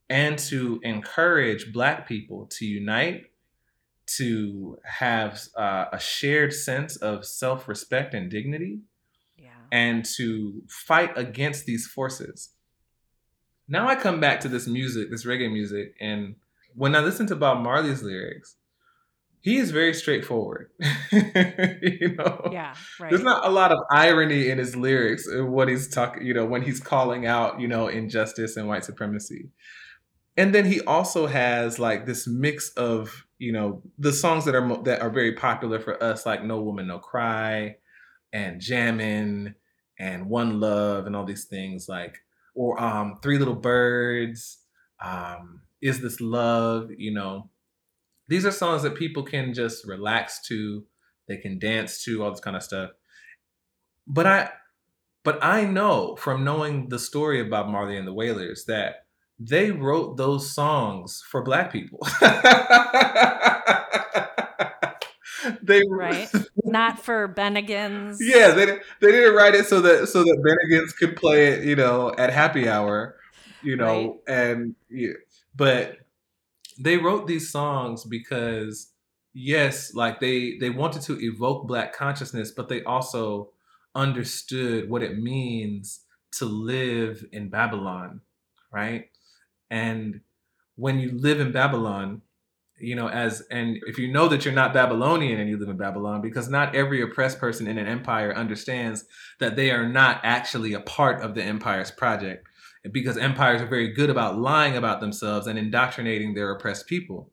And 0.10 0.38
to 0.40 0.80
encourage 0.84 1.72
Black 1.72 2.08
people 2.08 2.48
to 2.52 2.66
unite, 2.66 3.31
to 4.18 4.78
have 4.84 5.40
uh, 5.58 5.86
a 5.92 6.00
shared 6.00 6.54
sense 6.54 6.96
of 6.98 7.26
self 7.26 7.68
respect 7.68 8.14
and 8.14 8.30
dignity, 8.30 8.80
yeah. 9.38 9.50
and 9.72 10.06
to 10.18 10.62
fight 10.68 11.18
against 11.18 11.66
these 11.66 11.88
forces. 11.88 12.50
Now 13.68 13.88
I 13.88 13.96
come 13.96 14.20
back 14.20 14.42
to 14.42 14.50
this 14.50 14.68
music, 14.68 15.10
this 15.10 15.26
reggae 15.26 15.52
music, 15.52 15.96
and 16.00 16.36
when 16.76 16.96
I 16.96 17.00
listen 17.00 17.28
to 17.28 17.36
Bob 17.36 17.64
Marley's 17.64 18.04
lyrics, 18.04 18.56
he 19.42 19.58
is 19.58 19.72
very 19.72 19.94
straightforward. 19.94 20.70
you 21.12 22.16
know, 22.16 22.50
yeah, 22.52 22.76
right. 23.00 23.10
There's 23.10 23.24
not 23.24 23.46
a 23.46 23.50
lot 23.50 23.72
of 23.72 23.80
irony 23.92 24.50
in 24.50 24.60
his 24.60 24.76
lyrics 24.76 25.26
and 25.26 25.52
what 25.52 25.68
he's 25.68 25.88
talking. 25.88 26.26
You 26.26 26.34
know, 26.34 26.46
when 26.46 26.62
he's 26.62 26.80
calling 26.80 27.26
out, 27.26 27.60
you 27.60 27.68
know, 27.68 27.88
injustice 27.88 28.56
and 28.56 28.68
white 28.68 28.86
supremacy. 28.86 29.50
And 30.38 30.56
then 30.56 30.66
he 30.66 30.82
also 30.82 31.28
has 31.28 31.78
like 31.80 32.06
this 32.06 32.28
mix 32.28 32.70
of 32.72 33.26
you 33.38 33.52
know 33.52 33.82
the 33.98 34.14
songs 34.14 34.46
that 34.46 34.56
are 34.56 34.84
that 34.84 35.02
are 35.02 35.10
very 35.10 35.34
popular 35.34 35.80
for 35.80 36.02
us, 36.02 36.26
like 36.26 36.44
"No 36.44 36.62
Woman 36.62 36.88
No 36.88 37.00
Cry" 37.00 37.78
and 38.32 38.62
"Jammin'" 38.62 39.56
and 40.00 40.30
"One 40.30 40.60
Love" 40.60 41.06
and 41.06 41.16
all 41.16 41.26
these 41.26 41.46
things, 41.46 41.90
like 41.90 42.20
or 42.54 42.82
um, 42.82 43.20
Three 43.22 43.38
Little 43.38 43.56
Birds, 43.56 44.60
um, 45.04 45.62
"Is 45.82 46.02
This 46.02 46.22
Love?" 46.22 46.92
You 46.96 47.14
know, 47.14 47.50
these 48.28 48.46
are 48.46 48.52
songs 48.52 48.84
that 48.84 48.96
people 48.96 49.24
can 49.24 49.54
just 49.54 49.86
relax 49.86 50.48
to, 50.48 50.86
they 51.28 51.38
can 51.38 51.60
dance 51.60 52.04
to, 52.06 52.24
all 52.24 52.32
this 52.32 52.40
kind 52.40 52.56
of 52.56 52.64
stuff. 52.64 52.92
But 54.08 54.28
I 54.28 54.50
but 55.24 55.44
I 55.44 55.66
know 55.66 56.16
from 56.16 56.44
knowing 56.44 56.90
the 56.90 57.00
story 57.00 57.44
Bob 57.44 57.68
Marley 57.68 57.98
and 57.98 58.08
the 58.08 58.14
Wailers 58.14 58.66
that 58.66 59.08
they 59.44 59.72
wrote 59.72 60.18
those 60.18 60.52
songs 60.52 61.24
for 61.28 61.42
black 61.42 61.72
people. 61.72 62.00
they 65.64 65.82
right 65.90 66.30
not 66.64 67.00
for 67.00 67.28
Bennigan's. 67.28 68.20
Yeah, 68.22 68.52
they 68.52 68.66
they 68.66 69.12
didn't 69.12 69.34
write 69.36 69.56
it 69.56 69.66
so 69.66 69.82
that 69.82 70.08
so 70.10 70.24
that 70.24 70.38
Bennigan's 70.46 70.94
could 70.94 71.16
play 71.16 71.48
it, 71.48 71.64
you 71.64 71.76
know, 71.76 72.14
at 72.18 72.32
happy 72.32 72.70
hour, 72.70 73.16
you 73.64 73.76
know, 73.76 74.22
right. 74.28 74.38
and 74.38 74.76
yeah, 74.90 75.14
but 75.56 75.98
they 76.80 76.98
wrote 76.98 77.26
these 77.26 77.50
songs 77.50 78.06
because 78.06 78.92
yes, 79.34 79.96
like 79.96 80.20
they 80.20 80.58
they 80.60 80.70
wanted 80.70 81.02
to 81.04 81.20
evoke 81.20 81.68
black 81.68 81.94
consciousness, 81.94 82.52
but 82.52 82.70
they 82.70 82.84
also 82.84 83.50
understood 83.96 84.90
what 84.90 85.02
it 85.02 85.18
means 85.18 86.02
to 86.34 86.46
live 86.46 87.26
in 87.32 87.50
Babylon, 87.50 88.22
right? 88.72 89.10
And 89.72 90.22
when 90.76 91.00
you 91.00 91.18
live 91.18 91.40
in 91.40 91.52
Babylon, 91.52 92.22
you 92.78 92.96
know, 92.96 93.08
as 93.08 93.42
and 93.50 93.78
if 93.88 93.98
you 93.98 94.12
know 94.12 94.28
that 94.28 94.44
you're 94.44 94.54
not 94.54 94.74
Babylonian 94.74 95.40
and 95.40 95.50
you 95.50 95.58
live 95.58 95.70
in 95.70 95.78
Babylon, 95.78 96.22
because 96.22 96.50
not 96.50 96.76
every 96.76 97.02
oppressed 97.02 97.40
person 97.40 97.68
in 97.68 97.78
an 97.78 97.88
empire 97.88 98.36
understands 98.36 99.06
that 99.40 99.56
they 99.56 99.72
are 99.72 99.88
not 99.88 100.20
actually 100.24 100.74
a 100.74 100.80
part 100.82 101.22
of 101.22 101.34
the 101.34 101.44
empire's 101.44 101.90
project 101.90 102.48
because 102.92 103.18
empires 103.18 103.62
are 103.62 103.68
very 103.68 103.94
good 103.94 104.10
about 104.10 104.40
lying 104.40 104.76
about 104.76 105.00
themselves 105.00 105.48
and 105.48 105.58
indoctrinating 105.58 106.34
their 106.34 106.52
oppressed 106.52 106.88
people. 106.88 107.30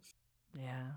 Yeah. 0.54 0.92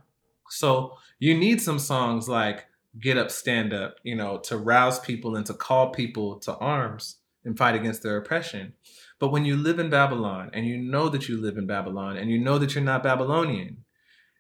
So 0.50 0.98
you 1.20 1.36
need 1.36 1.62
some 1.62 1.80
songs 1.80 2.28
like 2.28 2.66
Get 3.00 3.18
Up, 3.18 3.32
Stand 3.32 3.74
Up, 3.74 3.96
you 4.04 4.16
know, 4.16 4.38
to 4.40 4.58
rouse 4.58 5.00
people 5.00 5.38
and 5.38 5.46
to 5.46 5.54
call 5.54 5.92
people 5.92 6.40
to 6.40 6.56
arms 6.58 7.18
and 7.46 7.58
fight 7.58 7.76
against 7.76 8.04
their 8.04 8.18
oppression. 8.18 8.74
But 9.22 9.32
when 9.32 9.46
you 9.46 9.56
live 9.56 9.78
in 9.78 9.92
Babylon 9.92 10.50
and 10.52 10.66
you 10.66 10.80
know 10.80 11.08
that 11.08 11.30
you 11.30 11.40
live 11.40 11.56
in 11.56 11.68
Babylon 11.68 12.18
and 12.18 12.32
you 12.32 12.40
know 12.40 12.58
that 12.58 12.74
you're 12.74 12.84
not 12.84 13.04
Babylonian, 13.04 13.86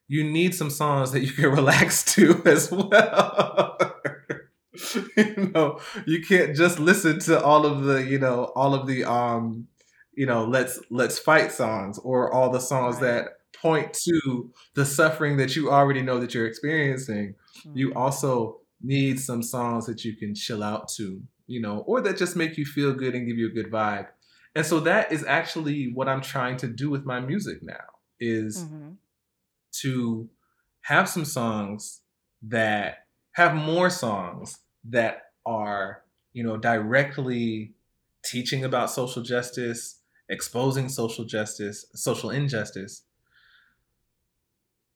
you 0.07 0.23
need 0.23 0.55
some 0.55 0.71
songs 0.71 1.11
that 1.11 1.19
you 1.21 1.31
can 1.31 1.51
relax 1.61 2.03
to 2.15 2.41
as 2.45 2.71
well. 2.71 3.77
you 5.15 5.51
know, 5.53 5.79
you 6.07 6.23
can't 6.23 6.55
just 6.55 6.79
listen 6.79 7.19
to 7.19 7.39
all 7.39 7.67
of 7.67 7.83
the, 7.83 8.03
you 8.03 8.17
know, 8.17 8.51
all 8.55 8.73
of 8.73 8.87
the 8.87 9.03
um, 9.05 9.67
you 10.13 10.25
know, 10.25 10.45
let's 10.45 10.79
let's 10.89 11.19
fight 11.19 11.51
songs 11.51 11.99
or 11.99 12.33
all 12.33 12.49
the 12.49 12.59
songs 12.59 12.95
right. 12.95 13.03
that 13.03 13.27
point 13.53 13.93
to 13.93 14.51
the 14.73 14.83
suffering 14.83 15.37
that 15.37 15.55
you 15.55 15.69
already 15.69 16.01
know 16.01 16.19
that 16.19 16.33
you're 16.33 16.47
experiencing. 16.47 17.35
Mm-hmm. 17.59 17.77
You 17.77 17.93
also 17.93 18.61
need 18.81 19.19
some 19.19 19.43
songs 19.43 19.85
that 19.85 20.03
you 20.03 20.17
can 20.17 20.33
chill 20.33 20.63
out 20.63 20.89
to, 20.97 21.21
you 21.45 21.61
know, 21.61 21.83
or 21.85 22.01
that 22.01 22.17
just 22.17 22.35
make 22.35 22.57
you 22.57 22.65
feel 22.65 22.93
good 22.95 23.13
and 23.13 23.27
give 23.27 23.37
you 23.37 23.45
a 23.45 23.51
good 23.51 23.71
vibe. 23.71 24.07
And 24.55 24.65
so 24.65 24.81
that 24.81 25.11
is 25.11 25.23
actually 25.25 25.91
what 25.93 26.09
I'm 26.09 26.21
trying 26.21 26.57
to 26.57 26.67
do 26.67 26.89
with 26.89 27.05
my 27.05 27.19
music 27.19 27.63
now 27.63 27.85
is 28.19 28.63
mm-hmm. 28.63 28.91
to 29.81 30.29
have 30.81 31.07
some 31.07 31.25
songs 31.25 32.01
that 32.43 33.05
have 33.33 33.55
more 33.55 33.89
songs 33.89 34.59
that 34.89 35.23
are, 35.45 36.03
you 36.33 36.43
know, 36.43 36.57
directly 36.57 37.73
teaching 38.25 38.63
about 38.63 38.91
social 38.91 39.23
justice, 39.23 39.99
exposing 40.27 40.89
social 40.89 41.23
justice, 41.23 41.85
social 41.93 42.29
injustice. 42.29 43.03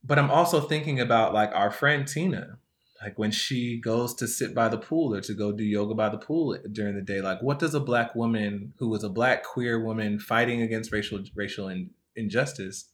But 0.04 0.20
I'm 0.20 0.30
also 0.30 0.62
thinking 0.62 1.00
about 1.00 1.34
like 1.34 1.52
our 1.54 1.72
friend 1.72 2.08
Tina, 2.08 2.60
like 3.02 3.18
when 3.20 3.32
she 3.32 3.80
goes 3.80 4.14
to 4.16 4.28
sit 4.28 4.54
by 4.56 4.68
the 4.70 4.78
pool 4.78 5.14
or 5.14 5.22
to 5.22 5.34
go 5.34 5.52
do 5.52 5.64
yoga 5.64 5.94
by 5.94 6.10
the 6.10 6.18
pool 6.18 6.58
during 6.72 6.96
the 6.96 7.02
day 7.02 7.22
like 7.22 7.42
what 7.42 7.60
does 7.60 7.74
a 7.74 7.80
black 7.80 8.16
woman 8.16 8.74
who 8.78 8.94
is 8.96 9.04
a 9.04 9.10
black 9.10 9.44
queer 9.44 9.84
woman 9.84 10.20
fighting 10.20 10.62
against 10.62 10.92
racial 10.92 11.20
racial 11.36 11.68
in, 11.68 11.90
injustice 12.16 12.92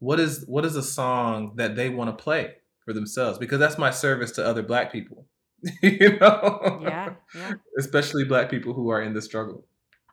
what 0.00 0.18
is 0.20 0.44
what 0.46 0.64
is 0.64 0.76
a 0.76 0.82
song 0.82 1.52
that 1.56 1.76
they 1.76 1.88
want 1.88 2.16
to 2.16 2.22
play 2.22 2.54
for 2.84 2.92
themselves 2.92 3.38
because 3.38 3.58
that's 3.58 3.78
my 3.78 3.90
service 3.90 4.32
to 4.32 4.44
other 4.44 4.62
black 4.62 4.90
people 4.92 5.26
you 5.82 6.18
know 6.18 6.80
yeah, 6.82 7.14
yeah 7.34 7.52
especially 7.78 8.24
black 8.24 8.50
people 8.50 8.74
who 8.74 8.90
are 8.90 9.02
in 9.02 9.14
the 9.14 9.22
struggle 9.22 9.64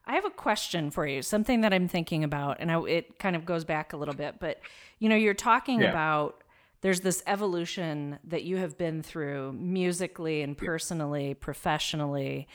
I 0.08 0.14
have 0.14 0.26
a 0.26 0.30
question 0.30 0.92
for 0.92 1.08
you, 1.08 1.24
something 1.24 1.62
that 1.62 1.74
I'm 1.74 1.88
thinking 1.88 2.24
about, 2.24 2.58
and 2.60 2.72
I, 2.72 2.80
it 2.84 3.18
kind 3.18 3.36
of 3.36 3.44
goes 3.44 3.64
back 3.64 3.92
a 3.92 3.98
little 3.98 4.14
bit. 4.14 4.36
But 4.40 4.60
you 5.00 5.10
know, 5.10 5.16
you're 5.16 5.34
talking 5.34 5.82
yeah. 5.82 5.90
about 5.90 6.44
there's 6.86 7.00
this 7.00 7.24
evolution 7.26 8.19
that 8.26 8.43
you 8.43 8.58
have 8.58 8.78
been 8.78 9.02
through 9.02 9.54
musically 9.54 10.43
and 10.43 10.56
personally, 10.56 11.34
professionally. 11.34 12.48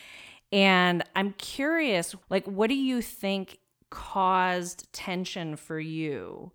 And 0.53 1.03
I'm 1.17 1.33
curious, 1.33 2.15
like, 2.29 2.47
what 2.47 2.69
do 2.69 2.77
you 2.77 3.03
think 3.03 3.59
caused 3.91 4.87
tension 4.93 5.57
for 5.57 5.81
you 5.81 6.53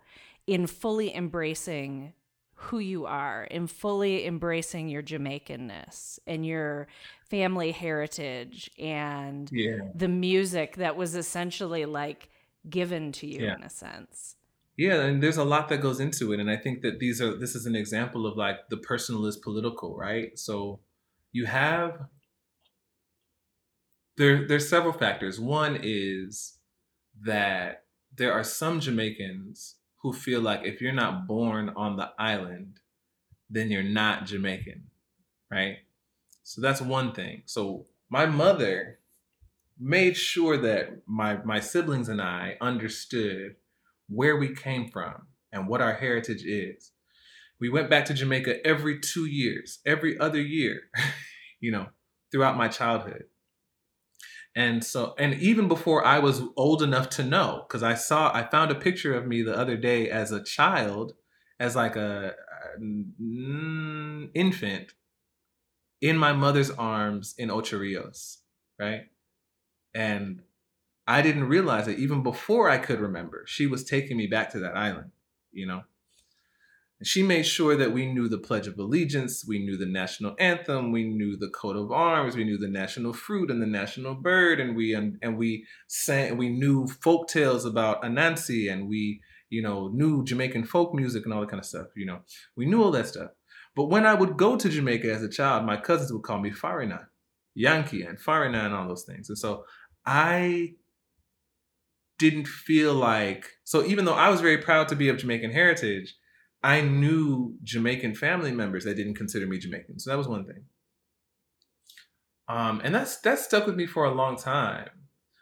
in 0.47 0.67
fully 0.67 1.13
embracing 1.13 2.13
who 2.53 2.79
you 2.79 3.07
are, 3.07 3.43
in 3.43 3.67
fully 3.67 4.25
embracing 4.25 4.87
your 4.87 5.03
Jamaicanness 5.03 6.17
and 6.25 6.45
your 6.45 6.87
family 7.29 7.73
heritage 7.73 8.71
and 8.79 9.51
yeah. 9.51 9.79
the 9.93 10.07
music 10.07 10.77
that 10.77 10.95
was 10.95 11.13
essentially 11.13 11.83
like 11.83 12.29
given 12.69 13.11
to 13.11 13.27
you 13.27 13.43
yeah. 13.47 13.55
in 13.55 13.63
a 13.63 13.69
sense? 13.69 14.34
Yeah, 14.77 15.03
and 15.03 15.23
there's 15.23 15.37
a 15.37 15.45
lot 15.45 15.69
that 15.69 15.81
goes 15.81 15.99
into 16.01 16.33
it, 16.33 16.39
and 16.39 16.49
I 16.51 16.57
think 16.57 16.81
that 16.81 16.99
these 16.99 17.21
are 17.21 17.35
this 17.37 17.55
is 17.55 17.65
an 17.65 17.75
example 17.75 18.25
of 18.27 18.35
like 18.35 18.67
the 18.69 18.77
personal 18.77 19.25
is 19.25 19.37
political, 19.37 19.95
right? 19.95 20.37
So 20.37 20.81
you 21.31 21.45
have 21.45 22.07
there 24.17 24.47
there's 24.47 24.69
several 24.69 24.93
factors. 24.93 25.39
One 25.39 25.77
is 25.81 26.59
that 27.21 27.85
there 28.15 28.33
are 28.33 28.43
some 28.43 28.79
Jamaicans 28.79 29.75
who 30.01 30.13
feel 30.13 30.41
like 30.41 30.61
if 30.63 30.81
you're 30.81 30.93
not 30.93 31.27
born 31.27 31.69
on 31.75 31.97
the 31.97 32.11
island, 32.19 32.79
then 33.49 33.71
you're 33.71 33.83
not 33.83 34.25
Jamaican, 34.25 34.85
right? 35.51 35.77
So 36.43 36.61
that's 36.61 36.81
one 36.81 37.13
thing. 37.13 37.43
So 37.45 37.85
my 38.09 38.25
mother 38.25 38.99
made 39.79 40.17
sure 40.17 40.57
that 40.57 41.03
my 41.07 41.37
my 41.43 41.59
siblings 41.59 42.09
and 42.09 42.21
I 42.21 42.57
understood 42.61 43.57
where 44.07 44.37
we 44.37 44.53
came 44.53 44.89
from 44.89 45.27
and 45.51 45.67
what 45.67 45.81
our 45.81 45.93
heritage 45.93 46.43
is. 46.43 46.91
We 47.59 47.69
went 47.69 47.89
back 47.89 48.05
to 48.05 48.13
Jamaica 48.13 48.65
every 48.65 48.99
two 48.99 49.25
years, 49.25 49.79
every 49.85 50.17
other 50.19 50.41
year, 50.41 50.81
you 51.59 51.71
know, 51.71 51.87
throughout 52.31 52.57
my 52.57 52.67
childhood. 52.67 53.23
And 54.55 54.83
so, 54.83 55.15
and 55.17 55.33
even 55.35 55.67
before 55.67 56.05
I 56.05 56.19
was 56.19 56.41
old 56.55 56.81
enough 56.81 57.09
to 57.11 57.23
know, 57.23 57.65
because 57.67 57.83
I 57.83 57.93
saw, 57.93 58.33
I 58.33 58.43
found 58.43 58.71
a 58.71 58.75
picture 58.75 59.13
of 59.13 59.27
me 59.27 59.41
the 59.41 59.57
other 59.57 59.75
day 59.75 60.09
as 60.09 60.31
a 60.31 60.43
child, 60.43 61.13
as 61.59 61.75
like 61.75 61.95
a, 61.95 62.33
infant 64.33 64.93
in 66.01 66.17
my 66.17 66.33
mother's 66.33 66.71
arms 66.71 67.35
in 67.37 67.49
Ocho 67.49 67.77
Rios, 67.77 68.39
right? 68.79 69.03
And 69.93 70.41
I 71.07 71.21
didn't 71.21 71.45
realize 71.45 71.85
that 71.85 71.99
even 71.99 72.23
before 72.23 72.69
I 72.69 72.77
could 72.77 72.99
remember. 72.99 73.43
She 73.47 73.67
was 73.67 73.83
taking 73.83 74.17
me 74.17 74.27
back 74.27 74.49
to 74.51 74.59
that 74.59 74.75
island, 74.75 75.11
you 75.51 75.67
know? 75.67 75.83
And 76.99 77.07
she 77.07 77.23
made 77.23 77.45
sure 77.45 77.75
that 77.75 77.91
we 77.91 78.05
knew 78.05 78.29
the 78.29 78.37
Pledge 78.37 78.67
of 78.67 78.79
Allegiance, 78.79 79.45
we 79.45 79.59
knew 79.59 79.77
the 79.77 79.85
national 79.85 80.35
anthem, 80.39 80.91
we 80.91 81.03
knew 81.03 81.35
the 81.35 81.49
coat 81.49 81.75
of 81.75 81.91
arms, 81.91 82.35
we 82.35 82.45
knew 82.45 82.57
the 82.57 82.69
national 82.69 83.11
fruit 83.11 83.51
and 83.51 83.61
the 83.61 83.67
national 83.67 84.15
bird, 84.15 84.61
and 84.61 84.75
we 84.77 84.93
and, 84.93 85.17
and 85.21 85.37
we 85.37 85.65
sang, 85.87 86.37
we 86.37 86.49
knew 86.49 86.87
folk 86.87 87.27
tales 87.27 87.65
about 87.65 88.01
Anansi, 88.01 88.71
and 88.71 88.87
we, 88.87 89.19
you 89.49 89.61
know, 89.61 89.89
knew 89.89 90.23
Jamaican 90.23 90.63
folk 90.63 90.93
music 90.93 91.25
and 91.25 91.33
all 91.33 91.41
that 91.41 91.49
kind 91.49 91.59
of 91.59 91.65
stuff. 91.65 91.87
You 91.97 92.05
know, 92.05 92.19
we 92.55 92.65
knew 92.65 92.81
all 92.81 92.91
that 92.91 93.07
stuff. 93.07 93.31
But 93.75 93.85
when 93.85 94.05
I 94.05 94.13
would 94.13 94.37
go 94.37 94.55
to 94.55 94.69
Jamaica 94.69 95.13
as 95.13 95.21
a 95.21 95.29
child, 95.29 95.65
my 95.65 95.75
cousins 95.75 96.13
would 96.13 96.23
call 96.23 96.39
me 96.39 96.51
Farina, 96.51 97.09
Yankee, 97.55 98.03
and 98.03 98.17
Farina, 98.17 98.59
and 98.59 98.73
all 98.73 98.87
those 98.87 99.03
things. 99.03 99.27
And 99.27 99.37
so 99.37 99.65
I 100.05 100.75
didn't 102.17 102.47
feel 102.47 102.93
like 102.93 103.51
so 103.63 103.85
even 103.85 104.05
though 104.05 104.13
I 104.13 104.29
was 104.29 104.41
very 104.41 104.57
proud 104.57 104.87
to 104.89 104.95
be 104.95 105.09
of 105.09 105.17
Jamaican 105.17 105.51
heritage, 105.51 106.15
I 106.63 106.81
knew 106.81 107.57
Jamaican 107.63 108.15
family 108.15 108.51
members 108.51 108.85
that 108.85 108.95
didn't 108.95 109.15
consider 109.15 109.45
me 109.45 109.57
Jamaican. 109.57 109.99
So 109.99 110.09
that 110.09 110.17
was 110.17 110.27
one 110.27 110.45
thing. 110.45 110.65
Um, 112.47 112.81
and 112.83 112.93
that's 112.93 113.17
that 113.21 113.39
stuck 113.39 113.65
with 113.65 113.75
me 113.75 113.85
for 113.85 114.05
a 114.05 114.13
long 114.13 114.37
time. 114.37 114.89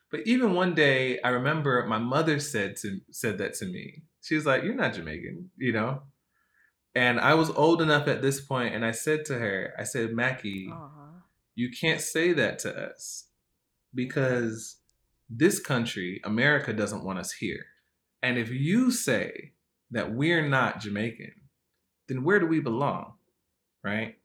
But 0.10 0.22
even 0.26 0.54
one 0.54 0.76
day, 0.76 1.20
I 1.22 1.30
remember 1.30 1.86
my 1.88 1.98
mother 1.98 2.40
said 2.40 2.76
to 2.78 3.00
said 3.12 3.38
that 3.40 3.56
to 3.56 3.66
me. 3.66 4.04
She 4.22 4.36
was 4.36 4.46
like, 4.46 4.64
"You're 4.64 4.76
not 4.76 4.94
Jamaican," 4.94 5.50
you 5.58 5.74
know. 5.74 6.04
And 6.96 7.20
I 7.20 7.34
was 7.34 7.50
old 7.50 7.82
enough 7.82 8.08
at 8.08 8.22
this 8.22 8.40
point, 8.40 8.76
and 8.76 8.86
I 8.86 8.92
said 8.92 9.26
to 9.26 9.40
her, 9.40 9.74
"I 9.78 9.84
said, 9.84 10.14
Mackie, 10.14 10.72
you 11.56 11.70
can't 11.72 12.00
say 12.00 12.34
that 12.34 12.60
to 12.60 12.90
us 12.90 13.28
because 13.94 14.78
this 15.38 15.60
country, 15.60 16.22
America, 16.24 16.74
doesn't 16.74 17.04
want 17.04 17.20
us 17.20 17.32
here. 17.32 17.66
And 18.22 18.38
if 18.38 18.50
you 18.52 18.92
say 18.92 19.54
that 19.92 20.14
we're 20.14 20.48
not 20.48 20.80
Jamaican, 20.80 21.34
then 22.08 22.24
where 22.24 22.40
do 22.40 22.46
we 22.46 22.60
belong? 22.60 23.14
Right? 23.84 24.16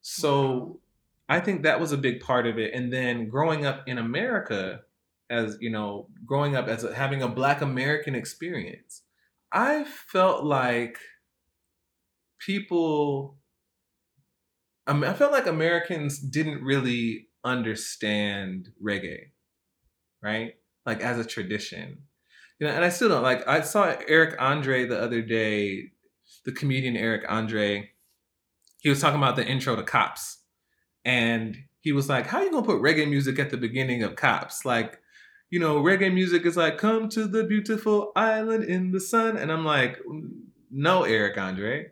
So 0.00 0.80
I 1.28 1.40
think 1.40 1.62
that 1.62 1.80
was 1.80 1.92
a 1.92 1.96
big 1.96 2.20
part 2.20 2.46
of 2.46 2.58
it. 2.58 2.74
And 2.74 2.92
then 2.92 3.28
growing 3.28 3.64
up 3.64 3.84
in 3.86 3.98
America, 3.98 4.80
as 5.30 5.56
you 5.60 5.70
know, 5.70 6.08
growing 6.26 6.56
up 6.56 6.68
as 6.68 6.84
a, 6.84 6.94
having 6.94 7.22
a 7.22 7.28
Black 7.28 7.62
American 7.62 8.14
experience, 8.14 9.02
I 9.50 9.84
felt 9.84 10.44
like 10.44 10.98
people, 12.38 13.36
I 14.86 15.12
felt 15.14 15.32
like 15.32 15.46
Americans 15.46 16.18
didn't 16.18 16.62
really 16.62 17.28
understand 17.44 18.68
reggae 18.82 19.32
right? 20.22 20.54
Like 20.86 21.00
as 21.00 21.18
a 21.18 21.24
tradition. 21.24 21.98
You 22.58 22.66
know, 22.66 22.74
and 22.74 22.84
I 22.84 22.90
still 22.90 23.08
don't 23.08 23.22
like 23.22 23.46
I 23.48 23.60
saw 23.62 23.94
Eric 24.06 24.40
Andre 24.40 24.86
the 24.86 25.00
other 25.00 25.22
day, 25.22 25.90
the 26.44 26.52
comedian 26.52 26.96
Eric 26.96 27.24
Andre. 27.28 27.90
He 28.80 28.88
was 28.88 29.00
talking 29.00 29.18
about 29.18 29.36
the 29.36 29.46
intro 29.46 29.76
to 29.76 29.82
Cops. 29.82 30.38
And 31.04 31.56
he 31.80 31.92
was 31.92 32.08
like, 32.08 32.26
How 32.26 32.42
you 32.42 32.50
gonna 32.50 32.66
put 32.66 32.80
reggae 32.80 33.08
music 33.08 33.38
at 33.38 33.50
the 33.50 33.56
beginning 33.56 34.02
of 34.02 34.16
Cops? 34.16 34.64
Like, 34.64 35.00
you 35.52 35.58
know, 35.58 35.82
reggae 35.82 36.12
music 36.12 36.46
is 36.46 36.56
like, 36.56 36.78
come 36.78 37.10
to 37.10 37.26
the 37.26 37.44
beautiful 37.44 38.10
island 38.16 38.64
in 38.64 38.90
the 38.90 39.00
sun. 39.00 39.36
And 39.36 39.52
I'm 39.52 39.66
like, 39.66 39.98
no, 40.70 41.02
Eric 41.04 41.36
Andre. 41.36 41.90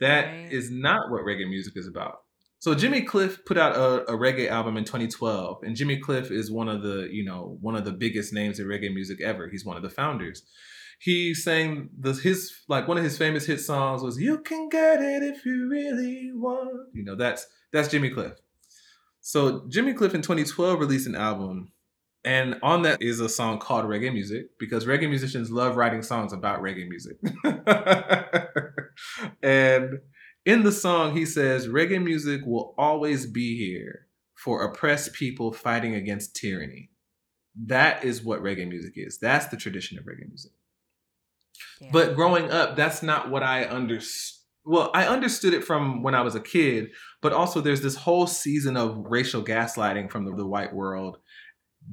that 0.00 0.24
right. 0.24 0.52
is 0.52 0.72
not 0.72 1.10
what 1.10 1.22
reggae 1.22 1.48
music 1.48 1.74
is 1.76 1.86
about. 1.86 2.22
So 2.60 2.74
Jimmy 2.74 3.00
Cliff 3.00 3.42
put 3.46 3.56
out 3.56 3.74
a, 3.74 4.12
a, 4.12 4.18
reggae 4.18 4.50
album 4.50 4.76
in 4.76 4.84
2012, 4.84 5.62
and 5.62 5.74
Jimmy 5.74 5.96
Cliff 5.96 6.30
is 6.30 6.50
one 6.50 6.68
of 6.68 6.82
the 6.82 7.08
you 7.10 7.24
know 7.24 7.56
one 7.62 7.74
of 7.74 7.86
the 7.86 7.92
biggest 7.92 8.34
names 8.34 8.60
in 8.60 8.66
reggae 8.66 8.92
music 8.92 9.22
ever. 9.22 9.48
He's 9.48 9.64
one 9.64 9.78
of 9.78 9.82
the 9.82 9.88
founders. 9.88 10.42
He 11.00 11.32
sang 11.32 11.88
the 11.98 12.12
his 12.12 12.52
like 12.68 12.86
one 12.86 12.98
of 12.98 13.04
his 13.04 13.16
famous 13.16 13.46
hit 13.46 13.60
songs 13.60 14.02
was 14.02 14.20
"You 14.20 14.38
Can 14.38 14.68
Get 14.68 15.00
It 15.00 15.22
If 15.22 15.46
You 15.46 15.70
Really 15.70 16.32
Want." 16.34 16.90
You 16.92 17.02
know 17.02 17.16
that's 17.16 17.46
that's 17.72 17.88
Jimmy 17.88 18.10
Cliff. 18.10 18.34
So 19.22 19.64
Jimmy 19.70 19.94
Cliff 19.94 20.14
in 20.14 20.20
2012 20.20 20.78
released 20.78 21.06
an 21.06 21.16
album, 21.16 21.72
and 22.26 22.58
on 22.62 22.82
that 22.82 23.00
is 23.00 23.20
a 23.20 23.28
song 23.30 23.58
called 23.58 23.86
Reggae 23.86 24.12
Music 24.12 24.50
because 24.58 24.84
reggae 24.84 25.08
musicians 25.08 25.50
love 25.50 25.76
writing 25.76 26.02
songs 26.02 26.34
about 26.34 26.60
reggae 26.60 26.86
music. 26.86 27.16
and 29.42 30.00
in 30.50 30.64
the 30.64 30.72
song, 30.72 31.16
he 31.16 31.24
says, 31.24 31.68
reggae 31.68 32.02
music 32.02 32.42
will 32.44 32.74
always 32.76 33.26
be 33.26 33.56
here 33.56 34.06
for 34.34 34.62
oppressed 34.62 35.12
people 35.12 35.52
fighting 35.52 35.94
against 35.94 36.34
tyranny. 36.34 36.90
That 37.66 38.04
is 38.04 38.24
what 38.24 38.42
reggae 38.42 38.68
music 38.68 38.94
is. 38.96 39.18
That's 39.18 39.46
the 39.46 39.56
tradition 39.56 39.98
of 39.98 40.04
reggae 40.04 40.28
music. 40.28 40.52
Yeah. 41.80 41.90
But 41.92 42.14
growing 42.16 42.50
up, 42.50 42.74
that's 42.74 43.02
not 43.02 43.30
what 43.30 43.42
I 43.42 43.64
understood. 43.64 44.38
Well, 44.64 44.90
I 44.92 45.06
understood 45.06 45.54
it 45.54 45.64
from 45.64 46.02
when 46.02 46.14
I 46.14 46.20
was 46.20 46.34
a 46.34 46.40
kid, 46.40 46.90
but 47.22 47.32
also 47.32 47.60
there's 47.60 47.80
this 47.80 47.96
whole 47.96 48.26
season 48.26 48.76
of 48.76 49.06
racial 49.08 49.42
gaslighting 49.42 50.10
from 50.10 50.24
the, 50.24 50.34
the 50.34 50.46
white 50.46 50.74
world 50.74 51.16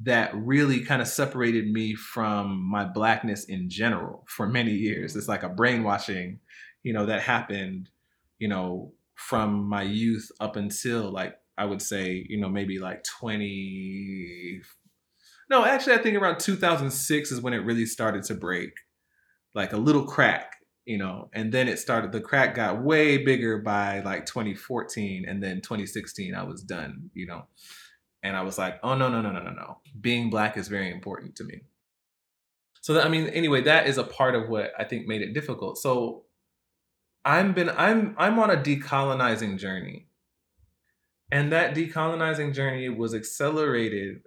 that 0.02 0.34
really 0.34 0.80
kind 0.80 1.00
of 1.00 1.08
separated 1.08 1.70
me 1.70 1.94
from 1.94 2.60
my 2.70 2.84
blackness 2.84 3.44
in 3.44 3.70
general 3.70 4.24
for 4.28 4.46
many 4.46 4.72
years. 4.72 5.16
It's 5.16 5.24
mm-hmm. 5.24 5.32
like 5.32 5.42
a 5.42 5.48
brainwashing, 5.48 6.40
you 6.82 6.92
know, 6.92 7.06
that 7.06 7.22
happened, 7.22 7.88
you 8.38 8.48
know, 8.48 8.92
from 9.14 9.68
my 9.68 9.82
youth 9.82 10.30
up 10.40 10.56
until 10.56 11.10
like 11.10 11.34
I 11.56 11.64
would 11.64 11.82
say, 11.82 12.24
you 12.28 12.40
know, 12.40 12.48
maybe 12.48 12.78
like 12.78 13.02
20 13.04 14.60
No, 15.50 15.64
actually 15.64 15.94
I 15.94 15.98
think 15.98 16.16
around 16.16 16.38
2006 16.38 17.32
is 17.32 17.40
when 17.40 17.52
it 17.52 17.58
really 17.58 17.86
started 17.86 18.22
to 18.24 18.34
break. 18.34 18.70
Like 19.54 19.72
a 19.72 19.76
little 19.76 20.04
crack, 20.04 20.56
you 20.84 20.98
know, 20.98 21.30
and 21.32 21.52
then 21.52 21.66
it 21.68 21.80
started 21.80 22.12
the 22.12 22.20
crack 22.20 22.54
got 22.54 22.82
way 22.82 23.18
bigger 23.18 23.58
by 23.58 24.00
like 24.00 24.24
2014 24.26 25.24
and 25.28 25.42
then 25.42 25.56
2016 25.60 26.34
I 26.34 26.44
was 26.44 26.62
done, 26.62 27.10
you 27.12 27.26
know. 27.26 27.46
And 28.22 28.36
I 28.36 28.42
was 28.42 28.56
like, 28.56 28.78
oh 28.82 28.94
no, 28.94 29.08
no, 29.08 29.20
no, 29.20 29.32
no, 29.32 29.42
no, 29.42 29.50
no. 29.50 29.78
Being 30.00 30.30
black 30.30 30.56
is 30.56 30.68
very 30.68 30.90
important 30.90 31.34
to 31.36 31.44
me. 31.44 31.62
So 32.80 32.94
that, 32.94 33.04
I 33.04 33.08
mean, 33.08 33.28
anyway, 33.28 33.62
that 33.62 33.86
is 33.86 33.98
a 33.98 34.04
part 34.04 34.34
of 34.34 34.48
what 34.48 34.72
I 34.78 34.84
think 34.84 35.06
made 35.06 35.22
it 35.22 35.34
difficult. 35.34 35.78
So 35.78 36.24
I'm 37.24 37.52
been 37.52 37.70
I'm 37.70 38.14
I'm 38.18 38.38
on 38.38 38.50
a 38.50 38.56
decolonizing 38.56 39.58
journey. 39.58 40.06
And 41.30 41.52
that 41.52 41.74
decolonizing 41.74 42.54
journey 42.54 42.88
was 42.88 43.14
accelerated 43.14 44.22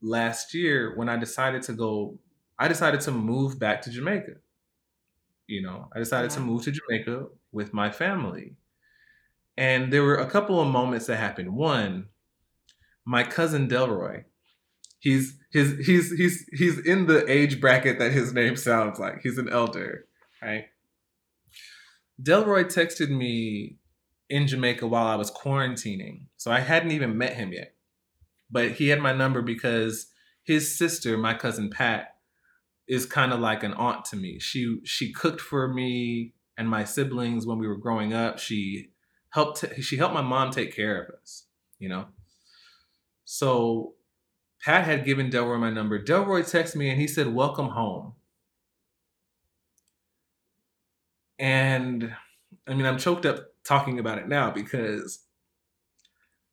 last 0.00 0.54
year 0.54 0.94
when 0.96 1.08
I 1.08 1.16
decided 1.16 1.62
to 1.62 1.72
go 1.72 2.18
I 2.58 2.68
decided 2.68 3.00
to 3.02 3.10
move 3.10 3.58
back 3.58 3.82
to 3.82 3.90
Jamaica. 3.90 4.34
You 5.46 5.62
know, 5.62 5.88
I 5.94 5.98
decided 5.98 6.30
yeah. 6.30 6.36
to 6.36 6.40
uh-huh. 6.40 6.50
move 6.50 6.62
to 6.64 6.72
Jamaica 6.72 7.26
with 7.52 7.72
my 7.72 7.90
family. 7.90 8.56
And 9.56 9.92
there 9.92 10.02
were 10.02 10.16
a 10.16 10.28
couple 10.28 10.60
of 10.60 10.68
moments 10.68 11.06
that 11.06 11.16
happened. 11.16 11.54
One, 11.54 12.06
my 13.04 13.22
cousin 13.22 13.68
Delroy. 13.68 14.24
He's 14.98 15.38
his 15.52 15.86
he's 15.86 16.10
he's 16.12 16.46
he's 16.52 16.78
in 16.78 17.06
the 17.06 17.30
age 17.30 17.60
bracket 17.60 17.98
that 17.98 18.12
his 18.12 18.32
name 18.32 18.56
sounds 18.56 18.98
like. 18.98 19.20
He's 19.22 19.38
an 19.38 19.48
elder, 19.48 20.06
right? 20.42 20.64
Delroy 22.22 22.64
texted 22.64 23.10
me 23.10 23.78
in 24.28 24.46
Jamaica 24.46 24.86
while 24.86 25.06
I 25.06 25.16
was 25.16 25.30
quarantining. 25.30 26.26
So 26.36 26.50
I 26.50 26.60
hadn't 26.60 26.92
even 26.92 27.18
met 27.18 27.34
him 27.34 27.52
yet. 27.52 27.74
But 28.50 28.72
he 28.72 28.88
had 28.88 29.00
my 29.00 29.12
number 29.12 29.42
because 29.42 30.06
his 30.44 30.76
sister, 30.76 31.18
my 31.18 31.34
cousin 31.34 31.70
Pat, 31.70 32.16
is 32.86 33.04
kind 33.04 33.32
of 33.32 33.40
like 33.40 33.64
an 33.64 33.74
aunt 33.74 34.04
to 34.06 34.16
me. 34.16 34.38
She 34.38 34.78
she 34.84 35.12
cooked 35.12 35.40
for 35.40 35.72
me 35.72 36.34
and 36.56 36.68
my 36.68 36.84
siblings 36.84 37.46
when 37.46 37.58
we 37.58 37.66
were 37.66 37.76
growing 37.76 38.12
up. 38.12 38.38
She 38.38 38.90
helped 39.30 39.64
she 39.80 39.96
helped 39.96 40.14
my 40.14 40.22
mom 40.22 40.52
take 40.52 40.74
care 40.74 41.02
of 41.02 41.14
us, 41.20 41.46
you 41.78 41.88
know. 41.88 42.06
So 43.24 43.94
Pat 44.62 44.84
had 44.84 45.04
given 45.04 45.30
Delroy 45.30 45.58
my 45.58 45.70
number. 45.70 46.02
Delroy 46.02 46.42
texted 46.42 46.76
me 46.76 46.90
and 46.90 47.00
he 47.00 47.06
said, 47.06 47.34
Welcome 47.34 47.70
home. 47.70 48.14
And 51.38 52.14
I 52.66 52.74
mean, 52.74 52.86
I'm 52.86 52.98
choked 52.98 53.26
up 53.26 53.46
talking 53.64 53.98
about 53.98 54.18
it 54.18 54.28
now 54.28 54.50
because, 54.50 55.24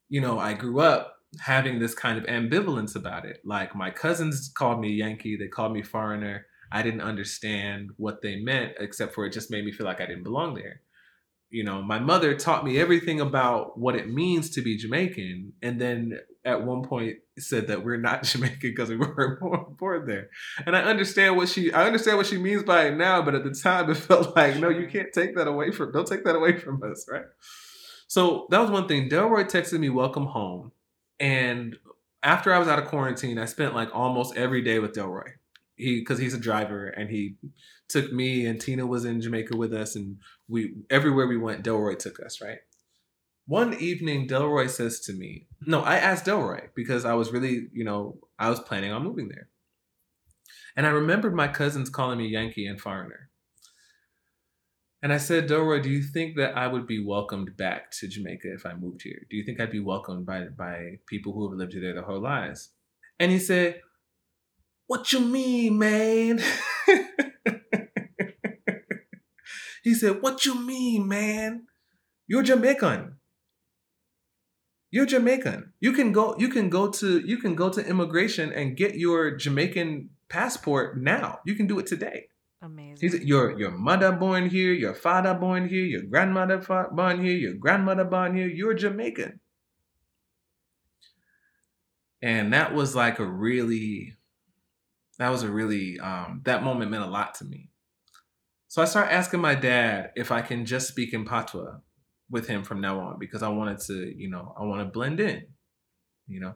you 0.10 0.22
know, 0.22 0.40
I 0.40 0.54
grew 0.54 0.80
up 0.80 1.16
having 1.40 1.80
this 1.80 1.96
kind 1.96 2.18
of 2.18 2.26
ambivalence 2.26 2.96
about 2.96 3.26
it. 3.26 3.42
Like 3.44 3.76
my 3.76 3.90
cousins 3.90 4.52
called 4.56 4.80
me 4.80 4.90
Yankee, 4.90 5.36
they 5.36 5.48
called 5.48 5.74
me 5.74 5.82
foreigner. 5.82 6.46
I 6.72 6.82
didn't 6.82 7.02
understand 7.02 7.92
what 7.98 8.22
they 8.22 8.38
meant, 8.38 8.74
except 8.80 9.14
for 9.14 9.26
it 9.26 9.34
just 9.34 9.52
made 9.52 9.66
me 9.66 9.72
feel 9.72 9.86
like 9.86 10.02
I 10.02 10.06
didn't 10.06 10.24
belong 10.24 10.56
there 10.56 10.83
you 11.54 11.64
know, 11.64 11.84
my 11.84 12.00
mother 12.00 12.34
taught 12.36 12.66
me 12.66 12.80
everything 12.80 13.22
about 13.22 13.78
what 13.78 13.96
it 13.96 14.10
means 14.10 14.50
to 14.50 14.62
be 14.64 14.76
Jamaican, 14.76 15.54
and 15.62 15.80
then 15.80 16.18
at 16.44 16.66
one 16.66 16.82
point 16.82 17.18
said 17.38 17.68
that 17.68 17.86
we're 17.86 17.98
not 17.98 18.24
Jamaican 18.24 18.58
because 18.60 18.90
we 18.90 18.98
weren't 18.98 19.40
born 19.78 20.08
there. 20.08 20.30
And 20.66 20.76
I 20.76 20.82
understand 20.82 21.38
what 21.38 21.50
she 21.50 21.72
I 21.72 21.86
understand 21.86 22.18
what 22.18 22.26
she 22.26 22.40
means 22.40 22.64
by 22.64 22.88
it 22.88 22.98
now, 22.98 23.22
but 23.22 23.36
at 23.36 23.44
the 23.44 23.52
time 23.54 23.88
it 23.92 23.98
felt 24.10 24.36
like, 24.36 24.58
no, 24.58 24.70
you 24.70 24.88
can't 24.88 25.14
take 25.14 25.36
that 25.36 25.48
away 25.48 25.70
from 25.70 25.92
don't 25.92 26.08
take 26.08 26.24
that 26.24 26.36
away 26.36 26.58
from 26.58 26.82
us, 26.82 27.06
right? 27.08 27.26
So 28.08 28.48
that 28.50 28.60
was 28.60 28.72
one 28.72 28.88
thing. 28.88 29.08
Delroy 29.08 29.44
texted 29.44 29.80
me, 29.80 29.90
"Welcome 29.90 30.26
home," 30.26 30.72
and 31.20 31.76
after 32.24 32.52
I 32.52 32.58
was 32.58 32.68
out 32.68 32.80
of 32.80 32.86
quarantine, 32.86 33.38
I 33.38 33.46
spent 33.46 33.76
like 33.76 33.90
almost 33.94 34.36
every 34.36 34.64
day 34.64 34.80
with 34.80 34.94
Delroy 34.94 35.34
he 35.76 36.00
because 36.00 36.20
he's 36.20 36.34
a 36.34 36.40
driver 36.40 36.88
and 36.88 37.10
he 37.10 37.36
took 37.90 38.12
me 38.12 38.46
and 38.46 38.60
Tina 38.60 38.86
was 38.86 39.06
in 39.06 39.22
Jamaica 39.22 39.56
with 39.56 39.74
us 39.74 39.96
and 39.96 40.18
we 40.54 40.76
everywhere 40.92 41.28
we 41.28 41.38
went 41.38 41.64
Delroy 41.66 41.98
took 41.98 42.20
us 42.24 42.40
right? 42.40 42.60
One 43.48 43.74
evening 43.74 44.28
Delroy 44.28 44.70
says 44.70 45.00
to 45.02 45.14
me 45.14 45.48
no 45.66 45.82
I 45.82 45.96
asked 45.96 46.26
Delroy 46.26 46.70
because 46.76 47.04
I 47.04 47.16
was 47.16 47.32
really 47.32 47.68
you 47.74 47.84
know 47.84 48.20
I 48.38 48.50
was 48.50 48.60
planning 48.60 48.92
on 48.92 49.04
moving 49.04 49.30
there. 49.30 49.50
And 50.76 50.86
I 50.88 50.92
remembered 50.92 51.36
my 51.36 51.48
cousins 51.48 51.90
calling 51.90 52.20
me 52.20 52.28
Yankee 52.28 52.68
and 52.68 52.80
foreigner. 52.80 53.30
And 55.02 55.12
I 55.12 55.18
said 55.18 55.50
Delroy 55.50 55.82
do 55.82 55.90
you 55.90 56.04
think 56.04 56.38
that 56.38 56.56
I 56.56 56.68
would 56.68 56.86
be 56.86 57.04
welcomed 57.04 57.58
back 57.58 57.90
to 58.00 58.08
Jamaica 58.08 58.54
if 58.54 58.66
I 58.66 58.76
moved 58.76 59.02
here? 59.02 59.26
Do 59.30 59.36
you 59.36 59.44
think 59.44 59.60
I'd 59.60 59.72
be 59.72 59.80
welcomed 59.80 60.28
by 60.28 60.46
by 60.56 61.00
people 61.08 61.34
who 61.34 61.50
have 61.50 61.58
lived 61.58 61.74
here 61.74 61.94
their 61.94 62.04
whole 62.04 62.22
lives? 62.22 62.70
And 63.20 63.32
he 63.32 63.40
said 63.40 63.82
what 64.86 65.12
you 65.12 65.22
mean, 65.22 65.80
man? 65.80 66.40
he 69.84 69.94
said, 69.94 70.22
What 70.22 70.46
you 70.46 70.60
mean, 70.60 71.08
man? 71.08 71.68
You're 72.26 72.42
Jamaican. 72.42 73.18
You're 74.90 75.06
Jamaican. 75.06 75.74
You 75.80 75.92
can 75.92 76.12
go 76.14 76.36
you 76.38 76.48
can 76.48 76.70
go 76.70 76.90
to 76.90 77.20
you 77.20 77.38
can 77.38 77.54
go 77.54 77.70
to 77.70 77.86
immigration 77.86 78.54
and 78.54 78.78
get 78.78 78.96
your 78.96 79.36
Jamaican 79.36 80.10
passport 80.30 80.98
now. 80.98 81.40
You 81.46 81.56
can 81.56 81.68
do 81.68 81.80
it 81.80 81.88
today. 81.88 82.28
Amazing. 82.62 82.98
He's 83.02 83.26
your 83.26 83.60
your 83.60 83.72
mother 83.72 84.14
born 84.14 84.50
here, 84.50 84.72
your 84.72 84.94
father 84.94 85.34
born 85.34 85.68
here, 85.68 85.84
your 85.84 86.04
grandmother 86.04 86.60
born 86.92 87.24
here, 87.24 87.36
your 87.36 87.56
grandmother 87.56 88.06
born 88.06 88.38
here. 88.38 88.48
You're 88.48 88.74
Jamaican. 88.74 89.42
And 92.22 92.54
that 92.54 92.74
was 92.74 92.96
like 92.96 93.20
a 93.20 93.26
really 93.26 94.16
that 95.18 95.30
was 95.30 95.44
a 95.44 95.52
really 95.52 96.00
um, 96.00 96.42
that 96.46 96.64
moment 96.64 96.90
meant 96.90 97.04
a 97.04 97.08
lot 97.08 97.36
to 97.36 97.46
me. 97.46 97.70
So 98.74 98.82
I 98.82 98.86
started 98.86 99.14
asking 99.14 99.40
my 99.40 99.54
dad 99.54 100.14
if 100.16 100.32
I 100.32 100.42
can 100.42 100.66
just 100.66 100.88
speak 100.88 101.14
in 101.14 101.26
patois 101.26 101.76
with 102.32 102.48
him 102.48 102.64
from 102.64 102.82
now 102.82 103.00
on 103.02 103.20
because 103.20 103.44
I 103.44 103.50
wanted 103.50 103.78
to, 103.82 104.20
you 104.20 104.32
know, 104.32 104.52
I 104.60 104.64
want 104.64 104.82
to 104.82 104.86
blend 104.92 105.20
in. 105.20 105.46
You 106.28 106.40
know, 106.40 106.56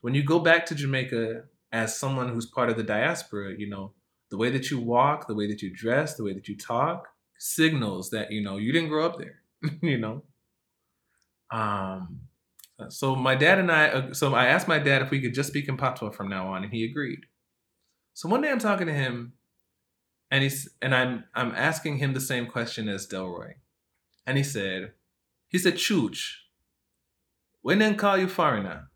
when 0.00 0.14
you 0.14 0.22
go 0.22 0.38
back 0.38 0.64
to 0.66 0.76
Jamaica 0.76 1.42
as 1.72 1.98
someone 1.98 2.28
who's 2.28 2.46
part 2.46 2.70
of 2.70 2.76
the 2.76 2.84
diaspora, 2.84 3.54
you 3.58 3.68
know, 3.68 3.94
the 4.30 4.36
way 4.36 4.48
that 4.50 4.70
you 4.70 4.78
walk, 4.78 5.26
the 5.26 5.34
way 5.34 5.48
that 5.48 5.60
you 5.60 5.74
dress, 5.74 6.14
the 6.14 6.22
way 6.22 6.34
that 6.34 6.46
you 6.46 6.56
talk 6.56 7.08
signals 7.36 8.10
that 8.10 8.30
you 8.30 8.44
know 8.44 8.58
you 8.58 8.72
didn't 8.72 8.88
grow 8.88 9.04
up 9.04 9.18
there. 9.18 9.40
you 9.82 9.98
know. 9.98 10.22
Um. 11.50 12.20
So 12.90 13.16
my 13.16 13.34
dad 13.34 13.58
and 13.58 13.72
I, 13.72 13.88
uh, 13.88 14.14
so 14.14 14.36
I 14.36 14.46
asked 14.46 14.68
my 14.68 14.78
dad 14.78 15.02
if 15.02 15.10
we 15.10 15.20
could 15.20 15.34
just 15.34 15.48
speak 15.48 15.66
in 15.66 15.76
patois 15.76 16.10
from 16.10 16.28
now 16.28 16.46
on, 16.46 16.62
and 16.62 16.72
he 16.72 16.84
agreed. 16.84 17.26
So 18.14 18.28
one 18.28 18.40
day 18.40 18.52
I'm 18.52 18.60
talking 18.60 18.86
to 18.86 18.94
him, 18.94 19.32
and 20.30 20.42
he's 20.42 20.68
and 20.82 20.94
I'm 20.94 21.24
I'm 21.34 21.52
asking 21.52 21.98
him 21.98 22.14
the 22.14 22.20
same 22.20 22.46
question 22.46 22.88
as 22.88 23.06
Delroy, 23.06 23.54
and 24.26 24.36
he 24.36 24.44
said, 24.44 24.92
he 25.48 25.58
said, 25.58 25.74
Chooch, 25.74 26.34
when 27.62 27.78
them 27.78 27.96
call 27.96 28.18
you 28.18 28.28
foreigner, 28.28 28.90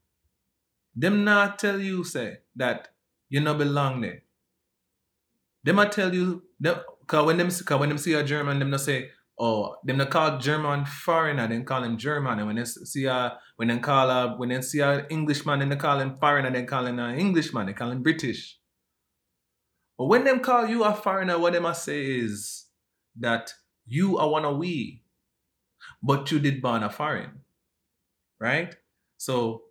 them 0.95 1.25
not 1.25 1.59
tell 1.59 1.81
you 1.81 2.05
say 2.05 2.39
that 2.57 2.89
you 3.29 3.41
no 3.41 3.55
belong 3.55 4.01
there. 4.01 4.23
Them 5.63 5.79
I 5.79 5.87
tell 5.87 6.15
you, 6.15 6.43
them, 6.59 6.81
cause 7.07 7.27
when 7.27 7.37
them 7.37 7.49
cause 7.49 7.81
when 7.81 7.89
them 7.89 7.99
see 7.99 8.15
a 8.15 8.25
German, 8.25 8.59
them 8.59 8.71
not 8.71 8.81
say, 8.81 9.11
oh, 9.39 9.77
them 9.85 9.99
not 9.99 10.11
call 10.11 10.39
German 10.39 10.85
foreigner, 10.85 11.49
them 11.49 11.65
call 11.65 11.83
him 11.83 11.97
German. 11.97 12.39
And 12.39 12.47
when 12.47 12.57
they 12.57 12.65
see 12.65 13.07
a 13.07 13.39
when 13.57 13.69
they 13.69 13.79
call 13.79 14.11
a 14.11 14.37
when 14.37 14.51
they 14.51 14.61
see 14.63 14.81
a 14.81 15.07
Englishman, 15.09 15.61
then 15.61 15.71
they 15.71 15.77
call 15.77 15.99
him 16.01 16.17
foreigner, 16.17 16.51
they 16.51 16.65
call 16.65 16.87
him 16.87 16.99
an 16.99 17.19
Englishman, 17.19 17.67
they 17.67 17.73
call 17.73 17.91
him 17.91 18.03
British. 18.03 18.60
But 20.01 20.07
when 20.07 20.25
them 20.25 20.41
call 20.41 20.67
you 20.67 20.83
a 20.85 20.95
foreigner, 20.95 21.39
what 21.39 21.53
they 21.53 21.59
must 21.59 21.85
say 21.85 22.03
is 22.03 22.65
that 23.19 23.53
you 23.87 24.17
are 24.17 24.31
one 24.31 24.47
of 24.47 24.57
we, 24.57 25.03
but 26.03 26.31
you 26.31 26.39
did 26.39 26.63
born 26.63 26.83
a 26.83 26.89
foreign. 26.89 27.43
Right? 28.41 28.75
So 29.19 29.65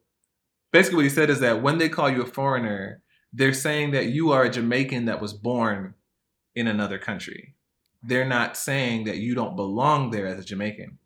basically 0.72 0.98
what 0.98 1.06
he 1.06 1.10
said 1.10 1.32
is 1.32 1.40
that 1.40 1.64
when 1.64 1.80
they 1.80 1.90
call 1.90 2.12
you 2.12 2.22
a 2.22 2.28
foreigner, 2.28 3.02
they're 3.34 3.54
saying 3.54 3.90
that 3.94 4.10
you 4.10 4.32
are 4.32 4.44
a 4.44 4.52
Jamaican 4.52 5.06
that 5.06 5.20
was 5.20 5.34
born 5.34 5.96
in 6.54 6.68
another 6.68 7.00
country. 7.00 7.56
They're 8.04 8.24
not 8.24 8.56
saying 8.56 9.06
that 9.06 9.18
you 9.18 9.34
don't 9.34 9.56
belong 9.56 10.12
there 10.12 10.28
as 10.28 10.38
a 10.38 10.46
Jamaican. 10.46 11.00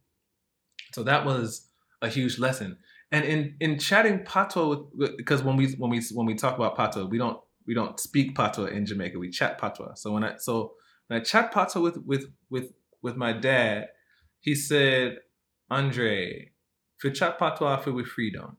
So 0.93 1.01
that 1.03 1.26
was 1.26 1.69
a 2.01 2.09
huge 2.09 2.39
lesson. 2.39 2.78
And 3.09 3.24
in 3.24 3.55
in 3.61 3.80
chatting 3.80 4.28
with 4.28 5.15
because 5.15 5.43
when 5.43 5.55
we 5.55 5.71
when 5.76 5.91
we 5.91 6.01
when 6.11 6.26
we 6.26 6.36
talk 6.36 6.57
about 6.57 6.76
patois, 6.76 7.05
we 7.05 7.17
don't 7.17 7.39
we 7.66 7.74
don't 7.74 7.99
speak 7.99 8.36
patois 8.36 8.68
in 8.68 8.86
Jamaica. 8.86 9.20
We 9.20 9.30
chat 9.30 9.57
patois. 9.57 9.95
So 9.95 10.11
when 10.11 10.24
I 10.24 10.36
so 10.38 10.74
when 11.07 11.20
I 11.20 11.24
chat 11.24 11.51
patois 11.51 11.82
with 11.82 11.97
with 12.05 12.26
with 12.49 12.74
with 13.01 13.16
my 13.16 13.34
dad, 13.34 13.88
he 14.39 14.55
said, 14.55 15.20
Andre, 15.70 16.51
for 16.97 17.09
chat 17.09 17.39
patois 17.39 17.78
for 17.78 17.91
with 17.91 18.07
freedom. 18.07 18.57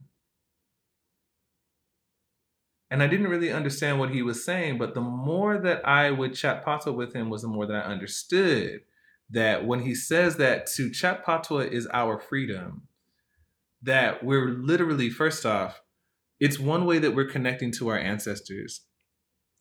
And 2.91 3.03
I 3.03 3.07
didn't 3.07 3.29
really 3.29 3.51
understand 3.51 3.99
what 3.99 4.11
he 4.11 4.23
was 4.23 4.45
saying, 4.45 4.79
but 4.79 4.95
the 4.95 5.01
more 5.01 5.59
that 5.59 5.87
I 5.87 6.11
would 6.11 6.35
chat 6.35 6.65
patois 6.65 6.93
with 6.93 7.13
him 7.15 7.29
was 7.29 7.43
the 7.43 7.49
more 7.49 7.67
that 7.67 7.85
I 7.85 7.91
understood 7.91 8.83
that 9.31 9.67
when 9.67 9.81
he 9.81 9.95
says 9.95 10.37
that 10.37 10.67
to 10.77 10.91
chat 10.91 11.25
patois 11.25 11.71
is 11.71 11.89
our 11.93 12.21
freedom, 12.21 12.83
that 13.83 14.23
we're 14.23 14.51
literally, 14.51 15.11
first 15.11 15.45
off, 15.45 15.81
it's 16.39 16.59
one 16.59 16.85
way 16.85 16.99
that 16.99 17.15
we're 17.15 17.31
connecting 17.31 17.73
to 17.73 17.89
our 17.89 17.99
ancestors. 17.99 18.83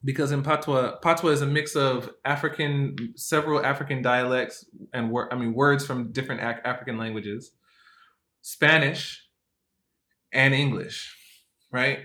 Because 0.06 0.32
in 0.32 0.43
patois, 0.43 0.97
patois 0.97 1.32
is 1.32 1.41
a 1.41 1.45
mix 1.45 1.76
of 1.76 2.10
African, 2.26 3.14
several 3.16 3.66
African 3.66 4.01
dialects 4.01 4.66
and 4.93 5.10
wor- 5.10 5.34
I 5.34 5.38
mean 5.38 5.54
words 5.54 5.86
from 5.86 6.12
different 6.12 6.41
African 6.41 6.97
languages, 6.97 7.51
Spanish, 8.41 9.26
and 10.34 10.54
English, 10.54 11.16
right? 11.72 11.99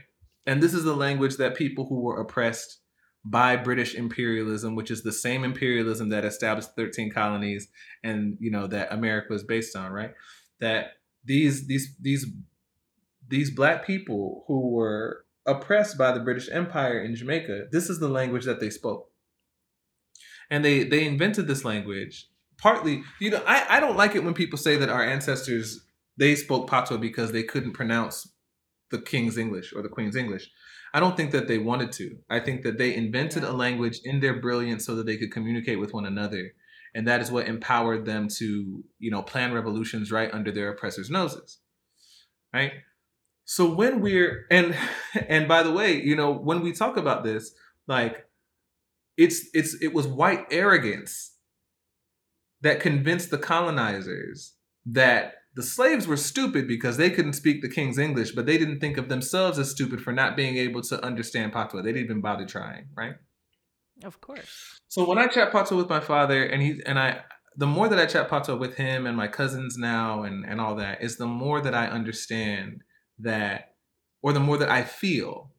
And 0.46 0.62
this 0.62 0.74
is 0.74 0.84
the 0.84 0.94
language 0.94 1.36
that 1.36 1.56
people 1.56 1.86
who 1.88 2.00
were 2.00 2.20
oppressed 2.20 2.78
by 3.24 3.56
British 3.56 3.94
imperialism, 3.94 4.74
which 4.74 4.90
is 4.90 5.02
the 5.02 5.12
same 5.12 5.44
imperialism 5.44 6.08
that 6.10 6.24
established 6.24 6.74
13 6.76 7.10
colonies 7.10 7.68
and 8.02 8.36
you 8.40 8.50
know 8.50 8.66
that 8.66 8.92
America 8.92 9.32
was 9.32 9.42
based 9.42 9.76
on, 9.76 9.92
right? 9.92 10.12
That 10.60 10.92
these 11.24 11.66
these 11.66 11.94
these 12.00 12.26
these 13.26 13.50
black 13.50 13.86
people 13.86 14.44
who 14.46 14.70
were 14.70 15.24
oppressed 15.48 15.98
by 15.98 16.12
the 16.12 16.20
British 16.20 16.48
Empire 16.52 17.02
in 17.02 17.16
Jamaica, 17.16 17.66
this 17.72 17.90
is 17.90 17.98
the 17.98 18.08
language 18.08 18.44
that 18.44 18.60
they 18.60 18.70
spoke. 18.70 19.10
And 20.50 20.64
they 20.64 20.84
they 20.84 21.06
invented 21.06 21.48
this 21.48 21.64
language 21.64 22.28
partly, 22.58 23.02
you 23.20 23.30
know, 23.30 23.42
I, 23.46 23.76
I 23.76 23.80
don't 23.80 23.96
like 23.96 24.14
it 24.14 24.24
when 24.24 24.34
people 24.34 24.58
say 24.58 24.76
that 24.76 24.90
our 24.90 25.02
ancestors 25.02 25.84
they 26.18 26.34
spoke 26.34 26.68
patois 26.68 26.96
because 26.96 27.30
they 27.30 27.44
couldn't 27.44 27.72
pronounce 27.72 28.28
the 28.90 29.00
king's 29.00 29.38
English 29.38 29.72
or 29.72 29.82
the 29.82 29.88
queen's 29.88 30.16
English. 30.16 30.50
I 30.92 31.00
don't 31.00 31.16
think 31.16 31.30
that 31.30 31.46
they 31.46 31.58
wanted 31.58 31.92
to. 31.92 32.18
I 32.28 32.40
think 32.40 32.62
that 32.62 32.76
they 32.76 32.94
invented 32.94 33.44
yeah. 33.44 33.50
a 33.50 33.52
language 33.52 34.00
in 34.04 34.20
their 34.20 34.40
brilliance 34.40 34.84
so 34.84 34.96
that 34.96 35.06
they 35.06 35.16
could 35.16 35.30
communicate 35.30 35.78
with 35.78 35.92
one 35.92 36.06
another. 36.06 36.54
And 36.94 37.06
that 37.06 37.20
is 37.20 37.30
what 37.30 37.46
empowered 37.46 38.04
them 38.04 38.26
to, 38.38 38.82
you 38.98 39.10
know, 39.10 39.22
plan 39.22 39.52
revolutions 39.52 40.10
right 40.10 40.32
under 40.32 40.50
their 40.50 40.70
oppressors' 40.70 41.10
noses. 41.10 41.58
Right? 42.52 42.72
So 43.50 43.64
when 43.64 44.02
we're 44.02 44.44
and 44.50 44.76
and 45.26 45.48
by 45.48 45.62
the 45.62 45.72
way, 45.72 46.02
you 46.02 46.14
know, 46.14 46.30
when 46.30 46.60
we 46.60 46.72
talk 46.72 46.98
about 46.98 47.24
this, 47.24 47.50
like 47.86 48.26
it's 49.16 49.46
it's 49.54 49.74
it 49.80 49.94
was 49.94 50.06
white 50.06 50.44
arrogance 50.50 51.32
that 52.60 52.78
convinced 52.78 53.30
the 53.30 53.38
colonizers 53.38 54.54
that 54.84 55.32
the 55.54 55.62
slaves 55.62 56.06
were 56.06 56.18
stupid 56.18 56.68
because 56.68 56.98
they 56.98 57.08
couldn't 57.08 57.32
speak 57.32 57.62
the 57.62 57.70
king's 57.70 57.96
English, 57.96 58.32
but 58.32 58.44
they 58.44 58.58
didn't 58.58 58.80
think 58.80 58.98
of 58.98 59.08
themselves 59.08 59.58
as 59.58 59.70
stupid 59.70 60.02
for 60.02 60.12
not 60.12 60.36
being 60.36 60.58
able 60.58 60.82
to 60.82 61.02
understand 61.02 61.54
patois. 61.54 61.80
They 61.80 61.92
didn't 61.92 62.04
even 62.04 62.20
bother 62.20 62.44
trying, 62.44 62.88
right? 62.94 63.14
Of 64.04 64.20
course. 64.20 64.78
So 64.88 65.08
when 65.08 65.16
I 65.16 65.26
chat 65.26 65.52
patois 65.52 65.78
with 65.78 65.88
my 65.88 66.00
father, 66.00 66.44
and 66.44 66.60
he 66.60 66.82
and 66.84 66.98
I, 66.98 67.22
the 67.56 67.66
more 67.66 67.88
that 67.88 67.98
I 67.98 68.04
chat 68.04 68.28
patois 68.28 68.56
with 68.56 68.74
him 68.74 69.06
and 69.06 69.16
my 69.16 69.26
cousins 69.26 69.78
now, 69.78 70.22
and 70.24 70.44
and 70.44 70.60
all 70.60 70.74
that, 70.74 71.02
is 71.02 71.16
the 71.16 71.26
more 71.26 71.62
that 71.62 71.74
I 71.74 71.86
understand 71.86 72.82
that, 73.20 73.74
or 74.22 74.32
the 74.32 74.40
more 74.40 74.58
that 74.58 74.70
I 74.70 74.82
feel. 74.82 75.50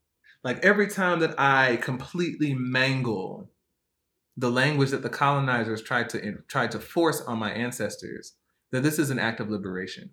Like 0.44 0.64
every 0.64 0.88
time 0.88 1.20
that 1.20 1.40
I 1.40 1.78
completely 1.78 2.54
mangle 2.54 3.50
the 4.38 4.50
language 4.50 4.92
that 4.92 5.04
the 5.04 5.10
colonizers 5.10 5.82
tried 5.82 6.10
to 6.10 6.38
tried 6.48 6.72
to 6.72 6.80
force 6.80 7.22
on 7.22 7.40
my 7.40 7.52
ancestors, 7.52 8.34
that 8.72 8.84
this 8.84 9.00
is 9.00 9.10
an 9.10 9.20
act 9.20 9.40
of 9.40 9.50
liberation. 9.50 10.12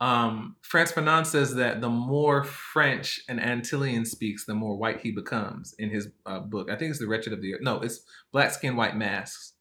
Um, 0.00 0.56
Frantz 0.62 0.92
Fanon 0.92 1.26
says 1.26 1.56
that 1.56 1.82
the 1.82 1.90
more 1.90 2.42
French 2.42 3.20
an 3.28 3.38
Antillean 3.38 4.06
speaks, 4.06 4.46
the 4.46 4.54
more 4.54 4.76
white 4.76 5.02
he 5.02 5.10
becomes 5.10 5.74
in 5.78 5.90
his 5.90 6.08
uh, 6.24 6.40
book. 6.40 6.70
I 6.70 6.76
think 6.76 6.90
it's 6.90 7.00
The 7.00 7.06
Wretched 7.06 7.34
of 7.34 7.42
the 7.42 7.54
Earth. 7.54 7.60
No, 7.60 7.80
it's 7.80 8.00
Black 8.32 8.50
Skin, 8.50 8.76
White 8.76 8.96
Masks. 8.96 9.52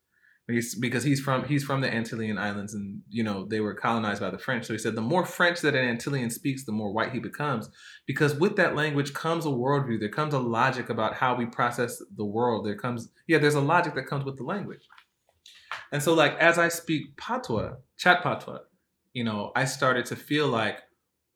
He's, 0.49 0.73
because 0.73 1.03
he's 1.03 1.19
from 1.19 1.45
he's 1.45 1.63
from 1.63 1.81
the 1.81 1.87
Antillean 1.87 2.39
Islands 2.39 2.73
and 2.73 3.01
you 3.09 3.23
know 3.23 3.45
they 3.45 3.59
were 3.59 3.75
colonized 3.75 4.19
by 4.19 4.31
the 4.31 4.39
French. 4.39 4.65
So 4.65 4.73
he 4.73 4.79
said 4.79 4.95
the 4.95 5.01
more 5.01 5.23
French 5.25 5.61
that 5.61 5.75
an 5.75 5.97
Antillean 5.97 6.31
speaks, 6.31 6.65
the 6.65 6.71
more 6.71 6.91
white 6.91 7.11
he 7.11 7.19
becomes. 7.19 7.69
Because 8.07 8.33
with 8.33 8.55
that 8.55 8.75
language 8.75 9.13
comes 9.13 9.45
a 9.45 9.49
worldview. 9.49 9.99
There 9.99 10.09
comes 10.09 10.33
a 10.33 10.39
logic 10.39 10.89
about 10.89 11.13
how 11.13 11.35
we 11.35 11.45
process 11.45 12.01
the 12.15 12.25
world. 12.25 12.65
There 12.65 12.75
comes 12.75 13.09
yeah, 13.27 13.37
there's 13.37 13.55
a 13.55 13.61
logic 13.61 13.93
that 13.95 14.07
comes 14.07 14.25
with 14.25 14.37
the 14.37 14.43
language. 14.43 14.81
And 15.91 16.01
so, 16.01 16.13
like, 16.13 16.37
as 16.37 16.57
I 16.57 16.69
speak 16.69 17.17
patois, 17.17 17.75
chat 17.97 18.21
patois, 18.21 18.59
you 19.13 19.23
know, 19.23 19.51
I 19.55 19.65
started 19.65 20.05
to 20.07 20.15
feel 20.15 20.47
like, 20.47 20.79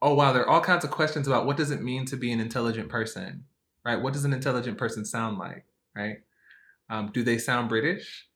oh, 0.01 0.14
wow, 0.14 0.34
there 0.34 0.43
are 0.43 0.49
all 0.49 0.61
kinds 0.61 0.84
of 0.84 0.91
questions 0.91 1.28
about 1.28 1.45
what 1.45 1.57
does 1.57 1.72
it 1.72 1.82
mean 1.82 2.05
to 2.05 2.18
be 2.18 2.32
an 2.32 2.39
intelligent 2.39 2.89
person, 2.89 3.45
right? 3.86 4.01
What 4.01 4.14
does 4.14 4.26
an 4.26 4.34
intelligent 4.34 4.78
person 4.78 5.05
sound 5.05 5.38
like, 5.38 5.66
right? 5.95 6.18
Um, 6.89 7.09
do 7.14 7.24
they 7.24 7.38
sound 7.38 7.70
British, 7.70 8.28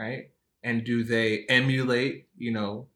right? 0.00 0.30
And 0.62 0.84
do 0.84 1.04
they 1.04 1.44
emulate, 1.48 2.28
you 2.36 2.52
know, 2.52 2.88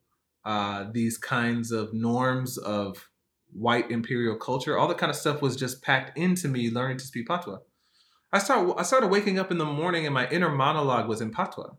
uh, 0.44 0.86
these 0.92 1.18
kinds 1.18 1.70
of 1.70 1.92
norms 1.92 2.58
of 2.58 3.08
white 3.52 3.90
imperial 3.90 4.36
culture? 4.36 4.76
All 4.76 4.88
that 4.88 4.98
kind 4.98 5.10
of 5.10 5.16
stuff 5.16 5.42
was 5.42 5.56
just 5.56 5.82
packed 5.82 6.16
into 6.16 6.48
me 6.48 6.70
learning 6.70 6.98
to 6.98 7.04
speak 7.04 7.28
patois. 7.28 7.58
I 8.32 8.38
started, 8.38 8.74
I 8.76 8.82
started 8.82 9.08
waking 9.08 9.38
up 9.38 9.50
in 9.50 9.58
the 9.58 9.64
morning 9.64 10.06
and 10.06 10.14
my 10.14 10.28
inner 10.28 10.50
monologue 10.50 11.08
was 11.08 11.20
in 11.20 11.30
patois 11.30 11.74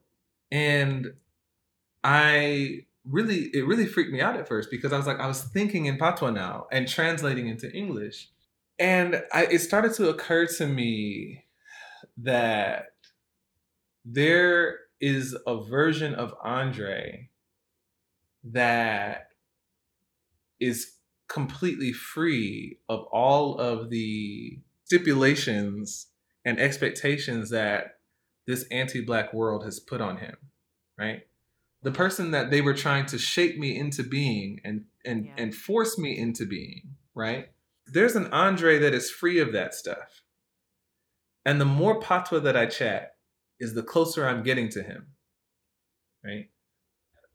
and 0.51 1.07
I 2.03 2.85
really, 3.03 3.49
it 3.53 3.65
really 3.65 3.85
freaked 3.87 4.11
me 4.11 4.21
out 4.21 4.37
at 4.37 4.47
first 4.47 4.71
because 4.71 4.93
I 4.93 4.97
was 4.97 5.07
like, 5.07 5.19
I 5.19 5.27
was 5.27 5.41
thinking 5.43 5.87
in 5.87 5.97
patois 5.97 6.31
now 6.31 6.67
and 6.71 6.87
translating 6.87 7.47
into 7.47 7.71
English. 7.71 8.29
And 8.79 9.21
I, 9.33 9.47
it 9.47 9.59
started 9.59 9.93
to 9.95 10.09
occur 10.09 10.45
to 10.57 10.67
me 10.67 11.45
that 12.17 12.85
there 14.05 14.79
is 15.01 15.37
a 15.45 15.61
version 15.61 16.15
of 16.15 16.33
Andre 16.43 17.29
that 18.43 19.29
is 20.59 20.93
completely 21.27 21.91
free 21.91 22.79
of 22.87 23.03
all 23.11 23.57
of 23.57 23.89
the 23.89 24.59
stipulations 24.85 26.07
and 26.45 26.59
expectations 26.59 27.49
that 27.49 27.99
this 28.47 28.65
anti-black 28.69 29.33
world 29.33 29.63
has 29.65 29.79
put 29.79 30.01
on 30.01 30.17
him, 30.17 30.35
right? 30.97 31.23
The 31.81 31.91
person 31.91 32.31
that 32.31 32.51
they 32.51 32.61
were 32.61 32.73
trying 32.73 33.07
to 33.07 33.17
shape 33.17 33.57
me 33.57 33.77
into 33.77 34.03
being 34.03 34.61
and 34.63 34.85
and 35.03 35.25
yeah. 35.25 35.33
and 35.37 35.53
force 35.55 35.97
me 35.97 36.17
into 36.17 36.45
being, 36.45 36.95
right? 37.13 37.49
There's 37.87 38.15
an 38.15 38.27
Andre 38.27 38.79
that 38.79 38.93
is 38.93 39.11
free 39.11 39.39
of 39.39 39.51
that 39.53 39.73
stuff. 39.73 40.21
And 41.45 41.61
the 41.61 41.65
more 41.65 41.99
patwa 41.99 42.41
that 42.43 42.57
I 42.57 42.65
chat 42.65 43.14
is 43.59 43.73
the 43.73 43.83
closer 43.83 44.27
I'm 44.27 44.43
getting 44.43 44.69
to 44.69 44.83
him. 44.83 45.07
Right? 46.23 46.49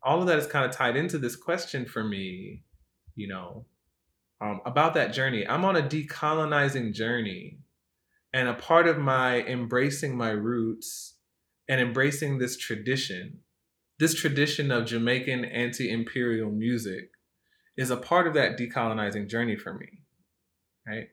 All 0.03 0.21
of 0.21 0.27
that 0.29 0.39
is 0.39 0.47
kind 0.47 0.65
of 0.65 0.73
tied 0.73 0.97
into 0.97 1.19
this 1.19 1.37
question 1.37 1.85
for 1.87 2.03
me, 2.03 2.63
you 3.15 3.29
know, 3.29 3.67
um, 4.41 4.61
about 4.65 4.95
that 4.95 5.13
journey. 5.13 5.47
I'm 5.47 5.65
on 5.65 5.77
a 5.77 5.83
decolonizing 5.83 6.95
journey 6.95 7.59
and 8.33 8.49
a 8.49 8.55
part 8.55 8.87
of 8.87 8.99
my 8.99 9.43
embracing 9.43 10.17
my 10.17 10.31
roots 10.31 11.17
and 11.69 11.81
embracing 11.81 12.39
this 12.39 12.57
tradition, 12.57 13.41
this 13.99 14.15
tradition 14.15 14.71
of 14.71 14.87
Jamaican 14.87 15.45
anti 15.45 15.91
imperial 15.91 16.51
music, 16.51 17.11
is 17.77 17.91
a 17.91 17.97
part 17.97 18.27
of 18.27 18.35
that 18.35 18.59
decolonizing 18.59 19.29
journey 19.29 19.57
for 19.57 19.75
me. 19.75 20.01
Right. 20.87 21.09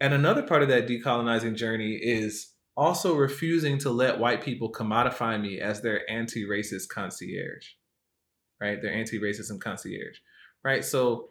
And 0.00 0.14
another 0.14 0.42
part 0.42 0.62
of 0.62 0.68
that 0.68 0.86
decolonizing 0.86 1.56
journey 1.56 1.92
is 1.94 2.49
also 2.76 3.14
refusing 3.14 3.78
to 3.78 3.90
let 3.90 4.18
white 4.18 4.42
people 4.42 4.72
commodify 4.72 5.40
me 5.40 5.60
as 5.60 5.82
their 5.82 6.08
anti 6.10 6.44
racist 6.44 6.88
concierge. 6.88 7.66
Right. 8.60 8.80
Their 8.80 8.92
anti 8.92 9.18
racism 9.18 9.60
concierge. 9.60 10.18
Right. 10.62 10.84
So, 10.84 11.30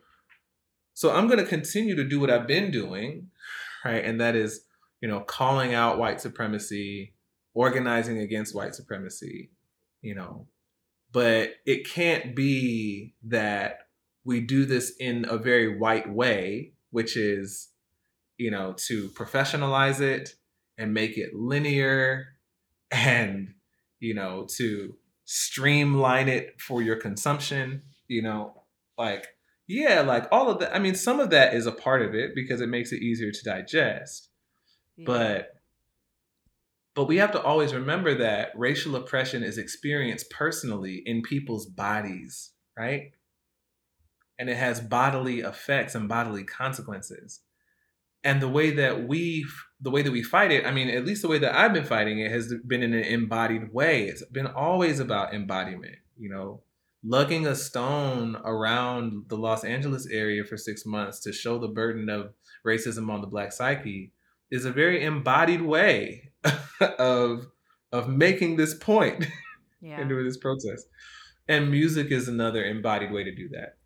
so 0.94 1.12
I'm 1.12 1.28
going 1.28 1.40
to 1.40 1.46
continue 1.46 1.96
to 1.96 2.04
do 2.04 2.20
what 2.20 2.30
I've 2.30 2.48
been 2.48 2.72
doing. 2.72 3.30
Right. 3.86 4.04
And 4.04 4.20
that 4.20 4.36
is 4.36 4.66
you 5.02 5.08
know, 5.08 5.22
calling 5.22 5.74
out 5.74 5.98
white 5.98 6.22
supremacy, 6.22 7.14
organizing 7.54 8.20
against 8.20 8.56
white 8.56 8.76
supremacy, 8.76 9.52
you 10.02 10.16
know. 10.16 10.48
But 11.12 11.56
it 11.66 11.90
can't 11.90 12.36
be 12.36 13.16
that 13.24 13.88
we 14.24 14.42
do 14.42 14.66
this 14.66 14.94
in 15.00 15.26
a 15.28 15.38
very 15.38 15.78
white 15.78 16.12
way, 16.12 16.74
which 16.92 17.18
is, 17.18 17.70
you 18.38 18.52
know, 18.52 18.76
to 18.88 19.10
professionalize 19.10 20.02
it 20.02 20.36
and 20.80 20.94
make 20.94 21.18
it 21.18 21.36
linear 21.36 22.30
and, 22.90 23.54
you 24.00 24.16
know, 24.16 24.48
to 24.58 24.96
streamline 25.26 26.28
it 26.28 26.60
for 26.60 26.82
your 26.82 26.96
consumption, 26.96 27.84
you 28.08 28.24
know. 28.24 28.64
like 28.98 29.28
yeah, 29.68 30.02
like 30.02 30.28
all 30.32 30.50
of 30.50 30.60
that. 30.62 30.76
I 30.76 30.80
mean, 30.80 30.96
some 30.96 31.20
of 31.20 31.30
that 31.30 31.54
is 31.54 31.68
a 31.68 31.72
part 31.72 32.02
of 32.02 32.16
it 32.16 32.34
because 32.34 32.60
it 32.60 32.70
makes 32.70 32.92
it 32.92 33.04
easier 33.04 33.32
to 33.32 33.44
digest. 33.44 34.30
Yeah. 34.98 35.06
But 35.06 35.50
but 36.96 37.06
we 37.06 37.18
have 37.18 37.32
to 37.34 37.42
always 37.42 37.74
remember 37.74 38.16
that 38.16 38.52
racial 38.56 38.96
oppression 38.96 39.44
is 39.44 39.60
experienced 39.60 40.32
personally 40.32 41.04
in 41.06 41.22
people's 41.22 41.68
bodies, 41.68 42.52
right? 42.78 43.12
And 44.40 44.50
it 44.50 44.58
has 44.58 44.82
bodily 44.82 45.42
effects 45.42 45.94
and 45.94 46.10
bodily 46.10 46.44
consequences. 46.44 47.42
And 48.24 48.42
the 48.42 48.50
way 48.50 48.72
that 48.72 49.08
we 49.08 49.46
the 49.82 49.92
way 49.92 50.02
that 50.02 50.12
we 50.12 50.24
fight 50.24 50.52
it, 50.52 50.66
I 50.66 50.72
mean, 50.72 50.90
at 50.90 51.06
least 51.06 51.22
the 51.22 51.28
way 51.28 51.40
that 51.40 51.56
I've 51.56 51.74
been 51.74 51.86
fighting 51.86 52.20
it 52.20 52.32
has 52.32 52.54
been 52.68 52.84
in 52.84 52.94
an 52.94 53.04
embodied 53.04 53.74
way. 53.74 54.08
It's 54.08 54.24
been 54.26 54.48
always 54.48 55.00
about 55.00 55.34
embodiment, 55.34 55.96
you 56.18 56.30
know, 56.30 56.62
lugging 57.04 57.48
a 57.48 57.56
stone 57.56 58.36
around 58.44 59.26
the 59.28 59.38
Los 59.38 59.64
Angeles 59.64 60.08
area 60.08 60.44
for 60.44 60.58
six 60.58 60.86
months 60.86 61.20
to 61.22 61.32
show 61.32 61.58
the 61.58 61.68
burden 61.68 62.10
of 62.10 62.34
racism 62.66 63.10
on 63.10 63.22
the 63.22 63.28
black 63.28 63.54
psyche 63.54 64.12
is 64.52 64.66
a 64.66 64.72
very 64.72 65.04
embodied 65.04 65.62
way 65.62 66.32
of 66.98 67.48
of 67.92 68.08
making 68.08 68.56
this 68.56 68.74
point 68.76 69.26
yeah. 69.82 70.00
and 70.00 70.10
doing 70.10 70.26
this 70.26 70.38
protest. 70.38 70.88
And 71.48 71.72
music 71.72 72.12
is 72.12 72.28
another 72.28 72.64
embodied 72.64 73.12
way 73.12 73.24
to 73.24 73.34
do 73.34 73.50
that. 73.50 73.78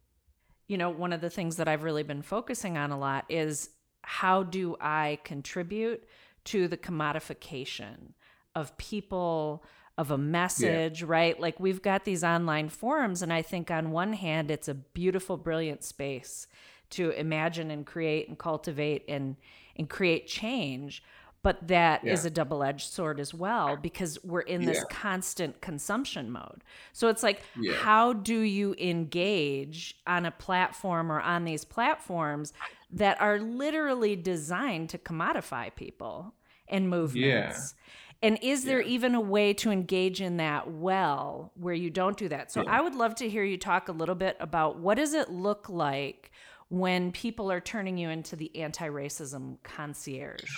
You 0.68 0.78
know, 0.78 0.90
one 0.90 1.14
of 1.14 1.22
the 1.22 1.30
things 1.30 1.56
that 1.58 1.68
I've 1.68 1.84
really 1.84 2.04
been 2.04 2.22
focusing 2.22 2.78
on 2.78 2.92
a 2.92 2.98
lot 2.98 3.26
is 3.30 3.70
how 4.04 4.44
do 4.44 4.76
I 4.80 5.20
contribute 5.24 6.04
to 6.46 6.68
the 6.68 6.78
commodification 6.78 8.14
of 8.56 8.78
people 8.78 9.64
of 9.98 10.12
a 10.12 10.18
message, 10.18 11.02
yeah. 11.02 11.08
right? 11.10 11.40
Like 11.40 11.60
we've 11.60 11.82
got 11.82 12.04
these 12.04 12.24
online 12.24 12.70
forums, 12.70 13.22
and 13.22 13.32
I 13.32 13.42
think 13.42 13.70
on 13.70 13.92
one 13.92 14.14
hand, 14.14 14.50
it's 14.50 14.68
a 14.68 14.74
beautiful, 14.74 15.38
brilliant 15.38 15.84
space 15.84 16.48
to 16.92 17.12
imagine 17.12 17.72
and 17.72 17.86
create 17.86 18.28
and 18.28 18.38
cultivate 18.38 19.06
and 19.08 19.36
and 19.76 19.90
create 19.90 20.28
change. 20.28 21.04
But 21.44 21.68
that 21.68 22.06
yeah. 22.06 22.14
is 22.14 22.24
a 22.24 22.30
double 22.30 22.64
edged 22.64 22.90
sword 22.90 23.20
as 23.20 23.34
well 23.34 23.76
because 23.76 24.18
we're 24.24 24.42
in 24.42 24.64
this 24.64 24.78
yeah. 24.78 24.84
constant 24.90 25.60
consumption 25.60 26.32
mode. 26.32 26.64
So 26.94 27.10
it's 27.10 27.22
like, 27.22 27.42
how 27.80 28.14
do 28.14 28.40
you 28.40 28.76
engage 28.80 29.98
on 30.08 30.26
a 30.26 30.32
platform 30.32 31.12
or 31.12 31.20
on 31.20 31.44
these 31.44 31.66
platforms 31.66 32.54
that 32.94 33.20
are 33.22 33.40
literally 33.40 34.16
designed 34.16 34.90
to 34.90 34.98
commodify 34.98 35.76
people 35.76 36.34
and 36.68 36.90
movements? 36.90 37.76
Yeah. 37.76 37.84
And 38.24 38.40
is 38.42 38.64
there 38.64 38.82
yeah. 38.82 38.88
even 38.88 39.16
a 39.16 39.22
way 39.22 39.54
to 39.56 39.70
engage 39.70 40.22
in 40.22 40.38
that 40.38 40.72
well 40.72 41.52
where 41.56 41.74
you 41.74 41.90
don't 41.90 42.16
do 42.16 42.30
that? 42.30 42.54
So 42.54 42.64
yeah. 42.64 42.78
I 42.78 42.82
would 42.82 42.96
love 42.96 43.16
to 43.16 43.30
hear 43.30 43.44
you 43.44 43.58
talk 43.58 43.90
a 43.90 43.92
little 43.92 44.16
bit 44.16 44.38
about 44.40 44.80
what 44.80 44.96
does 44.96 45.14
it 45.14 45.30
look 45.30 45.68
like 45.68 46.32
when 46.70 47.12
people 47.12 47.52
are 47.52 47.60
turning 47.60 47.98
you 47.98 48.10
into 48.10 48.38
the 48.38 48.56
anti-racism 48.56 49.58
concierge? 49.64 50.50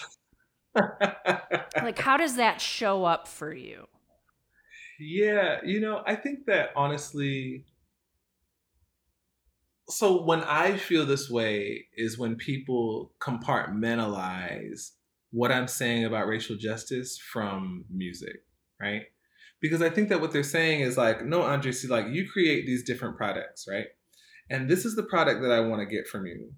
like 0.76 1.98
how 1.98 2.18
does 2.18 2.36
that 2.36 2.62
show 2.62 3.04
up 3.04 3.28
for 3.28 3.52
you? 3.52 3.88
Yeah, 5.00 5.58
you 5.66 5.80
know, 5.80 6.04
I 6.06 6.16
think 6.16 6.46
that 6.46 6.70
honestly 6.76 7.66
so 9.90 10.24
when 10.24 10.42
I 10.44 10.78
feel 10.78 11.06
this 11.06 11.30
way 11.30 11.86
is 11.96 12.18
when 12.18 12.36
people 12.36 13.12
compartmentalize 13.20 14.92
what 15.32 15.52
I'm 15.52 15.68
saying 15.68 16.06
about 16.06 16.28
racial 16.28 16.56
justice 16.56 17.18
from 17.18 17.86
music, 17.90 18.38
right? 18.82 19.04
Because 19.62 19.82
I 19.82 19.90
think 19.90 20.10
that 20.10 20.22
what 20.22 20.32
they're 20.32 20.44
saying 20.44 20.82
is 20.82 20.98
like, 20.98 21.26
no, 21.26 21.42
Andre, 21.42 21.72
see, 21.72 21.88
like 21.88 22.08
you 22.08 22.28
create 22.30 22.66
these 22.66 22.84
different 22.84 23.18
products, 23.18 23.68
right? 23.70 23.88
And 24.50 24.70
this 24.70 24.86
is 24.86 24.96
the 24.96 25.04
product 25.04 25.42
that 25.42 25.52
I 25.52 25.60
want 25.62 25.82
to 25.82 25.96
get 25.96 26.08
from 26.08 26.26
you. 26.26 26.52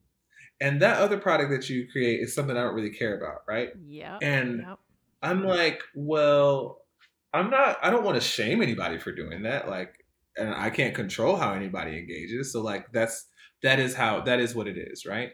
And 0.60 0.82
that 0.82 0.98
other 0.98 1.18
product 1.18 1.52
that 1.52 1.70
you 1.70 1.88
create 1.92 2.22
is 2.22 2.34
something 2.34 2.56
I 2.56 2.64
don't 2.64 2.76
really 2.76 2.92
care 2.92 3.18
about, 3.18 3.42
right? 3.48 3.70
Yeah. 3.88 4.18
And 4.22 4.64
yep. 4.68 4.80
I'm 5.22 5.44
like, 5.44 5.82
well, 5.96 6.82
I'm 7.34 7.50
not, 7.50 7.78
I 7.82 7.90
don't 7.90 8.04
want 8.04 8.16
to 8.16 8.22
shame 8.22 8.62
anybody 8.62 8.98
for 8.98 9.12
doing 9.12 9.44
that. 9.44 9.70
Like, 9.70 9.94
and 10.38 10.54
I 10.54 10.70
can't 10.70 10.96
control 10.96 11.36
how 11.36 11.54
anybody 11.54 11.98
engages. 11.98 12.52
So, 12.52 12.62
like, 12.62 12.92
that's, 12.92 13.28
that 13.64 13.80
is 13.80 13.96
how, 13.96 14.22
that 14.22 14.40
is 14.40 14.56
what 14.56 14.68
it 14.68 14.78
is, 14.78 15.06
right? 15.06 15.32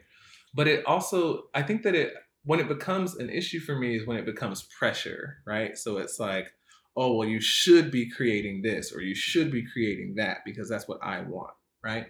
But 0.54 0.68
it 0.68 0.86
also, 0.86 1.44
I 1.54 1.64
think 1.64 1.84
that 1.84 1.96
it, 1.96 2.14
when 2.46 2.60
it 2.60 2.68
becomes 2.68 3.16
an 3.16 3.30
issue 3.30 3.60
for 3.60 3.76
me 3.78 3.98
is 3.98 4.06
when 4.06 4.18
it 4.18 4.26
becomes 4.26 4.68
pressure, 4.78 5.38
right? 5.46 5.78
So 5.78 5.98
it's 5.98 6.20
like, 6.20 6.48
oh, 6.96 7.16
well, 7.16 7.28
you 7.28 7.42
should 7.42 7.92
be 7.92 8.10
creating 8.10 8.62
this 8.62 8.94
or 8.94 9.02
you 9.02 9.16
should 9.16 9.52
be 9.52 9.66
creating 9.72 10.16
that 10.18 10.40
because 10.46 10.70
that's 10.70 10.88
what 10.88 11.00
I 11.02 11.22
want, 11.22 11.54
right? 11.84 12.08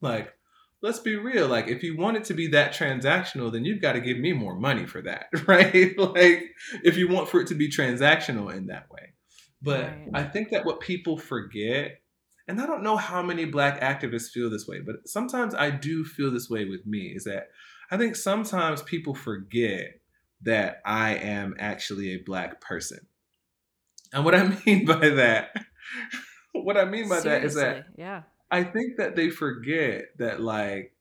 Like, 0.00 0.32
let's 0.82 1.00
be 1.00 1.16
real. 1.16 1.48
Like, 1.48 1.68
if 1.68 1.82
you 1.82 1.96
want 1.96 2.16
it 2.16 2.24
to 2.24 2.34
be 2.34 2.48
that 2.48 2.72
transactional, 2.72 3.52
then 3.52 3.64
you've 3.64 3.82
got 3.82 3.92
to 3.92 4.00
give 4.00 4.18
me 4.18 4.32
more 4.32 4.54
money 4.54 4.86
for 4.86 5.02
that, 5.02 5.26
right? 5.46 5.98
like, 5.98 6.44
if 6.84 6.96
you 6.96 7.08
want 7.08 7.28
for 7.28 7.40
it 7.40 7.48
to 7.48 7.54
be 7.54 7.70
transactional 7.70 8.54
in 8.54 8.66
that 8.66 8.90
way. 8.90 9.12
But 9.62 9.84
right. 9.84 10.08
I 10.14 10.24
think 10.24 10.50
that 10.50 10.64
what 10.64 10.80
people 10.80 11.16
forget, 11.16 12.00
and 12.46 12.60
I 12.60 12.66
don't 12.66 12.82
know 12.82 12.96
how 12.96 13.22
many 13.22 13.44
black 13.44 13.80
activists 13.80 14.30
feel 14.30 14.50
this 14.50 14.66
way, 14.66 14.80
but 14.80 15.08
sometimes 15.08 15.54
I 15.54 15.70
do 15.70 16.04
feel 16.04 16.30
this 16.30 16.50
way 16.50 16.64
with 16.64 16.86
me, 16.86 17.12
is 17.14 17.24
that 17.24 17.48
I 17.90 17.96
think 17.96 18.16
sometimes 18.16 18.82
people 18.82 19.14
forget 19.14 20.00
that 20.42 20.80
I 20.84 21.14
am 21.14 21.54
actually 21.58 22.12
a 22.12 22.22
black 22.24 22.60
person. 22.60 23.06
And 24.12 24.24
what 24.24 24.34
I 24.34 24.56
mean 24.66 24.84
by 24.84 25.08
that, 25.10 25.54
what 26.52 26.76
I 26.76 26.84
mean 26.84 27.08
by 27.08 27.20
Seriously, 27.20 27.30
that 27.30 27.44
is 27.44 27.54
that 27.54 27.86
yeah. 27.96 28.22
I 28.50 28.62
think 28.62 28.96
that 28.98 29.16
they 29.16 29.30
forget 29.30 30.04
that 30.18 30.40
like 30.40 30.92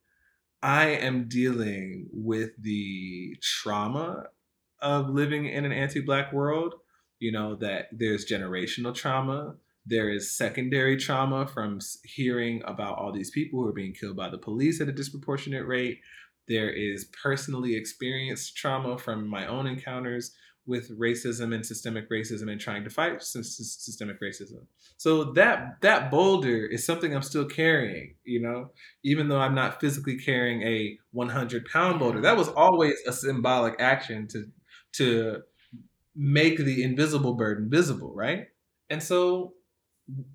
I 0.61 0.87
am 0.87 1.27
dealing 1.27 2.09
with 2.11 2.51
the 2.59 3.37
trauma 3.41 4.27
of 4.81 5.09
living 5.09 5.45
in 5.45 5.65
an 5.65 5.71
anti-black 5.71 6.33
world, 6.33 6.75
you 7.19 7.31
know, 7.31 7.55
that 7.55 7.87
there's 7.91 8.25
generational 8.25 8.93
trauma, 8.93 9.55
there 9.85 10.09
is 10.09 10.35
secondary 10.35 10.97
trauma 10.97 11.45
from 11.47 11.79
hearing 12.03 12.61
about 12.65 12.97
all 12.97 13.11
these 13.11 13.31
people 13.31 13.61
who 13.61 13.67
are 13.67 13.73
being 13.73 13.93
killed 13.93 14.17
by 14.17 14.29
the 14.29 14.37
police 14.37 14.81
at 14.81 14.89
a 14.89 14.93
disproportionate 14.93 15.67
rate. 15.67 15.99
There 16.47 16.69
is 16.69 17.05
personally 17.21 17.75
experienced 17.75 18.57
trauma 18.57 18.97
from 18.97 19.27
my 19.27 19.45
own 19.45 19.67
encounters 19.67 20.35
with 20.67 20.97
racism 20.97 21.53
and 21.53 21.63
systemic 21.63 22.09
racism 22.09 22.51
and 22.51 22.59
trying 22.59 22.83
to 22.83 22.89
fight 22.89 23.21
systemic 23.21 24.19
racism. 24.19 24.65
So 24.97 25.25
that 25.33 25.77
that 25.81 26.09
boulder 26.09 26.65
is 26.65 26.83
something 26.83 27.15
I'm 27.15 27.21
still 27.21 27.45
carrying, 27.45 28.15
you 28.23 28.41
know, 28.41 28.71
even 29.03 29.29
though 29.29 29.39
I'm 29.39 29.53
not 29.53 29.79
physically 29.79 30.17
carrying 30.17 30.63
a 30.63 30.97
100 31.11 31.67
pound 31.71 31.99
boulder. 31.99 32.21
That 32.21 32.37
was 32.37 32.49
always 32.49 32.95
a 33.07 33.13
symbolic 33.13 33.75
action 33.79 34.27
to 34.29 34.45
to 34.93 35.41
make 36.15 36.57
the 36.57 36.83
invisible 36.83 37.33
burden 37.33 37.69
visible, 37.69 38.13
right? 38.15 38.45
And 38.89 39.01
so 39.01 39.53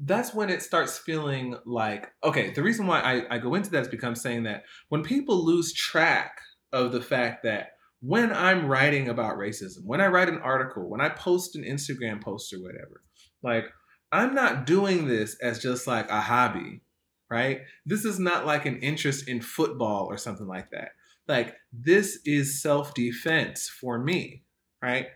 that's 0.00 0.34
when 0.34 0.50
it 0.50 0.62
starts 0.62 0.98
feeling 0.98 1.56
like 1.64 2.10
okay 2.24 2.50
the 2.50 2.62
reason 2.62 2.88
why 2.88 3.00
I, 3.00 3.36
I 3.36 3.38
go 3.38 3.54
into 3.54 3.70
that 3.70 3.82
is 3.82 3.88
because 3.88 4.04
i'm 4.04 4.16
saying 4.16 4.42
that 4.42 4.64
when 4.88 5.04
people 5.04 5.46
lose 5.46 5.72
track 5.72 6.40
of 6.72 6.90
the 6.90 7.00
fact 7.00 7.44
that 7.44 7.74
when 8.00 8.32
i'm 8.32 8.66
writing 8.66 9.08
about 9.08 9.36
racism 9.36 9.84
when 9.84 10.00
i 10.00 10.08
write 10.08 10.28
an 10.28 10.40
article 10.40 10.90
when 10.90 11.00
i 11.00 11.08
post 11.08 11.54
an 11.54 11.62
instagram 11.62 12.20
post 12.20 12.52
or 12.52 12.56
whatever 12.56 13.04
like 13.44 13.66
i'm 14.10 14.34
not 14.34 14.66
doing 14.66 15.06
this 15.06 15.36
as 15.40 15.60
just 15.60 15.86
like 15.86 16.10
a 16.10 16.20
hobby 16.20 16.82
right? 17.30 17.60
This 17.86 18.04
is 18.04 18.18
not 18.18 18.44
like 18.44 18.66
an 18.66 18.78
interest 18.80 19.28
in 19.28 19.40
football 19.40 20.06
or 20.06 20.18
something 20.18 20.46
like 20.46 20.70
that. 20.72 20.90
Like 21.28 21.54
this 21.72 22.18
is 22.24 22.60
self-defense 22.60 23.70
for 23.80 23.98
me 23.98 24.42
right 24.82 25.06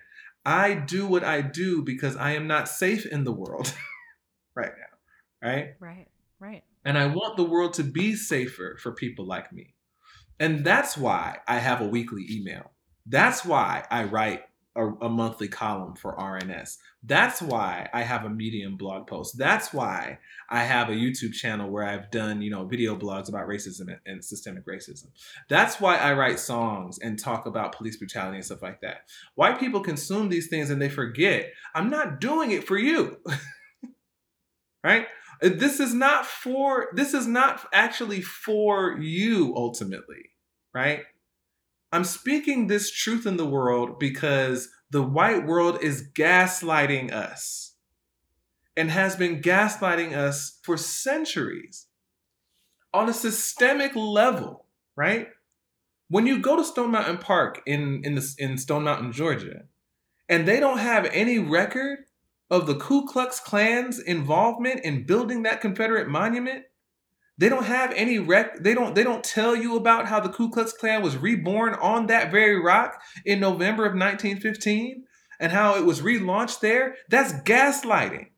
i 0.45 0.74
do 0.74 1.07
what 1.07 1.24
i 1.24 1.40
do 1.40 1.82
because 1.82 2.16
i 2.16 2.32
am 2.32 2.47
not 2.47 2.68
safe 2.68 3.07
in 3.07 3.24
the 3.24 3.32
world 3.32 3.72
right 4.55 4.72
now, 4.78 5.49
right? 5.49 5.74
Right, 5.80 6.07
right. 6.38 6.64
And 6.84 6.99
I 6.99 7.07
want 7.07 7.36
the 7.36 7.45
world 7.45 7.74
to 7.74 7.84
be 7.84 8.14
safer 8.14 8.76
for 8.80 8.92
people 8.92 9.26
like 9.26 9.53
me. 9.53 9.74
And 10.38 10.64
that's 10.64 10.97
why 10.97 11.38
I 11.47 11.59
have 11.59 11.80
a 11.80 11.86
weekly 11.86 12.26
email. 12.30 12.72
That's 13.07 13.45
why 13.45 13.84
I 13.90 14.05
write 14.05 14.42
a, 14.77 14.87
a, 15.03 15.09
monthly 15.09 15.49
column 15.49 15.95
for 15.95 16.16
RNS. 16.16 16.79
That's 17.03 17.41
why 17.41 17.89
I 17.93 18.03
have 18.03 18.25
a 18.25 18.31
Medium 18.31 18.77
blog 18.77 19.07
post. 19.07 19.39
That's 19.39 19.72
why 19.72 20.18
I 20.51 20.64
have 20.64 20.89
a 20.89 20.93
YouTube 20.93 21.33
channel 21.33 21.70
where 21.70 21.85
I've 21.85 22.11
done, 22.11 22.43
you 22.43 22.51
know, 22.51 22.64
video 22.64 22.97
blogs 22.97 23.29
about 23.29 23.47
racism 23.49 23.89
and, 23.89 24.01
and 24.07 24.25
systemic 24.25 24.66
racism. 24.66 25.07
That's 25.49 25.81
why 25.81 25.97
I 25.97 26.14
write 26.14 26.41
songs 26.41 26.99
and 26.99 27.18
talk 27.18 27.47
about 27.47 27.77
police 27.77 27.97
brutality 27.97 28.37
and 28.37 28.45
stuff 28.45 28.62
like 28.62 28.81
that. 28.81 29.09
White 29.37 29.61
people 29.61 29.81
consume 29.81 30.29
these 30.29 30.49
things 30.49 30.70
and 30.70 30.83
they 30.83 30.89
forget 30.89 31.53
I'm 31.75 31.91
not 31.91 32.20
doing 32.20 32.51
it 32.51 32.66
for 32.66 32.77
you. 32.79 33.18
right? 34.85 35.07
Uh, 35.43 35.51
this 35.55 35.81
is 35.81 35.95
not 35.95 36.27
for, 36.27 36.89
this 36.95 37.14
is 37.14 37.27
not 37.27 37.66
actually 37.72 38.20
for 38.22 38.99
you 38.99 39.55
ultimately, 39.57 40.31
right? 40.75 41.05
I'm 41.95 42.03
speaking 42.03 42.66
this 42.66 42.90
truth 42.90 43.24
in 43.24 43.36
the 43.36 43.47
world 43.47 44.01
because 44.01 44.68
the 44.90 45.03
white 45.03 45.47
world 45.47 45.78
is 45.80 46.11
gaslighting 46.12 47.12
us 47.12 47.76
and 48.76 48.90
has 48.90 49.14
been 49.14 49.40
gaslighting 49.40 50.12
us 50.12 50.59
for 50.64 50.76
centuries. 50.76 51.86
on 52.92 53.09
a 53.09 53.12
systemic 53.12 53.95
level, 53.95 54.66
right? 54.97 55.28
When 56.09 56.26
you 56.26 56.40
go 56.40 56.57
to 56.57 56.64
Stone 56.64 56.90
Mountain 56.90 57.18
Park 57.18 57.62
in 57.64 58.03
in 58.05 58.16
the 58.16 58.34
in 58.38 58.59
Stone 58.59 58.82
Mountain, 58.84 59.12
Georgia, 59.12 59.62
and 60.28 60.49
they 60.49 60.59
don't 60.59 60.78
have 60.78 61.07
any 61.07 61.38
record 61.38 62.01
of 62.51 62.66
the 62.66 62.74
Ku 62.74 63.07
Klux 63.07 63.38
Klan's 63.38 64.01
involvement 64.01 64.80
in 64.84 65.07
building 65.07 65.45
that 65.45 65.61
Confederate 65.61 66.09
monument, 66.09 66.64
they 67.37 67.49
don't 67.49 67.64
have 67.64 67.93
any 67.93 68.18
rec. 68.18 68.62
They 68.62 68.74
don't. 68.74 68.95
They 68.95 69.03
don't 69.03 69.24
tell 69.24 69.57
you 69.57 69.76
about 69.76 70.07
how 70.07 70.20
the 70.20 70.28
Ku 70.28 70.51
Klux 70.51 70.72
Klan 70.72 71.03
was 71.03 71.16
reborn 71.16 71.74
on 71.74 72.07
that 72.07 72.30
very 72.30 72.61
rock 72.61 73.01
in 73.24 73.41
November 73.41 73.85
of 73.85 73.93
1915, 73.93 75.05
and 75.41 75.53
how 75.53 75.76
it 75.76 75.85
was 75.85 76.01
relaunched 76.01 76.61
there. 76.61 76.95
That's 77.09 77.32
gaslighting. 77.32 78.28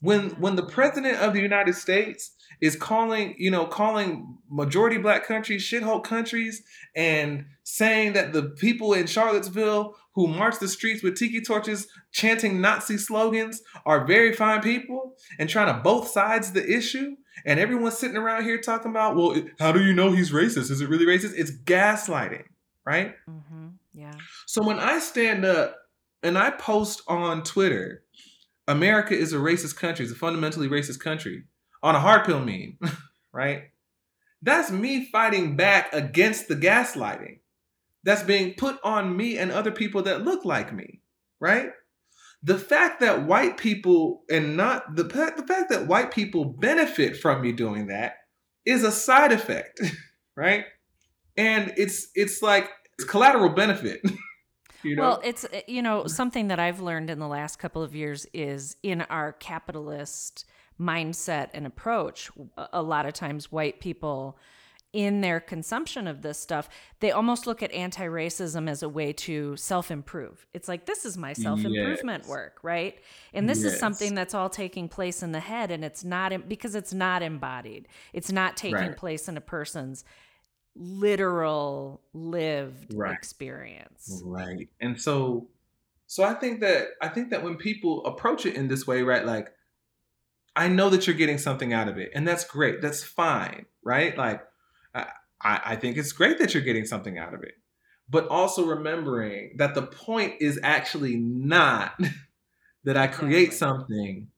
When 0.00 0.30
when 0.40 0.56
the 0.56 0.64
president 0.66 1.18
of 1.18 1.34
the 1.34 1.42
United 1.42 1.74
States 1.74 2.32
is 2.60 2.76
calling, 2.76 3.34
you 3.38 3.50
know, 3.50 3.66
calling 3.66 4.38
majority 4.50 4.98
black 4.98 5.26
countries 5.26 5.62
shithole 5.62 6.02
countries 6.02 6.62
and 6.94 7.44
saying 7.64 8.12
that 8.12 8.32
the 8.32 8.42
people 8.42 8.92
in 8.92 9.06
Charlottesville 9.06 9.96
who 10.14 10.28
march 10.28 10.58
the 10.60 10.68
streets 10.68 11.02
with 11.02 11.16
tiki 11.16 11.40
torches 11.40 11.88
chanting 12.12 12.60
Nazi 12.60 12.96
slogans 12.96 13.62
are 13.84 14.06
very 14.06 14.32
fine 14.32 14.60
people 14.60 15.16
and 15.38 15.48
trying 15.48 15.74
to 15.74 15.82
both 15.82 16.08
sides 16.08 16.52
the 16.52 16.64
issue. 16.64 17.16
And 17.44 17.58
everyone's 17.58 17.98
sitting 17.98 18.16
around 18.16 18.44
here 18.44 18.60
talking 18.60 18.90
about, 18.90 19.16
well, 19.16 19.34
how 19.58 19.72
do 19.72 19.82
you 19.82 19.92
know 19.92 20.12
he's 20.12 20.30
racist? 20.30 20.70
Is 20.70 20.80
it 20.80 20.88
really 20.88 21.04
racist? 21.04 21.34
It's 21.36 21.50
gaslighting, 21.50 22.44
right? 22.84 23.14
Mm-hmm. 23.28 23.68
Yeah. 23.92 24.14
So 24.46 24.62
when 24.62 24.78
I 24.78 25.00
stand 25.00 25.44
up 25.44 25.76
and 26.22 26.38
I 26.38 26.50
post 26.50 27.02
on 27.08 27.42
Twitter, 27.42 28.04
America 28.68 29.16
is 29.16 29.32
a 29.32 29.36
racist 29.36 29.76
country, 29.76 30.04
it's 30.04 30.14
a 30.14 30.16
fundamentally 30.16 30.68
racist 30.68 31.00
country 31.00 31.44
on 31.84 31.94
a 31.94 32.00
hard 32.00 32.24
pill 32.24 32.40
meme, 32.40 32.78
right? 33.32 33.64
That's 34.42 34.70
me 34.70 35.04
fighting 35.12 35.54
back 35.54 35.92
against 35.92 36.48
the 36.48 36.56
gaslighting 36.56 37.38
that's 38.02 38.22
being 38.22 38.54
put 38.54 38.78
on 38.82 39.16
me 39.16 39.38
and 39.38 39.52
other 39.52 39.70
people 39.70 40.02
that 40.02 40.24
look 40.24 40.44
like 40.44 40.72
me, 40.72 41.00
right? 41.40 41.70
The 42.42 42.58
fact 42.58 43.00
that 43.00 43.26
white 43.26 43.58
people 43.58 44.24
and 44.30 44.56
not 44.56 44.96
the, 44.96 45.04
the 45.04 45.44
fact 45.46 45.70
that 45.70 45.86
white 45.86 46.10
people 46.10 46.44
benefit 46.44 47.16
from 47.16 47.42
me 47.42 47.52
doing 47.52 47.86
that 47.86 48.16
is 48.66 48.82
a 48.82 48.92
side 48.92 49.32
effect, 49.32 49.80
right? 50.36 50.64
And 51.36 51.72
it's 51.76 52.08
it's 52.14 52.42
like 52.42 52.70
it's 52.98 53.08
collateral 53.08 53.50
benefit. 53.50 54.00
You 54.84 54.96
know? 54.96 55.02
Well, 55.02 55.20
it's 55.24 55.46
you 55.66 55.80
know 55.80 56.06
something 56.06 56.48
that 56.48 56.60
I've 56.60 56.78
learned 56.78 57.08
in 57.08 57.18
the 57.18 57.26
last 57.26 57.58
couple 57.58 57.82
of 57.82 57.94
years 57.94 58.26
is 58.34 58.76
in 58.82 59.00
our 59.00 59.32
capitalist 59.32 60.44
mindset 60.80 61.50
and 61.54 61.66
approach. 61.66 62.30
A 62.72 62.82
lot 62.82 63.06
of 63.06 63.12
times, 63.12 63.52
white 63.52 63.80
people 63.80 64.38
in 64.94 65.20
their 65.20 65.40
consumption 65.40 66.06
of 66.06 66.22
this 66.22 66.38
stuff, 66.38 66.68
they 67.00 67.10
almost 67.10 67.48
look 67.48 67.64
at 67.64 67.72
anti 67.72 68.04
racism 68.04 68.70
as 68.70 68.82
a 68.82 68.88
way 68.88 69.12
to 69.12 69.56
self 69.56 69.90
improve. 69.90 70.46
It's 70.54 70.68
like, 70.68 70.86
this 70.86 71.04
is 71.04 71.18
my 71.18 71.32
self 71.32 71.64
improvement 71.64 72.22
yes. 72.22 72.30
work, 72.30 72.60
right? 72.62 72.96
And 73.34 73.50
this 73.50 73.62
yes. 73.62 73.72
is 73.72 73.80
something 73.80 74.14
that's 74.14 74.34
all 74.34 74.48
taking 74.48 74.88
place 74.88 75.22
in 75.22 75.32
the 75.32 75.40
head, 75.40 75.72
and 75.72 75.84
it's 75.84 76.04
not 76.04 76.48
because 76.48 76.76
it's 76.76 76.94
not 76.94 77.22
embodied, 77.22 77.88
it's 78.12 78.30
not 78.30 78.56
taking 78.56 78.76
right. 78.76 78.96
place 78.96 79.28
in 79.28 79.36
a 79.36 79.40
person's 79.40 80.04
literal 80.76 82.00
lived 82.12 82.94
right. 82.94 83.12
experience. 83.12 84.22
Right. 84.24 84.68
And 84.80 85.00
so, 85.00 85.48
so 86.06 86.24
I 86.24 86.34
think 86.34 86.60
that, 86.60 86.88
I 87.00 87.08
think 87.08 87.30
that 87.30 87.42
when 87.42 87.56
people 87.56 88.04
approach 88.06 88.46
it 88.46 88.54
in 88.54 88.68
this 88.68 88.86
way, 88.86 89.02
right, 89.02 89.24
like, 89.24 89.52
I 90.56 90.68
know 90.68 90.88
that 90.90 91.06
you're 91.06 91.16
getting 91.16 91.38
something 91.38 91.72
out 91.72 91.88
of 91.88 91.98
it, 91.98 92.12
and 92.14 92.26
that's 92.26 92.44
great. 92.44 92.80
That's 92.80 93.02
fine, 93.02 93.66
right? 93.82 94.16
Like, 94.16 94.42
I, 95.44 95.60
I 95.64 95.76
think 95.76 95.96
it's 95.96 96.12
great 96.12 96.38
that 96.38 96.54
you're 96.54 96.62
getting 96.62 96.86
something 96.86 97.18
out 97.18 97.34
of 97.34 97.42
it. 97.42 97.54
But 98.08 98.28
also 98.28 98.66
remembering 98.66 99.54
that 99.58 99.74
the 99.74 99.82
point 99.82 100.34
is 100.40 100.58
actually 100.62 101.16
not 101.16 101.98
that 102.84 102.96
I 102.96 103.06
create 103.06 103.52
something 103.52 104.28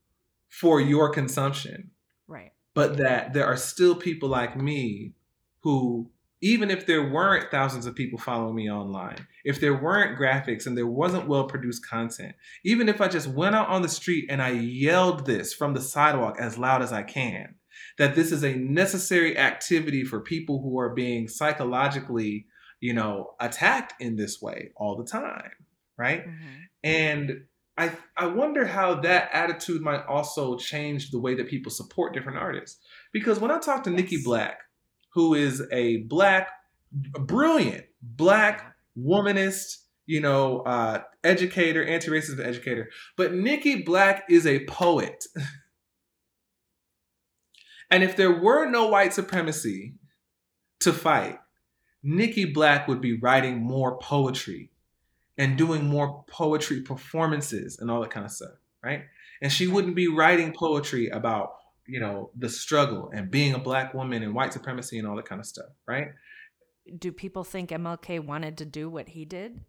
for 0.49 0.81
your 0.81 1.11
consumption. 1.11 1.91
Right. 2.29 2.53
But 2.75 2.99
that 2.99 3.33
there 3.33 3.47
are 3.47 3.57
still 3.57 3.95
people 3.95 4.29
like 4.29 4.57
me 4.57 5.15
who, 5.63 6.11
even 6.43 6.71
if 6.71 6.87
there 6.87 7.11
weren't 7.11 7.51
thousands 7.51 7.87
of 7.87 7.95
people 7.95 8.19
following 8.19 8.55
me 8.55 8.71
online, 8.71 9.27
if 9.45 9.61
there 9.61 9.75
weren't 9.75 10.19
graphics 10.19 10.67
and 10.67 10.77
there 10.77 10.87
wasn't 10.87 11.29
well 11.29 11.45
produced 11.45 11.87
content, 11.87 12.35
even 12.65 12.89
if 12.89 13.01
I 13.01 13.09
just 13.09 13.29
went 13.29 13.55
out 13.55 13.69
on 13.69 13.83
the 13.83 13.89
street 13.89 14.27
and 14.29 14.43
I 14.43 14.51
yelled 14.51 15.25
this 15.25 15.55
from 15.55 15.75
the 15.75 15.81
sidewalk 15.81 16.37
as 16.39 16.59
loud 16.59 16.83
as 16.83 16.93
I 16.93 17.03
can, 17.03 17.55
that 17.99 18.15
this 18.15 18.33
is 18.33 18.45
a 18.45 18.55
necessary 18.55 19.39
activity 19.39 20.05
for 20.05 20.21
people 20.21 20.61
who 20.61 20.79
are 20.79 20.95
being 20.95 21.29
psychologically, 21.29 22.47
you 22.81 22.93
know, 22.93 23.35
attacked 23.41 23.95
in 24.01 24.17
this 24.17 24.41
way 24.43 24.73
all 24.77 24.97
the 24.97 25.07
time, 25.07 25.51
right? 25.97 26.27
Mm-hmm. 26.27 26.55
And 26.85 27.45
I 27.79 27.93
I 28.17 28.27
wonder 28.27 28.67
how 28.67 28.97
that 29.01 29.31
attitude 29.33 29.83
might 29.83 30.05
also 30.07 30.57
change 30.57 31.11
the 31.11 31.21
way 31.21 31.35
that 31.35 31.49
people 31.49 31.71
support 31.71 32.15
different 32.15 32.39
artists. 32.39 32.79
Because 33.13 33.39
when 33.39 33.51
I 33.51 33.59
talk 33.59 33.85
to 33.85 33.91
yes. 33.91 34.01
Nikki 34.01 34.23
Black, 34.23 34.61
who 35.17 35.35
is 35.35 35.63
a 35.73 35.97
black, 36.03 36.51
brilliant 36.93 37.87
black 38.03 38.77
womanist, 38.97 39.79
you 40.05 40.21
know, 40.21 40.61
uh, 40.61 41.03
educator, 41.25 41.83
anti-racism 41.83 42.39
educator, 42.45 42.91
but 43.17 43.33
Nikki 43.33 43.83
Black 43.83 44.25
is 44.29 44.47
a 44.47 44.65
poet. 44.67 45.25
And 47.89 48.03
if 48.03 48.17
there 48.17 48.33
were 48.33 48.69
no 48.69 48.89
white 48.89 49.13
supremacy 49.13 49.95
to 50.81 50.93
fight, 50.93 51.39
Nikki 52.03 52.45
Black 52.45 52.89
would 52.89 53.01
be 53.01 53.17
writing 53.17 53.63
more 53.63 53.97
poetry 53.99 54.73
and 55.39 55.57
doing 55.57 55.87
more 55.87 56.25
poetry 56.29 56.81
performances 56.81 57.79
and 57.79 57.89
all 57.89 58.01
that 58.01 58.11
kind 58.11 58.27
of 58.27 58.33
stuff, 58.33 58.59
right? 58.83 59.05
And 59.41 59.53
she 59.53 59.69
wouldn't 59.69 59.95
be 59.95 60.09
writing 60.09 60.53
poetry 60.53 61.11
about, 61.11 61.53
you 61.89 62.01
know, 62.01 62.31
the 62.37 62.49
struggle 62.49 63.11
and 63.15 63.31
being 63.31 63.55
a 63.55 63.59
black 63.59 63.95
woman 63.95 64.23
and 64.23 64.35
white 64.35 64.53
supremacy 64.53 64.99
and 64.99 65.07
all 65.07 65.17
that 65.17 65.27
kind 65.27 65.41
of 65.41 65.47
stuff, 65.47 65.71
right? 65.87 66.09
Do 66.99 67.13
people 67.13 67.45
think 67.45 67.71
MLK 67.71 68.25
wanted 68.25 68.59
to 68.59 68.65
do 68.65 68.89
what 68.89 69.09
he 69.09 69.25
did? 69.25 69.61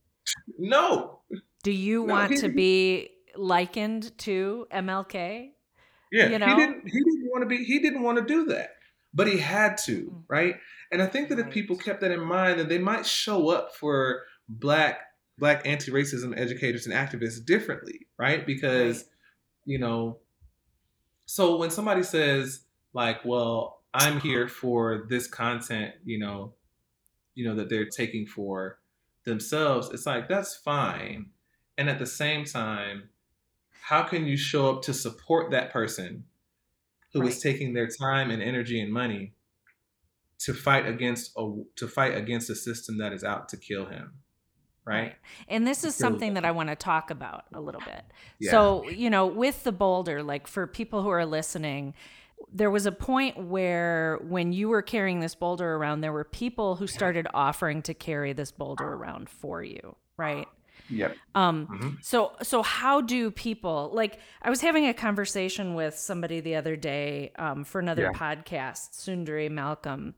No. 0.58 1.20
Do 1.64 1.72
you 1.72 2.06
no, 2.06 2.14
want 2.14 2.38
to 2.38 2.50
be 2.50 3.10
likened 3.36 4.18
to 4.20 4.68
MLK? 4.72 5.52
Yeah, 6.12 6.30
you 6.30 6.40
know? 6.40 6.48
he 6.48 6.56
didn't. 6.56 6.84
He 6.86 7.00
didn't 7.00 7.30
want 7.32 7.42
to 7.44 7.48
be. 7.48 7.64
He 7.64 7.80
didn't 7.80 8.04
want 8.04 8.18
to 8.18 8.24
do 8.24 8.46
that, 8.46 8.70
but 9.14 9.28
he 9.28 9.38
had 9.38 9.78
to, 9.80 10.06
mm. 10.06 10.24
right? 10.30 10.56
And 10.92 11.02
I 11.02 11.08
think 11.08 11.30
that 11.30 11.40
if 11.40 11.50
people 11.50 11.76
kept 11.76 12.02
that 12.02 12.12
in 12.12 12.22
mind, 12.22 12.60
then 12.60 12.70
they 12.70 12.78
might 12.78 13.06
show 13.06 13.50
up 13.50 13.76
for 13.76 14.24
black 14.48 15.02
black 15.38 15.68
anti-racism 15.68 16.38
educators 16.38 16.88
and 16.88 16.96
activists 16.96 17.44
differently, 17.44 18.08
right? 18.18 18.46
Because 18.46 18.98
right. 18.98 19.06
you 19.66 19.80
know, 19.80 20.20
so 21.28 21.58
when 21.58 21.70
somebody 21.70 22.02
says 22.02 22.62
like, 22.94 23.24
"Well, 23.24 23.84
I'm 23.94 24.20
here 24.20 24.48
for 24.48 25.06
this 25.10 25.28
content," 25.28 25.94
you 26.04 26.18
know, 26.18 26.54
you 27.36 27.46
know 27.48 27.56
that 27.56 27.70
they're 27.70 27.86
taking 27.86 28.26
for 28.26 28.80
themselves, 29.26 29.90
it's 29.94 30.08
like 30.08 30.28
that's 30.28 30.56
fine. 30.56 31.28
And 31.78 31.90
at 31.90 32.00
the 32.00 32.08
same 32.08 32.46
time, 32.46 33.10
how 33.82 34.04
can 34.04 34.26
you 34.26 34.38
show 34.38 34.74
up 34.74 34.82
to 34.84 34.94
support 34.94 35.52
that 35.52 35.72
person 35.72 36.24
who 37.14 37.22
right. 37.22 37.30
is 37.30 37.40
taking 37.40 37.74
their 37.74 37.88
time 37.88 38.32
and 38.32 38.42
energy 38.42 38.82
and 38.82 38.92
money 38.92 39.34
to 40.40 40.54
fight 40.54 40.88
against 40.88 41.32
a 41.38 41.64
to 41.76 41.88
fight 41.88 42.16
against 42.16 42.50
a 42.50 42.56
system 42.56 42.98
that 42.98 43.14
is 43.14 43.24
out 43.24 43.50
to 43.50 43.58
kill 43.58 43.86
him 43.86 44.14
right, 44.88 45.00
right. 45.02 45.16
and 45.48 45.68
this 45.68 45.84
is 45.84 45.96
something 45.96 46.34
that 46.36 46.46
i 46.46 46.52
want 46.52 46.70
to 46.70 46.76
talk 46.76 47.12
about 47.12 47.46
a 47.54 47.60
little 47.60 47.82
bit 47.82 48.04
yeah. 48.40 48.52
so 48.52 48.88
you 48.90 49.10
know 49.10 49.26
with 49.26 49.64
the 49.64 49.72
boulder 49.72 50.24
like 50.24 50.48
for 50.48 50.66
people 50.66 51.04
who 51.04 51.10
are 51.10 51.26
listening 51.26 51.94
there 52.54 52.70
was 52.70 52.86
a 52.86 52.92
point 52.92 53.38
where 53.38 54.20
when 54.22 54.54
you 54.54 54.70
were 54.70 54.82
carrying 54.82 55.20
this 55.20 55.36
boulder 55.36 55.76
around 55.76 56.02
there 56.02 56.14
were 56.14 56.24
people 56.24 56.76
who 56.76 56.88
started 56.88 57.28
offering 57.34 57.82
to 57.82 57.94
carry 57.94 58.34
this 58.34 58.52
boulder 58.52 58.86
around 58.86 59.30
for 59.30 59.64
you 59.64 59.96
right 60.18 60.48
Yep. 60.90 61.18
Um, 61.36 61.68
mm-hmm. 61.68 61.90
So 62.02 62.34
so 62.42 62.64
how 62.64 63.02
do 63.02 63.32
people 63.32 63.92
like? 63.94 64.20
I 64.42 64.50
was 64.50 64.62
having 64.62 64.88
a 64.88 64.94
conversation 64.94 65.76
with 65.76 65.98
somebody 65.98 66.40
the 66.40 66.56
other 66.56 66.76
day 66.76 67.32
um, 67.38 67.64
for 67.64 67.80
another 67.80 68.12
yeah. 68.14 68.18
podcast, 68.18 68.92
Sundari 68.94 69.52
Malcolm, 69.52 70.16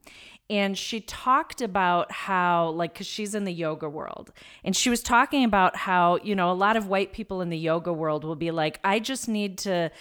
and 0.50 0.78
she 0.78 1.02
talked 1.02 1.62
about 1.62 2.12
how 2.12 2.70
like 2.72 2.94
because 2.94 3.08
she's 3.08 3.36
in 3.36 3.46
the 3.46 3.54
yoga 3.54 3.90
world, 3.90 4.32
and 4.64 4.76
she 4.76 4.90
was 4.90 5.02
talking 5.02 5.44
about 5.44 5.76
how 5.76 6.20
you 6.24 6.36
know 6.36 6.52
a 6.52 6.54
lot 6.54 6.78
of 6.78 6.88
white 6.88 7.14
people 7.14 7.42
in 7.42 7.50
the 7.50 7.58
yoga 7.58 7.94
world 7.94 8.24
will 8.24 8.36
be 8.36 8.52
like, 8.52 8.80
I 8.84 9.00
just 9.00 9.28
need 9.28 9.58
to 9.60 9.92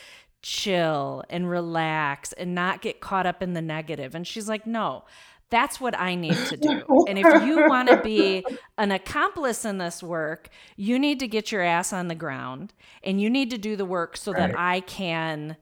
chill 0.43 1.25
and 1.31 1.49
relax 1.49 2.33
and 2.35 2.55
not 2.55 2.81
get 2.81 3.01
caught 3.01 3.27
up 3.27 3.43
in 3.43 3.55
the 3.55 3.63
negative, 3.63 4.15
and 4.15 4.27
she's 4.27 4.49
like, 4.49 4.67
no. 4.67 5.05
That's 5.51 5.81
what 5.81 5.99
I 5.99 6.15
need 6.15 6.37
to 6.47 6.57
do. 6.57 6.83
And 7.09 7.19
if 7.19 7.45
you 7.45 7.69
want 7.69 7.89
to 7.89 7.97
be 8.03 8.45
an 8.77 8.91
accomplice 8.91 9.65
in 9.65 9.79
this 9.79 10.03
work, 10.03 10.51
you 10.77 10.99
need 10.99 11.21
to 11.21 11.29
get 11.29 11.51
your 11.51 11.63
ass 11.63 11.93
on 11.93 12.09
the 12.09 12.15
ground 12.15 12.75
and 13.03 13.21
you 13.21 13.31
need 13.31 13.51
to 13.51 13.59
do 13.59 13.77
the 13.77 13.87
work 13.87 14.17
so 14.17 14.33
right. 14.33 14.51
that 14.51 14.59
I 14.59 14.81
can 14.81 15.57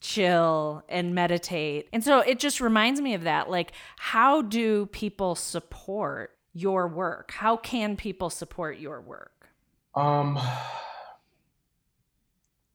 chill 0.00 0.84
and 0.88 1.14
meditate. 1.14 1.88
And 1.92 2.04
so 2.04 2.20
it 2.20 2.38
just 2.38 2.60
reminds 2.60 3.00
me 3.00 3.14
of 3.14 3.24
that. 3.24 3.50
Like, 3.50 3.72
how 3.98 4.42
do 4.42 4.86
people 4.86 5.34
support 5.34 6.36
your 6.52 6.86
work? 6.86 7.32
How 7.32 7.56
can 7.56 7.96
people 7.96 8.30
support 8.30 8.78
your 8.78 9.00
work? 9.00 9.48
Um, 9.94 10.38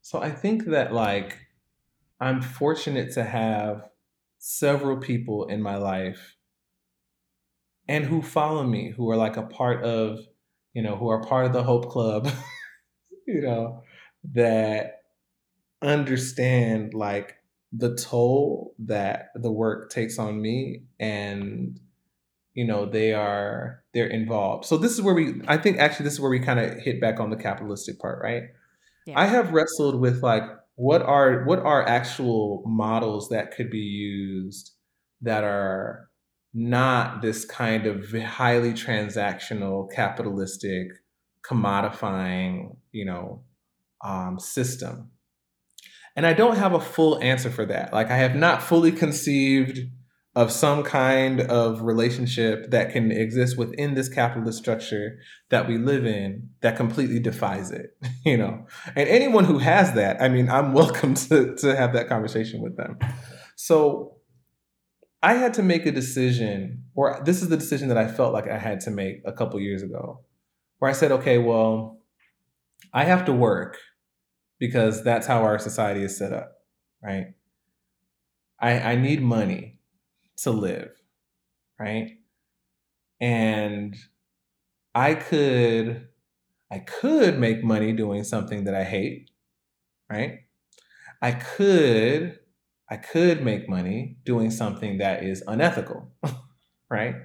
so 0.01 0.21
I 0.21 0.31
think 0.31 0.65
that 0.65 0.93
like 0.93 1.37
I'm 2.19 2.41
fortunate 2.41 3.13
to 3.13 3.23
have 3.23 3.89
several 4.37 4.97
people 4.97 5.47
in 5.47 5.61
my 5.61 5.77
life 5.77 6.36
and 7.87 8.05
who 8.05 8.21
follow 8.21 8.63
me, 8.63 8.91
who 8.91 9.09
are 9.09 9.17
like 9.17 9.37
a 9.37 9.43
part 9.43 9.83
of, 9.83 10.19
you 10.73 10.81
know, 10.81 10.95
who 10.95 11.09
are 11.09 11.23
part 11.23 11.45
of 11.45 11.53
the 11.53 11.63
Hope 11.63 11.89
Club, 11.89 12.29
you 13.27 13.41
know, 13.41 13.83
that 14.33 15.01
understand 15.81 16.93
like 16.93 17.35
the 17.71 17.95
toll 17.95 18.73
that 18.79 19.29
the 19.35 19.51
work 19.51 19.89
takes 19.89 20.17
on 20.17 20.41
me 20.41 20.83
and 20.99 21.79
you 22.53 22.65
know 22.65 22.85
they 22.85 23.13
are 23.13 23.83
they're 23.93 24.07
involved 24.07 24.65
so 24.65 24.77
this 24.77 24.93
is 24.93 25.01
where 25.01 25.13
we 25.13 25.41
i 25.47 25.57
think 25.57 25.77
actually 25.77 26.03
this 26.03 26.13
is 26.13 26.19
where 26.19 26.31
we 26.31 26.39
kind 26.39 26.59
of 26.59 26.77
hit 26.79 26.99
back 26.99 27.19
on 27.19 27.29
the 27.29 27.35
capitalistic 27.35 27.99
part 27.99 28.19
right 28.23 28.43
yeah. 29.05 29.19
i 29.19 29.25
have 29.25 29.51
wrestled 29.51 29.99
with 29.99 30.23
like 30.23 30.43
what 30.75 31.01
are 31.01 31.43
what 31.43 31.59
are 31.59 31.87
actual 31.87 32.63
models 32.65 33.29
that 33.29 33.51
could 33.51 33.69
be 33.69 33.77
used 33.79 34.71
that 35.21 35.43
are 35.43 36.06
not 36.53 37.21
this 37.21 37.45
kind 37.45 37.85
of 37.85 38.11
highly 38.11 38.71
transactional 38.71 39.91
capitalistic 39.93 40.87
commodifying 41.45 42.75
you 42.91 43.05
know 43.05 43.43
um, 44.03 44.39
system. 44.39 45.11
And 46.15 46.25
i 46.25 46.33
don't 46.33 46.57
have 46.57 46.73
a 46.73 46.79
full 46.79 47.21
answer 47.21 47.49
for 47.49 47.65
that. 47.65 47.93
Like 47.93 48.09
i 48.09 48.17
have 48.17 48.35
not 48.35 48.63
fully 48.63 48.91
conceived 48.91 49.79
of 50.35 50.51
some 50.51 50.83
kind 50.83 51.41
of 51.41 51.81
relationship 51.81 52.69
that 52.69 52.91
can 52.91 53.11
exist 53.11 53.57
within 53.57 53.95
this 53.95 54.07
capitalist 54.07 54.59
structure 54.59 55.17
that 55.49 55.67
we 55.67 55.79
live 55.79 56.05
in 56.05 56.49
that 56.61 56.77
completely 56.77 57.19
defies 57.19 57.71
it 57.71 57.97
you 58.25 58.37
know? 58.37 58.67
And 58.95 59.09
anyone 59.09 59.45
who 59.45 59.57
has 59.57 59.93
that 59.93 60.21
i 60.21 60.27
mean 60.29 60.49
i'm 60.49 60.73
welcome 60.81 61.13
to, 61.15 61.55
to 61.55 61.75
have 61.75 61.93
that 61.93 62.07
conversation 62.07 62.61
with 62.61 62.77
them. 62.77 62.99
So 63.55 64.16
i 65.23 65.33
had 65.33 65.53
to 65.53 65.63
make 65.63 65.85
a 65.85 65.91
decision 65.91 66.83
or 66.95 67.21
this 67.25 67.41
is 67.41 67.49
the 67.49 67.57
decision 67.57 67.89
that 67.89 67.97
i 67.97 68.07
felt 68.07 68.33
like 68.33 68.47
i 68.47 68.57
had 68.57 68.79
to 68.79 68.91
make 68.91 69.21
a 69.25 69.31
couple 69.31 69.59
years 69.59 69.83
ago 69.83 70.21
where 70.79 70.89
i 70.89 70.93
said 70.93 71.11
okay 71.11 71.37
well 71.37 71.99
i 72.93 73.03
have 73.03 73.25
to 73.25 73.33
work 73.33 73.77
because 74.59 75.03
that's 75.03 75.27
how 75.27 75.43
our 75.43 75.59
society 75.59 76.03
is 76.03 76.17
set 76.17 76.33
up 76.33 76.53
right 77.01 77.27
i, 78.59 78.71
I 78.79 78.95
need 78.95 79.21
money 79.21 79.77
to 80.37 80.51
live, 80.51 80.91
right? 81.79 82.11
And 83.19 83.95
I 84.93 85.15
could 85.15 86.07
I 86.71 86.79
could 86.79 87.39
make 87.39 87.63
money 87.63 87.93
doing 87.93 88.23
something 88.23 88.65
that 88.65 88.75
I 88.75 88.83
hate, 88.83 89.29
right? 90.09 90.39
I 91.21 91.31
could 91.31 92.39
I 92.89 92.97
could 92.97 93.43
make 93.43 93.67
money 93.67 94.17
doing 94.25 94.49
something 94.49 94.97
that 94.99 95.23
is 95.23 95.43
unethical, 95.47 96.11
right? 96.89 97.15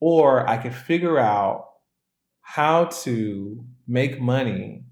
Or 0.00 0.48
I 0.48 0.58
could 0.58 0.74
figure 0.74 1.18
out 1.18 1.66
how 2.40 2.86
to 2.86 3.64
make 3.86 4.20
money 4.20 4.84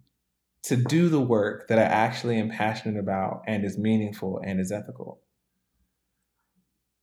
to 0.65 0.77
do 0.77 1.09
the 1.09 1.21
work 1.21 1.69
that 1.69 1.79
I 1.79 1.83
actually 1.83 2.39
am 2.39 2.51
passionate 2.51 2.99
about 2.99 3.43
and 3.47 3.65
is 3.65 3.79
meaningful 3.79 4.41
and 4.45 4.61
is 4.61 4.73
ethical. 4.73 5.21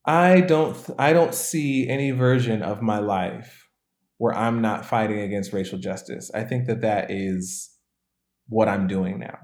I 0.05 0.41
don't 0.41 0.77
I 0.99 1.13
don't 1.13 1.33
see 1.33 1.87
any 1.87 2.11
version 2.11 2.61
of 2.61 2.81
my 2.81 2.99
life 2.99 3.69
where 4.17 4.33
I'm 4.33 4.61
not 4.61 4.85
fighting 4.85 5.19
against 5.19 5.53
racial 5.53 5.79
justice. 5.79 6.29
I 6.33 6.43
think 6.43 6.67
that 6.67 6.81
that 6.81 7.09
is 7.09 7.71
what 8.47 8.67
I'm 8.67 8.87
doing 8.87 9.19
now. 9.19 9.37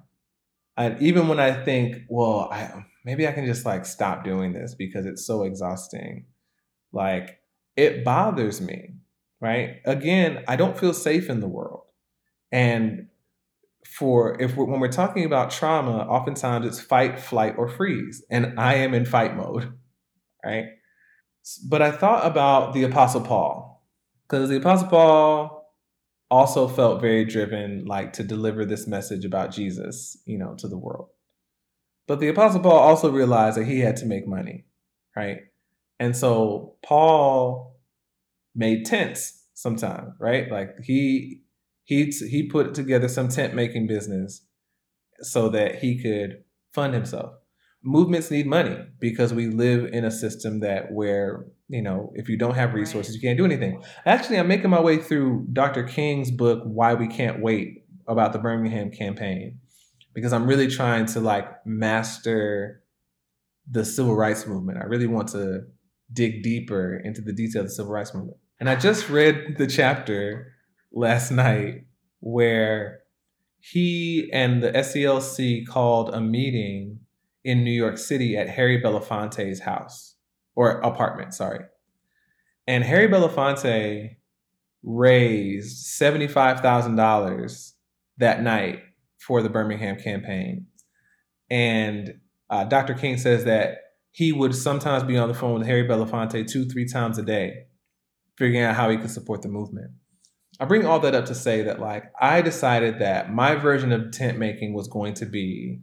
And 0.75 1.01
even 1.01 1.27
when 1.27 1.39
I 1.39 1.51
think, 1.51 2.03
well, 2.09 2.49
I, 2.51 2.85
maybe 3.05 3.27
I 3.27 3.31
can 3.31 3.45
just 3.45 3.65
like 3.65 3.85
stop 3.85 4.23
doing 4.23 4.53
this 4.53 4.75
because 4.75 5.05
it's 5.05 5.25
so 5.25 5.43
exhausting. 5.43 6.25
Like 6.91 7.39
it 7.75 8.03
bothers 8.03 8.61
me, 8.61 8.95
right? 9.39 9.77
Again, 9.85 10.43
I 10.47 10.55
don't 10.55 10.77
feel 10.77 10.93
safe 10.93 11.29
in 11.29 11.39
the 11.39 11.47
world. 11.47 11.83
And 12.51 13.07
for 13.85 14.39
if 14.41 14.55
we're, 14.55 14.65
when 14.65 14.79
we're 14.79 14.91
talking 14.91 15.25
about 15.25 15.51
trauma, 15.51 15.99
oftentimes 15.99 16.65
it's 16.65 16.81
fight, 16.81 17.19
flight, 17.19 17.55
or 17.57 17.67
freeze, 17.67 18.23
and 18.29 18.59
I 18.59 18.75
am 18.75 18.93
in 18.93 19.05
fight 19.05 19.35
mode 19.35 19.73
right? 20.43 20.65
But 21.67 21.81
I 21.81 21.91
thought 21.91 22.25
about 22.25 22.73
the 22.73 22.83
Apostle 22.83 23.21
Paul 23.21 23.83
because 24.27 24.49
the 24.49 24.57
Apostle 24.57 24.89
Paul 24.89 25.75
also 26.29 26.67
felt 26.67 27.01
very 27.01 27.25
driven, 27.25 27.85
like 27.85 28.13
to 28.13 28.23
deliver 28.23 28.65
this 28.65 28.87
message 28.87 29.25
about 29.25 29.51
Jesus, 29.51 30.17
you 30.25 30.37
know, 30.37 30.53
to 30.55 30.67
the 30.67 30.77
world. 30.77 31.09
But 32.09 32.19
the 32.19 32.27
Apostle 32.27 32.61
Paul 32.61 32.71
also 32.73 33.11
realized 33.11 33.55
that 33.55 33.67
he 33.67 33.81
had 33.81 33.95
to 33.97 34.07
make 34.07 34.27
money, 34.27 34.65
right? 35.15 35.37
And 35.99 36.17
so 36.17 36.75
Paul 36.83 37.79
made 38.55 38.85
tents 38.87 39.45
sometimes, 39.53 40.15
right? 40.19 40.51
Like 40.51 40.71
he 40.83 41.43
he 41.83 42.05
he 42.05 42.47
put 42.47 42.73
together 42.73 43.07
some 43.07 43.27
tent 43.27 43.53
making 43.53 43.85
business 43.85 44.41
so 45.21 45.49
that 45.49 45.75
he 45.75 46.01
could 46.01 46.43
fund 46.73 46.95
himself 46.95 47.33
movements 47.83 48.29
need 48.29 48.45
money 48.45 48.77
because 48.99 49.33
we 49.33 49.47
live 49.47 49.85
in 49.93 50.03
a 50.03 50.11
system 50.11 50.59
that 50.59 50.91
where 50.91 51.45
you 51.69 51.81
know 51.81 52.11
if 52.15 52.27
you 52.27 52.37
don't 52.37 52.55
have 52.55 52.73
resources 52.73 53.15
you 53.15 53.21
can't 53.21 53.37
do 53.37 53.45
anything 53.45 53.81
actually 54.05 54.37
i'm 54.37 54.47
making 54.47 54.69
my 54.69 54.79
way 54.79 54.97
through 54.97 55.45
dr 55.53 55.81
king's 55.85 56.29
book 56.29 56.61
why 56.65 56.93
we 56.93 57.07
can't 57.07 57.41
wait 57.41 57.85
about 58.07 58.33
the 58.33 58.39
birmingham 58.39 58.91
campaign 58.91 59.57
because 60.13 60.33
i'm 60.33 60.47
really 60.47 60.67
trying 60.67 61.05
to 61.05 61.19
like 61.19 61.47
master 61.65 62.83
the 63.69 63.85
civil 63.85 64.15
rights 64.15 64.47
movement 64.47 64.77
i 64.77 64.83
really 64.83 65.07
want 65.07 65.27
to 65.27 65.61
dig 66.11 66.41
deeper 66.41 66.97
into 67.03 67.21
the 67.21 67.33
details 67.33 67.63
of 67.63 67.65
the 67.65 67.75
civil 67.75 67.91
rights 67.91 68.13
movement 68.13 68.37
and 68.59 68.69
i 68.69 68.75
just 68.75 69.09
read 69.09 69.55
the 69.57 69.67
chapter 69.67 70.53
last 70.91 71.31
night 71.31 71.85
where 72.19 72.99
he 73.59 74.29
and 74.31 74.63
the 74.63 74.71
SCLC 74.71 75.67
called 75.67 76.13
a 76.13 76.21
meeting 76.21 76.99
in 77.43 77.63
New 77.63 77.71
York 77.71 77.97
City 77.97 78.37
at 78.37 78.49
Harry 78.49 78.81
Belafonte's 78.81 79.61
house 79.61 80.15
or 80.55 80.79
apartment, 80.81 81.33
sorry. 81.33 81.65
And 82.67 82.83
Harry 82.83 83.07
Belafonte 83.07 84.15
raised 84.83 85.87
$75,000 85.99 87.71
that 88.17 88.41
night 88.41 88.79
for 89.29 89.43
the 89.43 89.49
Birmingham 89.49 89.95
campaign. 89.95 90.65
And 91.51 92.15
uh, 92.49 92.63
Dr. 92.63 92.95
King 92.95 93.15
says 93.15 93.43
that 93.43 93.77
he 94.09 94.31
would 94.31 94.55
sometimes 94.55 95.03
be 95.03 95.19
on 95.19 95.27
the 95.27 95.35
phone 95.35 95.59
with 95.59 95.67
Harry 95.67 95.87
Belafonte 95.87 96.49
two, 96.49 96.65
three 96.65 96.87
times 96.87 97.19
a 97.19 97.21
day, 97.21 97.65
figuring 98.39 98.63
out 98.63 98.75
how 98.75 98.89
he 98.89 98.97
could 98.97 99.11
support 99.11 99.43
the 99.43 99.47
movement. 99.47 99.91
I 100.59 100.65
bring 100.65 100.83
all 100.83 100.99
that 101.01 101.13
up 101.13 101.27
to 101.27 101.35
say 101.35 101.61
that, 101.61 101.79
like, 101.79 102.05
I 102.19 102.41
decided 102.41 102.97
that 102.99 103.31
my 103.31 103.53
version 103.53 103.91
of 103.91 104.11
tent 104.11 104.39
making 104.39 104.73
was 104.73 104.87
going 104.87 105.13
to 105.13 105.27
be 105.27 105.81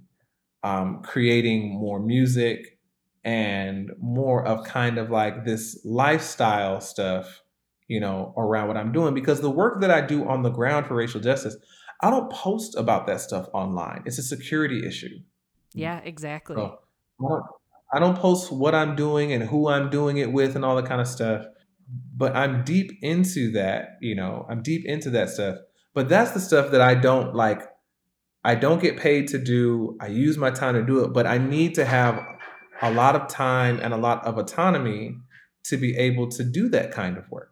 um, 0.64 1.02
creating 1.04 1.72
more 1.72 2.00
music 2.00 2.80
and 3.22 3.92
more 4.00 4.44
of 4.44 4.66
kind 4.66 4.98
of 4.98 5.08
like 5.08 5.44
this 5.44 5.80
lifestyle 5.84 6.80
stuff, 6.80 7.42
you 7.86 8.00
know, 8.00 8.34
around 8.36 8.66
what 8.66 8.76
I'm 8.76 8.90
doing. 8.90 9.14
Because 9.14 9.40
the 9.40 9.50
work 9.50 9.82
that 9.82 9.92
I 9.92 10.00
do 10.00 10.28
on 10.28 10.42
the 10.42 10.50
ground 10.50 10.86
for 10.86 10.96
racial 10.96 11.20
justice, 11.20 11.56
I 12.00 12.10
don't 12.10 12.30
post 12.30 12.76
about 12.76 13.06
that 13.06 13.20
stuff 13.20 13.48
online. 13.52 14.02
It's 14.06 14.18
a 14.18 14.22
security 14.22 14.86
issue. 14.86 15.18
Yeah, 15.72 15.98
exactly. 15.98 16.56
So 16.56 16.78
I, 17.20 17.28
don't, 17.28 17.44
I 17.94 17.98
don't 17.98 18.18
post 18.18 18.52
what 18.52 18.74
I'm 18.74 18.96
doing 18.96 19.32
and 19.32 19.42
who 19.42 19.68
I'm 19.68 19.90
doing 19.90 20.18
it 20.18 20.32
with 20.32 20.56
and 20.56 20.64
all 20.64 20.76
that 20.76 20.86
kind 20.86 21.00
of 21.00 21.08
stuff. 21.08 21.46
But 22.16 22.34
I'm 22.34 22.64
deep 22.64 22.92
into 23.02 23.52
that, 23.52 23.96
you 24.00 24.14
know, 24.14 24.46
I'm 24.48 24.62
deep 24.62 24.84
into 24.86 25.10
that 25.10 25.30
stuff. 25.30 25.58
But 25.94 26.08
that's 26.08 26.32
the 26.32 26.40
stuff 26.40 26.72
that 26.72 26.80
I 26.80 26.94
don't 26.94 27.34
like 27.34 27.62
I 28.46 28.54
don't 28.54 28.80
get 28.80 28.96
paid 28.96 29.26
to 29.28 29.38
do, 29.38 29.96
I 30.00 30.06
use 30.06 30.38
my 30.38 30.50
time 30.52 30.74
to 30.74 30.82
do 30.84 31.02
it, 31.02 31.12
but 31.12 31.26
I 31.26 31.36
need 31.36 31.74
to 31.74 31.84
have 31.84 32.24
a 32.80 32.92
lot 32.92 33.16
of 33.16 33.26
time 33.26 33.80
and 33.82 33.92
a 33.92 33.96
lot 33.96 34.24
of 34.24 34.38
autonomy 34.38 35.16
to 35.64 35.76
be 35.76 35.96
able 35.96 36.28
to 36.28 36.44
do 36.44 36.68
that 36.68 36.92
kind 36.92 37.18
of 37.18 37.28
work. 37.28 37.50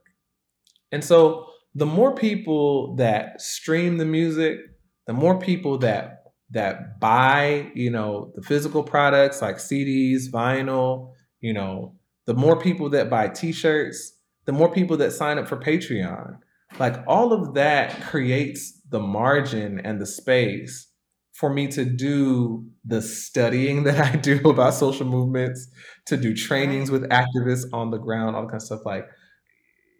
And 0.92 1.02
so 1.02 1.48
the 1.74 1.86
more 1.86 2.14
people 2.14 2.94
that 2.96 3.40
stream 3.40 3.98
the 3.98 4.04
music, 4.04 4.58
the 5.06 5.12
more 5.12 5.38
people 5.38 5.78
that 5.78 6.20
that 6.50 7.00
buy, 7.00 7.70
you 7.74 7.90
know, 7.90 8.32
the 8.36 8.42
physical 8.42 8.84
products 8.84 9.42
like 9.42 9.56
CDs, 9.56 10.30
vinyl, 10.30 11.12
you 11.40 11.52
know, 11.52 11.94
the 12.26 12.34
more 12.34 12.58
people 12.60 12.90
that 12.90 13.10
buy 13.10 13.28
t-shirts, 13.28 14.12
the 14.44 14.52
more 14.52 14.70
people 14.70 14.96
that 14.98 15.12
sign 15.12 15.38
up 15.38 15.48
for 15.48 15.56
Patreon. 15.56 16.38
Like 16.78 17.02
all 17.06 17.32
of 17.32 17.54
that 17.54 18.02
creates 18.02 18.80
the 18.90 19.00
margin 19.00 19.80
and 19.80 20.00
the 20.00 20.06
space 20.06 20.88
for 21.32 21.52
me 21.52 21.66
to 21.68 21.84
do 21.84 22.64
the 22.84 23.02
studying 23.02 23.82
that 23.84 24.00
I 24.00 24.16
do 24.16 24.48
about 24.48 24.74
social 24.74 25.06
movements, 25.06 25.68
to 26.06 26.16
do 26.16 26.34
trainings 26.34 26.90
with 26.90 27.08
activists 27.10 27.64
on 27.72 27.90
the 27.90 27.98
ground, 27.98 28.36
all 28.36 28.42
that 28.42 28.48
kind 28.48 28.62
of 28.62 28.66
stuff, 28.66 28.80
like, 28.84 29.06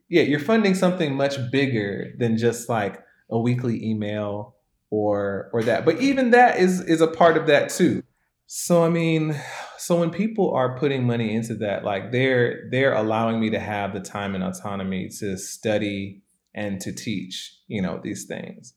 yeah, 0.08 0.22
you're 0.22 0.40
funding 0.40 0.74
something 0.74 1.14
much 1.14 1.36
bigger 1.50 2.12
than 2.18 2.36
just 2.36 2.68
like 2.68 3.02
a 3.30 3.38
weekly 3.38 3.84
email 3.84 4.56
or 4.90 5.50
or 5.52 5.62
that. 5.62 5.84
But 5.84 6.00
even 6.00 6.30
that 6.30 6.58
is 6.58 6.80
is 6.82 7.00
a 7.00 7.06
part 7.06 7.36
of 7.36 7.46
that 7.46 7.70
too. 7.70 8.02
So 8.46 8.84
I 8.84 8.88
mean, 8.88 9.34
so 9.78 9.98
when 9.98 10.10
people 10.10 10.52
are 10.52 10.78
putting 10.78 11.06
money 11.06 11.34
into 11.34 11.54
that, 11.56 11.84
like 11.84 12.12
they're 12.12 12.68
they're 12.70 12.94
allowing 12.94 13.40
me 13.40 13.50
to 13.50 13.58
have 13.58 13.92
the 13.92 14.00
time 14.00 14.34
and 14.34 14.44
autonomy 14.44 15.08
to 15.20 15.36
study 15.38 16.22
and 16.54 16.80
to 16.80 16.92
teach, 16.92 17.58
you 17.66 17.82
know, 17.82 18.00
these 18.02 18.26
things. 18.26 18.74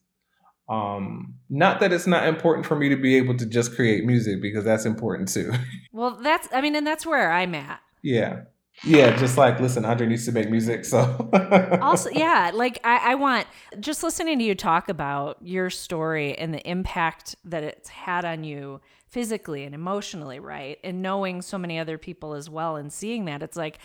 Um, 0.68 1.34
not 1.48 1.80
that 1.80 1.92
it's 1.92 2.06
not 2.06 2.26
important 2.26 2.66
for 2.66 2.76
me 2.76 2.90
to 2.90 2.96
be 2.96 3.16
able 3.16 3.36
to 3.38 3.46
just 3.46 3.74
create 3.74 4.04
music 4.04 4.42
because 4.42 4.64
that's 4.64 4.84
important 4.84 5.28
too. 5.28 5.52
well, 5.92 6.18
that's 6.22 6.48
I 6.52 6.60
mean, 6.60 6.74
and 6.74 6.86
that's 6.86 7.06
where 7.06 7.30
I'm 7.30 7.54
at. 7.54 7.80
Yeah. 8.02 8.40
Yeah, 8.84 9.16
just 9.16 9.36
like 9.36 9.58
listen, 9.60 9.84
Andre 9.84 10.06
needs 10.06 10.24
to 10.26 10.32
make 10.32 10.50
music. 10.50 10.84
So 10.84 11.30
also, 11.82 12.10
yeah, 12.10 12.52
like 12.54 12.78
I, 12.84 13.12
I 13.12 13.14
want 13.16 13.46
just 13.80 14.02
listening 14.02 14.38
to 14.38 14.44
you 14.44 14.54
talk 14.54 14.88
about 14.88 15.38
your 15.42 15.68
story 15.70 16.36
and 16.38 16.54
the 16.54 16.68
impact 16.68 17.34
that 17.44 17.64
it's 17.64 17.88
had 17.88 18.24
on 18.24 18.44
you 18.44 18.80
physically 19.06 19.64
and 19.64 19.74
emotionally, 19.74 20.38
right? 20.38 20.78
And 20.84 21.02
knowing 21.02 21.42
so 21.42 21.58
many 21.58 21.78
other 21.78 21.98
people 21.98 22.34
as 22.34 22.48
well 22.48 22.76
and 22.76 22.92
seeing 22.92 23.24
that, 23.24 23.42
it's 23.42 23.56
like 23.56 23.78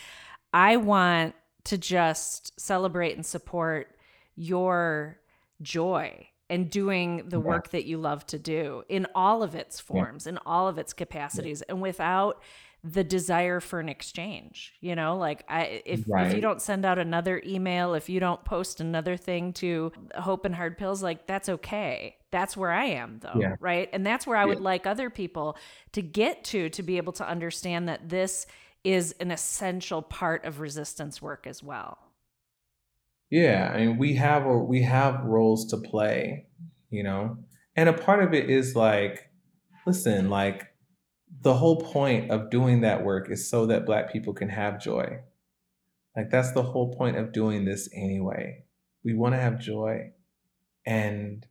I 0.53 0.77
want 0.77 1.33
to 1.65 1.77
just 1.77 2.59
celebrate 2.59 3.15
and 3.15 3.25
support 3.25 3.95
your 4.35 5.17
joy 5.61 6.27
and 6.49 6.69
doing 6.69 7.29
the 7.29 7.39
yeah. 7.39 7.43
work 7.43 7.69
that 7.69 7.85
you 7.85 7.97
love 7.97 8.25
to 8.27 8.37
do 8.37 8.83
in 8.89 9.07
all 9.15 9.41
of 9.41 9.55
its 9.55 9.79
forms, 9.79 10.25
yeah. 10.25 10.33
in 10.33 10.39
all 10.45 10.67
of 10.67 10.77
its 10.77 10.93
capacities, 10.93 11.63
yeah. 11.65 11.73
and 11.73 11.81
without 11.81 12.41
the 12.83 13.03
desire 13.03 13.61
for 13.61 13.79
an 13.79 13.87
exchange 13.87 14.73
you 14.81 14.93
know 14.93 15.15
like 15.15 15.45
i 15.47 15.81
if, 15.85 16.03
right. 16.07 16.27
if 16.27 16.33
you 16.33 16.41
don't 16.41 16.61
send 16.61 16.83
out 16.85 16.99
another 16.99 17.41
email 17.45 17.93
if 17.93 18.09
you 18.09 18.19
don't 18.19 18.43
post 18.43 18.81
another 18.81 19.15
thing 19.15 19.53
to 19.53 19.91
hope 20.15 20.43
and 20.43 20.53
hard 20.53 20.77
pills 20.77 21.01
like 21.01 21.25
that's 21.25 21.47
okay. 21.49 22.17
That's 22.31 22.57
where 22.57 22.71
i 22.71 22.85
am 22.85 23.19
though 23.21 23.39
yeah. 23.39 23.55
right? 23.59 23.89
And 23.93 24.05
that's 24.05 24.27
where 24.27 24.37
i 24.37 24.45
would 24.45 24.59
like 24.59 24.85
other 24.85 25.09
people 25.09 25.57
to 25.93 26.01
get 26.01 26.43
to 26.45 26.69
to 26.69 26.83
be 26.83 26.97
able 26.97 27.13
to 27.13 27.27
understand 27.27 27.87
that 27.87 28.09
this 28.09 28.45
is 28.83 29.15
an 29.19 29.31
essential 29.31 30.01
part 30.01 30.43
of 30.43 30.59
resistance 30.59 31.21
work 31.21 31.47
as 31.47 31.63
well. 31.63 31.97
Yeah 33.29 33.71
i 33.73 33.85
mean 33.85 33.97
we 33.97 34.15
have 34.15 34.45
a, 34.45 34.57
we 34.57 34.81
have 34.81 35.23
roles 35.23 35.67
to 35.67 35.77
play 35.77 36.47
you 36.93 37.01
know? 37.01 37.37
And 37.75 37.89
a 37.89 37.93
part 37.93 38.23
of 38.23 38.33
it 38.33 38.51
is 38.51 38.75
like 38.75 39.29
listen 39.85 40.29
like 40.29 40.67
the 41.41 41.53
whole 41.53 41.81
point 41.81 42.31
of 42.31 42.49
doing 42.49 42.81
that 42.81 43.03
work 43.03 43.29
is 43.29 43.49
so 43.49 43.65
that 43.65 43.85
black 43.85 44.11
people 44.11 44.33
can 44.33 44.49
have 44.49 44.81
joy. 44.81 45.19
Like 46.15 46.29
that's 46.29 46.51
the 46.51 46.63
whole 46.63 46.93
point 46.93 47.17
of 47.17 47.33
doing 47.33 47.65
this 47.65 47.89
anyway. 47.93 48.63
We 49.03 49.13
want 49.13 49.33
to 49.33 49.39
have 49.39 49.59
joy. 49.59 50.11
And 50.85 51.45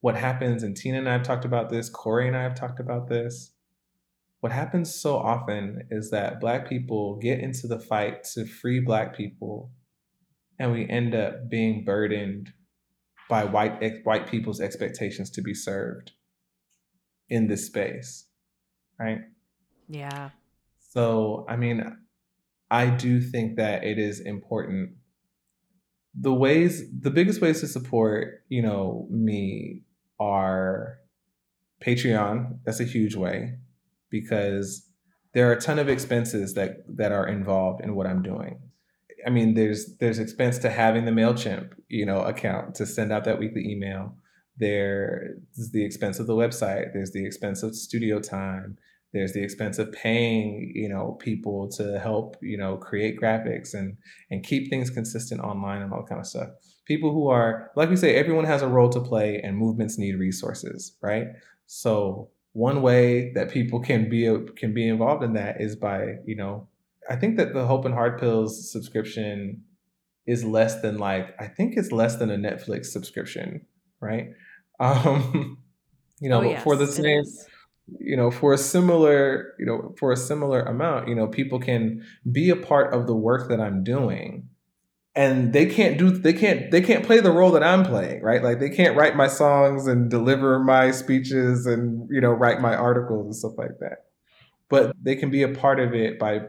what 0.00 0.16
happens, 0.16 0.62
and 0.62 0.76
Tina 0.76 0.98
and 0.98 1.08
I 1.08 1.12
have 1.12 1.22
talked 1.22 1.44
about 1.44 1.70
this, 1.70 1.88
Corey 1.88 2.28
and 2.28 2.36
I 2.36 2.42
have 2.42 2.54
talked 2.54 2.78
about 2.78 3.08
this. 3.08 3.52
What 4.40 4.52
happens 4.52 4.94
so 4.94 5.16
often 5.16 5.88
is 5.90 6.10
that 6.10 6.40
black 6.40 6.68
people 6.68 7.16
get 7.16 7.40
into 7.40 7.66
the 7.66 7.80
fight 7.80 8.24
to 8.34 8.44
free 8.44 8.80
black 8.80 9.16
people, 9.16 9.72
and 10.58 10.72
we 10.72 10.88
end 10.88 11.14
up 11.14 11.48
being 11.48 11.84
burdened 11.84 12.52
by 13.28 13.44
white 13.44 13.82
white 14.04 14.28
people's 14.28 14.60
expectations 14.60 15.30
to 15.30 15.42
be 15.42 15.54
served 15.54 16.12
in 17.28 17.48
this 17.48 17.66
space 17.66 18.25
right? 18.98 19.18
Yeah. 19.88 20.30
So, 20.78 21.44
I 21.48 21.56
mean, 21.56 21.96
I 22.70 22.86
do 22.86 23.20
think 23.20 23.56
that 23.56 23.84
it 23.84 23.98
is 23.98 24.20
important. 24.20 24.90
The 26.18 26.32
ways, 26.32 26.84
the 26.98 27.10
biggest 27.10 27.40
ways 27.40 27.60
to 27.60 27.68
support, 27.68 28.44
you 28.48 28.62
know, 28.62 29.06
me 29.10 29.82
are 30.18 30.98
Patreon. 31.84 32.58
That's 32.64 32.80
a 32.80 32.84
huge 32.84 33.14
way 33.14 33.58
because 34.10 34.86
there 35.34 35.48
are 35.48 35.52
a 35.52 35.60
ton 35.60 35.78
of 35.78 35.88
expenses 35.88 36.54
that 36.54 36.78
that 36.96 37.12
are 37.12 37.28
involved 37.28 37.84
in 37.84 37.94
what 37.94 38.06
I'm 38.06 38.22
doing. 38.22 38.58
I 39.26 39.30
mean, 39.30 39.54
there's 39.54 39.96
there's 39.98 40.18
expense 40.18 40.58
to 40.60 40.70
having 40.70 41.04
the 41.04 41.10
Mailchimp, 41.10 41.72
you 41.88 42.06
know, 42.06 42.20
account 42.20 42.74
to 42.76 42.86
send 42.86 43.12
out 43.12 43.24
that 43.24 43.38
weekly 43.38 43.70
email. 43.70 44.16
There's 44.58 45.70
the 45.72 45.84
expense 45.84 46.18
of 46.18 46.26
the 46.26 46.34
website. 46.34 46.92
There's 46.92 47.12
the 47.12 47.24
expense 47.24 47.62
of 47.62 47.74
studio 47.74 48.20
time. 48.20 48.78
There's 49.12 49.32
the 49.32 49.42
expense 49.42 49.78
of 49.78 49.92
paying, 49.92 50.72
you 50.74 50.88
know, 50.88 51.12
people 51.20 51.68
to 51.72 51.98
help, 51.98 52.36
you 52.42 52.58
know, 52.58 52.76
create 52.76 53.20
graphics 53.20 53.72
and 53.72 53.96
and 54.30 54.44
keep 54.44 54.68
things 54.68 54.90
consistent 54.90 55.40
online 55.40 55.82
and 55.82 55.92
all 55.92 56.04
kind 56.04 56.20
of 56.20 56.26
stuff. 56.26 56.50
People 56.86 57.12
who 57.12 57.28
are, 57.28 57.70
like 57.76 57.90
we 57.90 57.96
say, 57.96 58.14
everyone 58.14 58.44
has 58.44 58.62
a 58.62 58.68
role 58.68 58.90
to 58.90 59.00
play, 59.00 59.40
and 59.42 59.56
movements 59.56 59.98
need 59.98 60.18
resources, 60.18 60.96
right? 61.00 61.28
So 61.66 62.30
one 62.52 62.80
way 62.80 63.32
that 63.34 63.50
people 63.50 63.80
can 63.80 64.08
be 64.08 64.34
can 64.56 64.72
be 64.72 64.88
involved 64.88 65.22
in 65.22 65.34
that 65.34 65.60
is 65.60 65.76
by, 65.76 66.16
you 66.24 66.36
know, 66.36 66.68
I 67.08 67.16
think 67.16 67.36
that 67.36 67.54
the 67.54 67.66
Hope 67.66 67.84
and 67.84 67.94
Hard 67.94 68.18
Pills 68.18 68.70
subscription 68.70 69.62
is 70.26 70.44
less 70.44 70.80
than 70.82 70.98
like 70.98 71.34
I 71.38 71.46
think 71.46 71.76
it's 71.76 71.92
less 71.92 72.16
than 72.16 72.30
a 72.30 72.36
Netflix 72.36 72.86
subscription, 72.86 73.66
right? 74.00 74.30
Um, 74.80 75.58
you 76.20 76.28
know, 76.28 76.40
oh, 76.40 76.42
yes, 76.42 76.62
for 76.62 76.76
the 76.76 76.86
same 76.86 77.24
you 77.98 78.16
know 78.16 78.30
for 78.30 78.52
a 78.52 78.58
similar 78.58 79.54
you 79.58 79.64
know 79.64 79.94
for 79.96 80.12
a 80.12 80.16
similar 80.16 80.60
amount 80.62 81.08
you 81.08 81.14
know 81.14 81.28
people 81.28 81.60
can 81.60 82.04
be 82.30 82.50
a 82.50 82.56
part 82.56 82.92
of 82.92 83.06
the 83.06 83.14
work 83.14 83.48
that 83.48 83.60
i'm 83.60 83.84
doing 83.84 84.48
and 85.14 85.52
they 85.52 85.64
can't 85.64 85.96
do 85.96 86.10
they 86.10 86.32
can't 86.32 86.70
they 86.72 86.80
can't 86.80 87.06
play 87.06 87.20
the 87.20 87.30
role 87.30 87.52
that 87.52 87.62
i'm 87.62 87.84
playing 87.84 88.06
right? 88.26 88.42
Like 88.42 88.58
they 88.58 88.70
can't 88.70 88.96
write 88.96 89.14
my 89.14 89.28
songs 89.28 89.86
and 89.86 90.10
deliver 90.10 90.58
my 90.58 90.90
speeches 90.90 91.64
and 91.64 92.08
you 92.10 92.20
know 92.20 92.32
write 92.32 92.60
my 92.60 92.74
articles 92.74 93.26
and 93.26 93.34
stuff 93.34 93.52
like 93.56 93.78
that. 93.80 94.06
But 94.68 94.96
they 95.00 95.14
can 95.14 95.30
be 95.30 95.42
a 95.42 95.48
part 95.48 95.78
of 95.78 95.94
it 95.94 96.18
by 96.18 96.40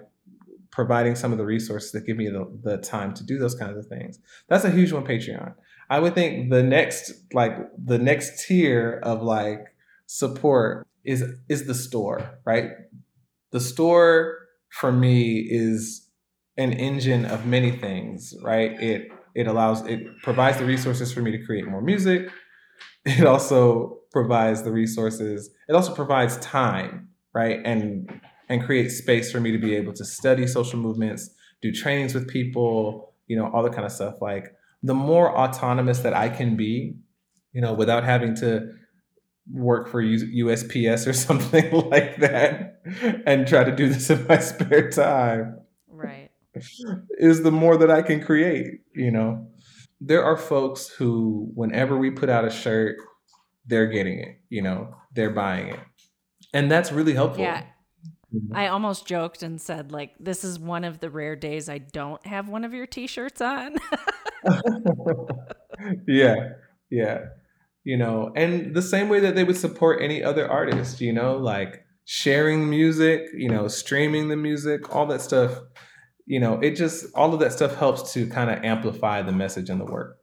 providing 0.72 1.16
some 1.16 1.32
of 1.32 1.38
the 1.38 1.46
resources 1.46 1.92
that 1.92 2.06
give 2.06 2.18
me 2.18 2.30
the, 2.30 2.46
the 2.64 2.78
time 2.78 3.14
to 3.14 3.24
do 3.24 3.38
those 3.38 3.54
kinds 3.54 3.78
of 3.78 3.86
things. 3.86 4.20
That's 4.48 4.66
a 4.66 4.72
huge 4.72 4.92
one 4.92 5.06
patreon 5.06 5.54
I 5.90 6.00
would 6.00 6.16
think 6.16 6.50
the 6.50 6.64
next 6.64 7.12
like 7.34 7.54
the 7.78 7.98
next 7.98 8.46
tier 8.46 9.00
of 9.04 9.22
like 9.22 9.60
support 10.06 10.88
is 11.04 11.24
is 11.50 11.66
the 11.66 11.74
store, 11.74 12.40
right? 12.46 12.72
The 13.52 13.60
store 13.60 14.40
for 14.70 14.92
me 14.92 15.48
is 15.50 16.10
an 16.58 16.74
engine 16.74 17.26
of 17.26 17.46
many 17.46 17.72
things, 17.72 18.34
right? 18.44 18.72
It 18.82 19.10
it 19.36 19.48
allows 19.48 19.86
it 19.86 20.02
provides 20.24 20.58
the 20.58 20.66
resources 20.66 21.14
for 21.14 21.22
me 21.22 21.32
to 21.32 21.46
create 21.46 21.68
more 21.68 21.82
music. 21.82 22.30
It 23.06 23.26
also 23.26 24.00
provides 24.12 24.64
the 24.64 24.72
resources. 24.72 25.50
It 25.70 25.76
also 25.76 25.96
provides 25.96 26.38
time, 26.38 27.10
right? 27.34 27.60
And 27.64 28.22
and 28.50 28.64
creates 28.64 28.98
space 28.98 29.32
for 29.32 29.40
me 29.40 29.52
to 29.52 29.58
be 29.58 29.76
able 29.76 29.94
to 29.94 30.06
study 30.06 30.46
social 30.48 30.80
movements, 30.80 31.30
do 31.62 31.72
trainings 31.72 32.14
with 32.14 32.28
people, 32.28 33.14
you 33.28 33.38
know, 33.38 33.50
all 33.54 33.64
the 33.64 33.70
kind 33.70 33.86
of 33.86 33.92
stuff. 33.92 34.16
Like 34.22 34.54
the 34.84 34.94
more 34.94 35.36
autonomous 35.38 36.00
that 36.00 36.14
I 36.14 36.30
can 36.30 36.56
be, 36.56 36.96
you 37.54 37.62
know, 37.62 37.74
without 37.74 38.04
having 38.04 38.36
to 38.36 38.70
work 39.52 39.88
for 39.88 40.02
USPS 40.04 41.08
or 41.08 41.14
something 41.28 41.72
like 41.90 42.18
that 42.18 42.82
and 43.26 43.48
try 43.48 43.64
to 43.64 43.76
do 43.76 43.90
this 43.90 44.10
in 44.10 44.26
my 44.28 44.38
spare 44.40 44.90
time. 44.90 45.60
Right. 45.88 46.32
Is 47.20 47.44
the 47.44 47.52
more 47.52 47.78
that 47.78 47.92
I 47.92 48.02
can 48.02 48.24
create, 48.24 48.82
you 48.94 49.12
know. 49.12 49.48
There 50.00 50.24
are 50.24 50.38
folks 50.38 50.90
who 50.90 51.50
whenever 51.56 51.98
we 51.98 52.12
put 52.12 52.30
out 52.30 52.46
a 52.46 52.52
shirt, 52.52 52.98
they're 53.66 53.88
getting 53.88 54.20
it, 54.20 54.40
you 54.50 54.62
know, 54.62 54.96
they're 55.14 55.32
buying 55.32 55.70
it. 55.70 55.80
And 56.54 56.70
that's 56.70 56.92
really 56.92 57.14
helpful. 57.14 57.44
Yeah. 57.44 57.64
Mm-hmm. 58.34 58.56
I 58.56 58.68
almost 58.68 59.06
joked 59.06 59.42
and 59.42 59.60
said, 59.60 59.92
like, 59.92 60.14
this 60.20 60.44
is 60.44 60.60
one 60.60 60.84
of 60.84 61.00
the 61.00 61.10
rare 61.10 61.36
days 61.36 61.70
I 61.70 61.78
don't 61.78 62.24
have 62.26 62.50
one 62.50 62.64
of 62.64 62.74
your 62.74 62.86
t 62.86 63.08
shirts 63.08 63.42
on. 63.42 63.76
yeah. 66.08 66.50
Yeah. 66.90 67.20
You 67.84 67.98
know, 67.98 68.32
and 68.36 68.76
the 68.76 68.82
same 68.82 69.10
way 69.10 69.20
that 69.22 69.36
they 69.36 69.44
would 69.44 69.58
support 69.58 70.02
any 70.02 70.24
other 70.24 70.50
artist, 70.50 71.00
you 71.00 71.14
know, 71.14 71.38
like 71.38 71.86
sharing 72.06 72.70
music, 72.70 73.28
you 73.34 73.50
know, 73.50 73.68
streaming 73.68 74.28
the 74.28 74.36
music, 74.36 74.94
all 74.94 75.06
that 75.08 75.22
stuff. 75.22 75.60
You 76.26 76.42
know, 76.42 76.60
it 76.60 76.76
just, 76.76 77.06
all 77.16 77.34
of 77.34 77.40
that 77.40 77.54
stuff 77.54 77.76
helps 77.76 78.14
to 78.14 78.28
kind 78.28 78.50
of 78.50 78.64
amplify 78.64 79.22
the 79.22 79.32
message 79.32 79.70
and 79.70 79.80
the 79.80 79.86
work. 79.86 80.18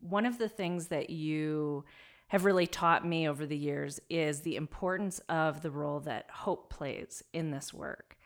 One 0.00 0.26
of 0.26 0.36
the 0.36 0.48
things 0.50 0.88
that 0.88 1.08
you 1.08 1.84
have 2.28 2.44
really 2.44 2.66
taught 2.66 3.06
me 3.06 3.28
over 3.28 3.46
the 3.46 3.56
years 3.56 4.00
is 4.10 4.40
the 4.40 4.56
importance 4.56 5.20
of 5.28 5.62
the 5.62 5.70
role 5.70 6.00
that 6.00 6.26
hope 6.30 6.68
plays 6.68 7.22
in 7.32 7.50
this 7.50 7.72
work. 7.72 8.18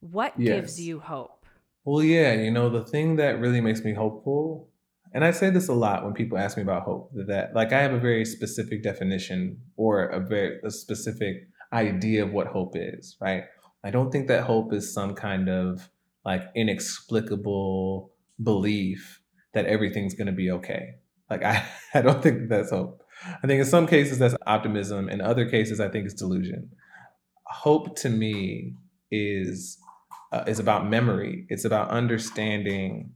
What 0.00 0.32
yes. 0.38 0.54
gives 0.54 0.80
you 0.80 1.00
hope? 1.00 1.35
Well, 1.86 2.02
yeah, 2.02 2.34
you 2.34 2.50
know, 2.50 2.68
the 2.68 2.84
thing 2.84 3.16
that 3.16 3.40
really 3.40 3.62
makes 3.62 3.82
me 3.82 3.94
hopeful 3.94 4.68
and 5.16 5.24
I 5.24 5.30
say 5.30 5.48
this 5.48 5.68
a 5.68 5.72
lot 5.72 6.04
when 6.04 6.12
people 6.12 6.36
ask 6.36 6.58
me 6.58 6.62
about 6.62 6.82
hope, 6.82 7.10
that 7.14 7.54
like 7.54 7.72
I 7.72 7.80
have 7.80 7.94
a 7.94 7.98
very 7.98 8.26
specific 8.26 8.82
definition 8.82 9.58
or 9.78 10.04
a 10.04 10.20
very 10.20 10.60
a 10.62 10.70
specific 10.70 11.48
idea 11.72 12.24
of 12.24 12.32
what 12.32 12.48
hope 12.48 12.74
is, 12.74 13.16
right? 13.18 13.44
I 13.82 13.90
don't 13.90 14.10
think 14.10 14.28
that 14.28 14.44
hope 14.44 14.74
is 14.74 14.92
some 14.92 15.14
kind 15.14 15.48
of 15.48 15.88
like 16.26 16.42
inexplicable 16.54 18.12
belief 18.42 19.22
that 19.54 19.64
everything's 19.64 20.14
going 20.14 20.26
to 20.26 20.34
be 20.34 20.50
okay. 20.50 20.96
Like 21.30 21.42
I, 21.42 21.64
I 21.94 22.02
don't 22.02 22.22
think 22.22 22.50
that's 22.50 22.70
hope. 22.70 23.02
I 23.42 23.46
think 23.46 23.60
in 23.60 23.64
some 23.64 23.86
cases 23.86 24.18
that's 24.18 24.36
optimism. 24.46 25.08
In 25.08 25.22
other 25.22 25.48
cases, 25.48 25.80
I 25.80 25.88
think 25.88 26.04
it's 26.04 26.14
delusion. 26.14 26.68
Hope 27.44 27.96
to 28.00 28.10
me 28.10 28.74
is 29.10 29.78
uh, 30.32 30.44
is 30.46 30.58
about 30.58 30.88
memory. 30.88 31.46
It's 31.48 31.64
about 31.64 31.90
understanding 31.90 33.12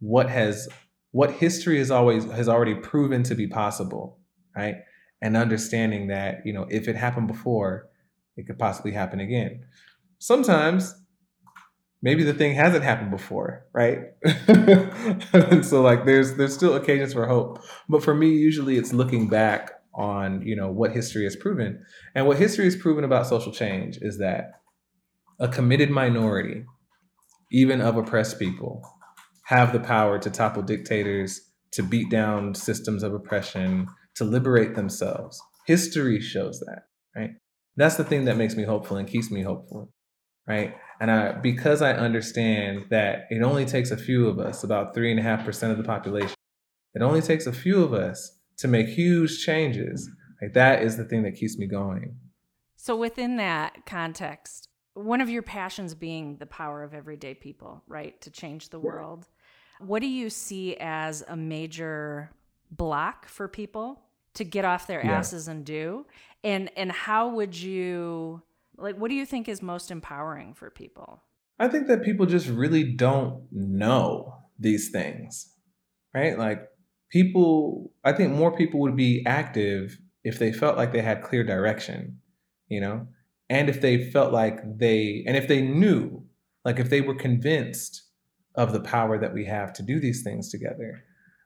what 0.00 0.28
has 0.28 0.68
what 1.12 1.30
history 1.30 1.78
has 1.78 1.90
always 1.90 2.24
has 2.24 2.48
already 2.48 2.74
proven 2.74 3.22
to 3.24 3.34
be 3.34 3.46
possible, 3.46 4.18
right? 4.56 4.76
And 5.22 5.36
understanding 5.36 6.08
that 6.08 6.38
you 6.44 6.52
know 6.52 6.66
if 6.70 6.88
it 6.88 6.96
happened 6.96 7.28
before, 7.28 7.88
it 8.36 8.46
could 8.46 8.58
possibly 8.58 8.92
happen 8.92 9.20
again. 9.20 9.64
Sometimes 10.18 10.94
maybe 12.02 12.22
the 12.22 12.34
thing 12.34 12.54
hasn't 12.54 12.84
happened 12.84 13.10
before, 13.10 13.64
right? 13.72 13.98
so 15.64 15.82
like 15.82 16.04
there's 16.04 16.34
there's 16.34 16.54
still 16.54 16.74
occasions 16.74 17.12
for 17.14 17.26
hope. 17.26 17.62
But 17.88 18.04
for 18.04 18.14
me, 18.14 18.30
usually 18.30 18.76
it's 18.76 18.92
looking 18.92 19.28
back 19.28 19.72
on, 19.94 20.42
you 20.42 20.56
know, 20.56 20.70
what 20.70 20.92
history 20.92 21.24
has 21.24 21.36
proven. 21.36 21.82
And 22.14 22.26
what 22.26 22.38
history 22.38 22.64
has 22.64 22.76
proven 22.76 23.04
about 23.04 23.26
social 23.26 23.52
change 23.52 23.98
is 24.02 24.18
that 24.18 24.60
a 25.40 25.48
committed 25.48 25.90
minority, 25.90 26.64
even 27.50 27.80
of 27.80 27.96
oppressed 27.96 28.38
people, 28.38 28.82
have 29.46 29.72
the 29.72 29.80
power 29.80 30.18
to 30.18 30.30
topple 30.30 30.62
dictators, 30.62 31.40
to 31.72 31.82
beat 31.82 32.10
down 32.10 32.54
systems 32.54 33.02
of 33.02 33.12
oppression, 33.12 33.86
to 34.14 34.24
liberate 34.24 34.74
themselves. 34.74 35.40
History 35.66 36.20
shows 36.20 36.60
that, 36.60 36.82
right? 37.16 37.30
That's 37.76 37.96
the 37.96 38.04
thing 38.04 38.26
that 38.26 38.36
makes 38.36 38.54
me 38.54 38.62
hopeful 38.62 38.96
and 38.96 39.08
keeps 39.08 39.30
me 39.30 39.42
hopeful, 39.42 39.92
right? 40.46 40.74
And 41.00 41.10
I, 41.10 41.32
because 41.32 41.82
I 41.82 41.92
understand 41.92 42.86
that 42.90 43.24
it 43.30 43.42
only 43.42 43.64
takes 43.64 43.90
a 43.90 43.96
few 43.96 44.28
of 44.28 44.38
us, 44.38 44.62
about 44.62 44.94
three 44.94 45.10
and 45.10 45.18
a 45.18 45.22
half 45.22 45.44
percent 45.44 45.72
of 45.72 45.78
the 45.78 45.84
population, 45.84 46.34
it 46.94 47.02
only 47.02 47.20
takes 47.20 47.46
a 47.46 47.52
few 47.52 47.82
of 47.82 47.92
us 47.92 48.38
to 48.58 48.68
make 48.68 48.86
huge 48.86 49.44
changes. 49.44 50.08
Like 50.40 50.54
that 50.54 50.82
is 50.82 50.96
the 50.96 51.04
thing 51.04 51.24
that 51.24 51.34
keeps 51.34 51.58
me 51.58 51.66
going. 51.66 52.16
So 52.76 52.94
within 52.94 53.36
that 53.36 53.86
context, 53.86 54.68
one 54.94 55.20
of 55.20 55.28
your 55.28 55.42
passions 55.42 55.94
being 55.94 56.36
the 56.36 56.46
power 56.46 56.82
of 56.82 56.94
everyday 56.94 57.34
people, 57.34 57.82
right, 57.86 58.20
to 58.22 58.30
change 58.30 58.70
the 58.70 58.78
world. 58.78 59.26
What 59.80 60.00
do 60.00 60.08
you 60.08 60.30
see 60.30 60.76
as 60.78 61.22
a 61.26 61.36
major 61.36 62.30
block 62.70 63.28
for 63.28 63.48
people 63.48 64.00
to 64.34 64.44
get 64.44 64.64
off 64.64 64.86
their 64.86 65.04
asses 65.04 65.46
yeah. 65.46 65.52
and 65.52 65.64
do? 65.64 66.06
And 66.42 66.70
and 66.76 66.92
how 66.92 67.28
would 67.30 67.56
you 67.56 68.42
like, 68.76 68.96
what 68.96 69.08
do 69.08 69.14
you 69.14 69.26
think 69.26 69.48
is 69.48 69.62
most 69.62 69.90
empowering 69.90 70.54
for 70.54 70.70
people? 70.70 71.22
I 71.58 71.68
think 71.68 71.86
that 71.86 72.02
people 72.02 72.26
just 72.26 72.48
really 72.48 72.84
don't 72.84 73.44
know 73.50 74.34
these 74.58 74.90
things, 74.90 75.52
right? 76.12 76.36
Like, 76.36 76.68
people, 77.10 77.92
I 78.02 78.12
think 78.12 78.32
more 78.32 78.56
people 78.56 78.80
would 78.80 78.96
be 78.96 79.22
active 79.24 79.98
if 80.24 80.38
they 80.38 80.52
felt 80.52 80.76
like 80.76 80.92
they 80.92 81.02
had 81.02 81.22
clear 81.22 81.44
direction, 81.44 82.20
you 82.68 82.80
know? 82.80 83.06
And 83.50 83.68
if 83.68 83.80
they 83.80 84.10
felt 84.10 84.32
like 84.32 84.60
they, 84.78 85.24
and 85.26 85.36
if 85.36 85.48
they 85.48 85.60
knew, 85.60 86.24
like 86.64 86.78
if 86.78 86.90
they 86.90 87.00
were 87.00 87.14
convinced 87.14 88.02
of 88.54 88.72
the 88.72 88.80
power 88.80 89.18
that 89.18 89.34
we 89.34 89.44
have 89.44 89.72
to 89.74 89.82
do 89.82 89.98
these 89.98 90.22
things 90.22 90.50
together. 90.50 91.02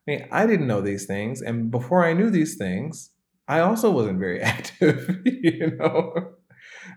I 0.06 0.10
mean, 0.10 0.28
I 0.30 0.46
didn't 0.46 0.66
know 0.66 0.80
these 0.80 1.06
things. 1.06 1.40
And 1.40 1.70
before 1.70 2.04
I 2.04 2.12
knew 2.12 2.30
these 2.30 2.56
things, 2.56 3.10
I 3.46 3.60
also 3.60 3.90
wasn't 3.90 4.18
very 4.18 4.40
active, 4.42 5.20
you 5.24 5.76
know? 5.76 6.34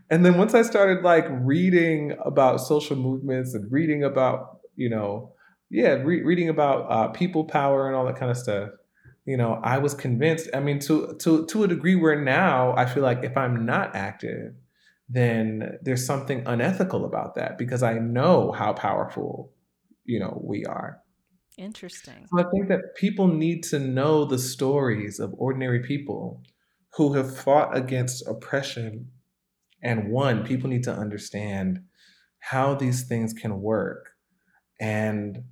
and 0.09 0.25
then 0.25 0.37
once 0.37 0.53
I 0.53 0.61
started 0.61 1.03
like 1.03 1.25
reading 1.29 2.15
about 2.25 2.57
social 2.57 2.95
movements 2.95 3.53
and 3.53 3.71
reading 3.71 4.03
about, 4.03 4.59
you 4.75 4.89
know, 4.89 5.33
yeah, 5.69 5.93
re- 5.93 6.23
reading 6.23 6.49
about 6.49 6.91
uh, 6.91 7.07
people 7.09 7.45
power 7.45 7.87
and 7.87 7.95
all 7.95 8.05
that 8.05 8.17
kind 8.17 8.29
of 8.29 8.37
stuff, 8.37 8.69
you 9.25 9.37
know, 9.37 9.59
I 9.63 9.77
was 9.77 9.93
convinced. 9.93 10.49
I 10.53 10.59
mean, 10.59 10.79
to 10.79 11.15
to 11.21 11.45
to 11.45 11.63
a 11.63 11.67
degree 11.67 11.95
where 11.95 12.19
now 12.19 12.75
I 12.75 12.85
feel 12.85 13.03
like 13.03 13.23
if 13.23 13.37
I'm 13.37 13.65
not 13.65 13.95
active, 13.95 14.53
then 15.13 15.77
there's 15.81 16.05
something 16.05 16.43
unethical 16.45 17.03
about 17.05 17.35
that 17.35 17.57
because 17.57 17.83
I 17.83 17.95
know 17.95 18.53
how 18.53 18.71
powerful, 18.71 19.51
you 20.05 20.19
know, 20.19 20.41
we 20.41 20.63
are. 20.65 20.99
Interesting. 21.57 22.27
So 22.31 22.39
I 22.39 22.49
think 22.49 22.69
that 22.69 22.95
people 22.95 23.27
need 23.27 23.63
to 23.65 23.79
know 23.79 24.23
the 24.23 24.39
stories 24.39 25.19
of 25.19 25.33
ordinary 25.37 25.81
people 25.83 26.41
who 26.93 27.13
have 27.13 27.37
fought 27.37 27.75
against 27.75 28.25
oppression 28.25 29.09
and 29.83 30.11
one, 30.11 30.45
people 30.45 30.69
need 30.69 30.83
to 30.83 30.93
understand 30.93 31.81
how 32.39 32.75
these 32.75 33.03
things 33.03 33.33
can 33.33 33.61
work. 33.61 34.11
And 34.79 35.43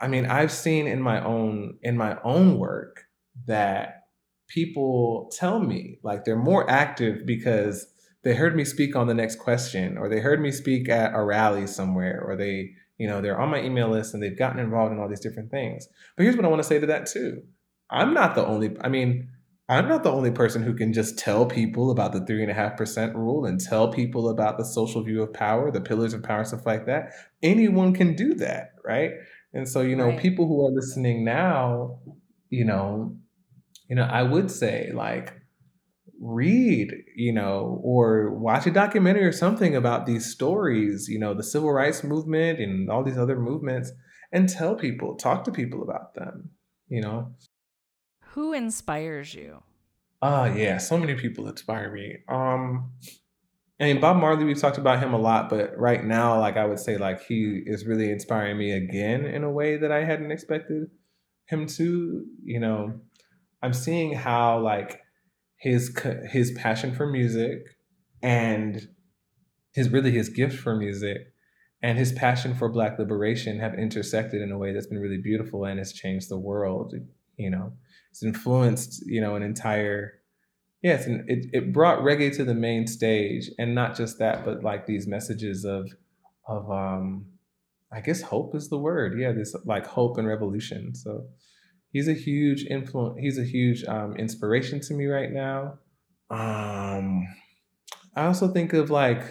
I 0.00 0.08
mean, 0.08 0.26
I've 0.26 0.52
seen 0.52 0.86
in 0.86 1.00
my 1.00 1.22
own 1.24 1.78
in 1.82 1.96
my 1.96 2.18
own 2.24 2.58
work 2.58 3.04
that 3.46 4.02
people 4.48 5.30
tell 5.38 5.60
me 5.60 5.98
like 6.02 6.24
they're 6.24 6.36
more 6.36 6.68
active 6.68 7.24
because 7.26 7.86
they 8.24 8.34
heard 8.34 8.56
me 8.56 8.64
speak 8.64 8.96
on 8.96 9.06
the 9.06 9.14
next 9.14 9.36
question 9.36 9.96
or 9.98 10.08
they 10.08 10.20
heard 10.20 10.40
me 10.40 10.50
speak 10.50 10.88
at 10.88 11.14
a 11.14 11.22
rally 11.22 11.66
somewhere 11.66 12.22
or 12.24 12.36
they 12.36 12.70
you 12.98 13.06
know 13.06 13.20
they're 13.20 13.40
on 13.40 13.50
my 13.50 13.62
email 13.62 13.88
list 13.88 14.14
and 14.14 14.22
they've 14.22 14.38
gotten 14.38 14.58
involved 14.58 14.92
in 14.92 14.98
all 14.98 15.08
these 15.08 15.20
different 15.20 15.50
things 15.50 15.86
but 16.16 16.22
here's 16.22 16.36
what 16.36 16.44
i 16.44 16.48
want 16.48 16.62
to 16.62 16.68
say 16.68 16.78
to 16.78 16.86
that 16.86 17.06
too 17.06 17.42
i'm 17.90 18.14
not 18.14 18.34
the 18.34 18.44
only 18.44 18.76
i 18.80 18.88
mean 18.88 19.28
I'm 19.68 19.88
not 19.88 20.02
the 20.02 20.12
only 20.12 20.30
person 20.30 20.62
who 20.62 20.74
can 20.74 20.92
just 20.92 21.18
tell 21.18 21.46
people 21.46 21.90
about 21.90 22.12
the 22.12 22.24
three 22.26 22.42
and 22.42 22.50
a 22.50 22.54
half 22.54 22.76
percent 22.76 23.16
rule 23.16 23.46
and 23.46 23.58
tell 23.58 23.90
people 23.90 24.28
about 24.28 24.58
the 24.58 24.64
social 24.64 25.02
view 25.02 25.22
of 25.22 25.32
power, 25.32 25.70
the 25.70 25.80
pillars 25.80 26.12
of 26.12 26.22
power, 26.22 26.44
stuff 26.44 26.66
like 26.66 26.84
that. 26.84 27.12
Anyone 27.42 27.94
can 27.94 28.14
do 28.14 28.34
that, 28.34 28.72
right? 28.84 29.12
And 29.54 29.66
so, 29.66 29.80
you 29.80 29.96
know, 29.96 30.08
right. 30.08 30.20
people 30.20 30.46
who 30.46 30.66
are 30.66 30.70
listening 30.70 31.24
now, 31.24 31.98
you 32.50 32.66
know, 32.66 33.16
you 33.88 33.96
know, 33.96 34.04
I 34.04 34.22
would 34.22 34.50
say 34.50 34.90
like 34.92 35.32
read, 36.24 36.90
you 37.14 37.32
know, 37.32 37.80
or 37.84 38.30
watch 38.30 38.66
a 38.66 38.70
documentary 38.70 39.24
or 39.24 39.32
something 39.32 39.76
about 39.76 40.06
these 40.06 40.24
stories, 40.24 41.06
you 41.06 41.18
know, 41.18 41.34
the 41.34 41.42
civil 41.42 41.70
rights 41.70 42.02
movement 42.02 42.58
and 42.58 42.90
all 42.90 43.04
these 43.04 43.18
other 43.18 43.38
movements, 43.38 43.92
and 44.32 44.48
tell 44.48 44.74
people, 44.74 45.16
talk 45.16 45.44
to 45.44 45.52
people 45.52 45.82
about 45.82 46.14
them, 46.14 46.50
you 46.88 47.02
know. 47.02 47.34
Who 48.32 48.54
inspires 48.54 49.34
you? 49.34 49.62
Ah, 50.22 50.42
uh, 50.42 50.54
yeah, 50.54 50.78
so 50.78 50.96
many 50.96 51.14
people 51.14 51.46
inspire 51.46 51.92
me. 51.92 52.16
Um, 52.26 52.92
I 53.78 53.84
mean, 53.84 54.00
Bob 54.00 54.16
Marley, 54.16 54.44
we've 54.44 54.58
talked 54.58 54.78
about 54.78 55.00
him 55.00 55.12
a 55.12 55.18
lot, 55.18 55.50
but 55.50 55.78
right 55.78 56.02
now, 56.02 56.40
like 56.40 56.56
I 56.56 56.64
would 56.64 56.78
say, 56.78 56.96
like 56.96 57.22
he 57.26 57.62
is 57.66 57.84
really 57.84 58.10
inspiring 58.10 58.56
me 58.56 58.72
again 58.72 59.26
in 59.26 59.44
a 59.44 59.50
way 59.50 59.76
that 59.76 59.92
I 59.92 60.04
hadn't 60.04 60.30
expected 60.30 60.90
him 61.46 61.66
to. 61.66 62.24
You 62.42 62.60
know, 62.60 62.94
I'm 63.62 63.74
seeing 63.74 64.14
how 64.14 64.60
like 64.60 65.03
his 65.64 65.96
his 66.30 66.52
passion 66.52 66.94
for 66.94 67.06
music 67.06 67.74
and 68.22 68.86
his 69.72 69.88
really 69.88 70.10
his 70.10 70.28
gift 70.28 70.58
for 70.58 70.76
music 70.76 71.32
and 71.82 71.96
his 71.98 72.12
passion 72.12 72.54
for 72.54 72.68
black 72.68 72.98
liberation 72.98 73.58
have 73.58 73.72
intersected 73.72 74.42
in 74.42 74.52
a 74.52 74.58
way 74.58 74.74
that's 74.74 74.86
been 74.86 74.98
really 74.98 75.16
beautiful 75.16 75.64
and 75.64 75.78
has 75.78 75.90
changed 75.92 76.28
the 76.28 76.38
world 76.38 76.92
you 77.38 77.50
know. 77.50 77.72
It's 78.10 78.22
influenced 78.22 79.06
you 79.06 79.22
know 79.22 79.36
an 79.36 79.42
entire 79.42 80.20
yes 80.82 81.06
and 81.06 81.28
it, 81.30 81.46
it 81.54 81.72
brought 81.72 82.00
reggae 82.00 82.36
to 82.36 82.44
the 82.44 82.54
main 82.54 82.86
stage 82.86 83.50
and 83.58 83.74
not 83.74 83.96
just 83.96 84.18
that 84.18 84.44
but 84.44 84.62
like 84.62 84.84
these 84.84 85.06
messages 85.06 85.64
of 85.64 85.90
of 86.46 86.70
um 86.70 87.24
i 87.90 88.02
guess 88.02 88.20
hope 88.20 88.54
is 88.54 88.68
the 88.68 88.78
word. 88.78 89.18
Yeah 89.18 89.32
this 89.32 89.56
like 89.64 89.86
hope 89.86 90.18
and 90.18 90.28
revolution. 90.28 90.94
So 90.94 91.24
he's 91.94 92.08
a 92.08 92.12
huge 92.12 92.66
influence 92.66 93.18
he's 93.18 93.38
a 93.38 93.44
huge 93.44 93.82
um 93.84 94.14
inspiration 94.16 94.80
to 94.80 94.92
me 94.92 95.06
right 95.06 95.32
now 95.32 95.78
um 96.28 97.26
i 98.14 98.26
also 98.26 98.48
think 98.48 98.74
of 98.74 98.90
like 98.90 99.22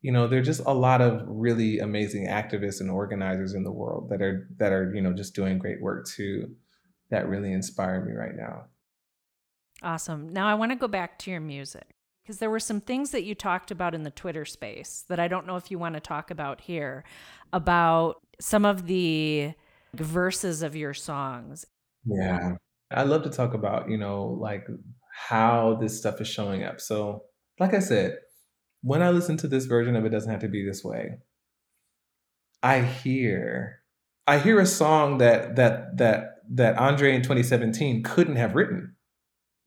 you 0.00 0.10
know 0.10 0.26
there're 0.26 0.42
just 0.42 0.62
a 0.66 0.74
lot 0.74 1.00
of 1.00 1.22
really 1.26 1.78
amazing 1.78 2.26
activists 2.26 2.80
and 2.80 2.90
organizers 2.90 3.54
in 3.54 3.62
the 3.62 3.72
world 3.72 4.08
that 4.10 4.20
are 4.20 4.48
that 4.56 4.72
are 4.72 4.92
you 4.92 5.00
know 5.00 5.12
just 5.12 5.34
doing 5.34 5.58
great 5.58 5.80
work 5.80 6.04
too 6.08 6.50
that 7.10 7.28
really 7.28 7.52
inspire 7.52 8.04
me 8.04 8.12
right 8.12 8.34
now. 8.34 8.64
Awesome. 9.82 10.28
Now 10.32 10.48
I 10.48 10.54
want 10.54 10.72
to 10.72 10.76
go 10.76 10.88
back 10.88 11.18
to 11.20 11.30
your 11.30 11.40
music 11.40 11.94
because 12.22 12.38
there 12.38 12.50
were 12.50 12.60
some 12.60 12.80
things 12.80 13.10
that 13.10 13.24
you 13.24 13.34
talked 13.34 13.70
about 13.70 13.94
in 13.94 14.02
the 14.02 14.10
Twitter 14.10 14.44
space 14.44 15.04
that 15.08 15.20
I 15.20 15.28
don't 15.28 15.46
know 15.46 15.56
if 15.56 15.70
you 15.70 15.78
want 15.78 15.94
to 15.94 16.00
talk 16.00 16.30
about 16.30 16.62
here 16.62 17.04
about 17.52 18.20
some 18.40 18.64
of 18.64 18.86
the 18.86 19.52
verses 19.94 20.62
of 20.62 20.76
your 20.76 20.94
songs. 20.94 21.66
Yeah. 22.04 22.56
I 22.90 23.02
love 23.02 23.22
to 23.24 23.30
talk 23.30 23.54
about, 23.54 23.90
you 23.90 23.98
know, 23.98 24.36
like 24.40 24.66
how 25.28 25.78
this 25.80 25.98
stuff 25.98 26.20
is 26.20 26.28
showing 26.28 26.62
up. 26.62 26.80
So, 26.80 27.24
like 27.58 27.74
I 27.74 27.80
said, 27.80 28.18
when 28.82 29.02
I 29.02 29.10
listen 29.10 29.36
to 29.38 29.48
this 29.48 29.64
version 29.64 29.96
of 29.96 30.04
It 30.04 30.10
Doesn't 30.10 30.30
Have 30.30 30.40
to 30.40 30.48
Be 30.48 30.64
This 30.64 30.84
Way, 30.84 31.18
I 32.62 32.82
hear 32.82 33.80
I 34.26 34.38
hear 34.38 34.60
a 34.60 34.66
song 34.66 35.18
that 35.18 35.56
that 35.56 35.96
that 35.98 36.36
that 36.50 36.78
Andre 36.78 37.14
in 37.14 37.22
2017 37.22 38.02
couldn't 38.02 38.36
have 38.36 38.54
written. 38.54 38.96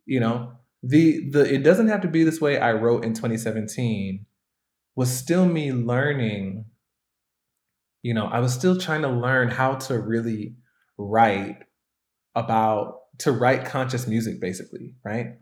You 0.05 0.19
know, 0.19 0.53
the 0.83 1.29
the 1.29 1.53
it 1.53 1.63
doesn't 1.63 1.87
have 1.87 2.01
to 2.01 2.07
be 2.07 2.23
this 2.23 2.41
way 2.41 2.57
I 2.57 2.73
wrote 2.73 3.03
in 3.03 3.13
2017 3.13 4.25
was 4.95 5.11
still 5.11 5.45
me 5.45 5.71
learning 5.71 6.65
you 8.01 8.13
know, 8.13 8.25
I 8.25 8.39
was 8.39 8.53
still 8.53 8.77
trying 8.77 9.01
to 9.01 9.09
learn 9.09 9.49
how 9.49 9.75
to 9.75 9.99
really 9.99 10.55
write 10.97 11.57
about 12.35 12.95
to 13.19 13.31
write 13.31 13.65
conscious 13.65 14.07
music 14.07 14.39
basically, 14.39 14.95
right? 15.03 15.37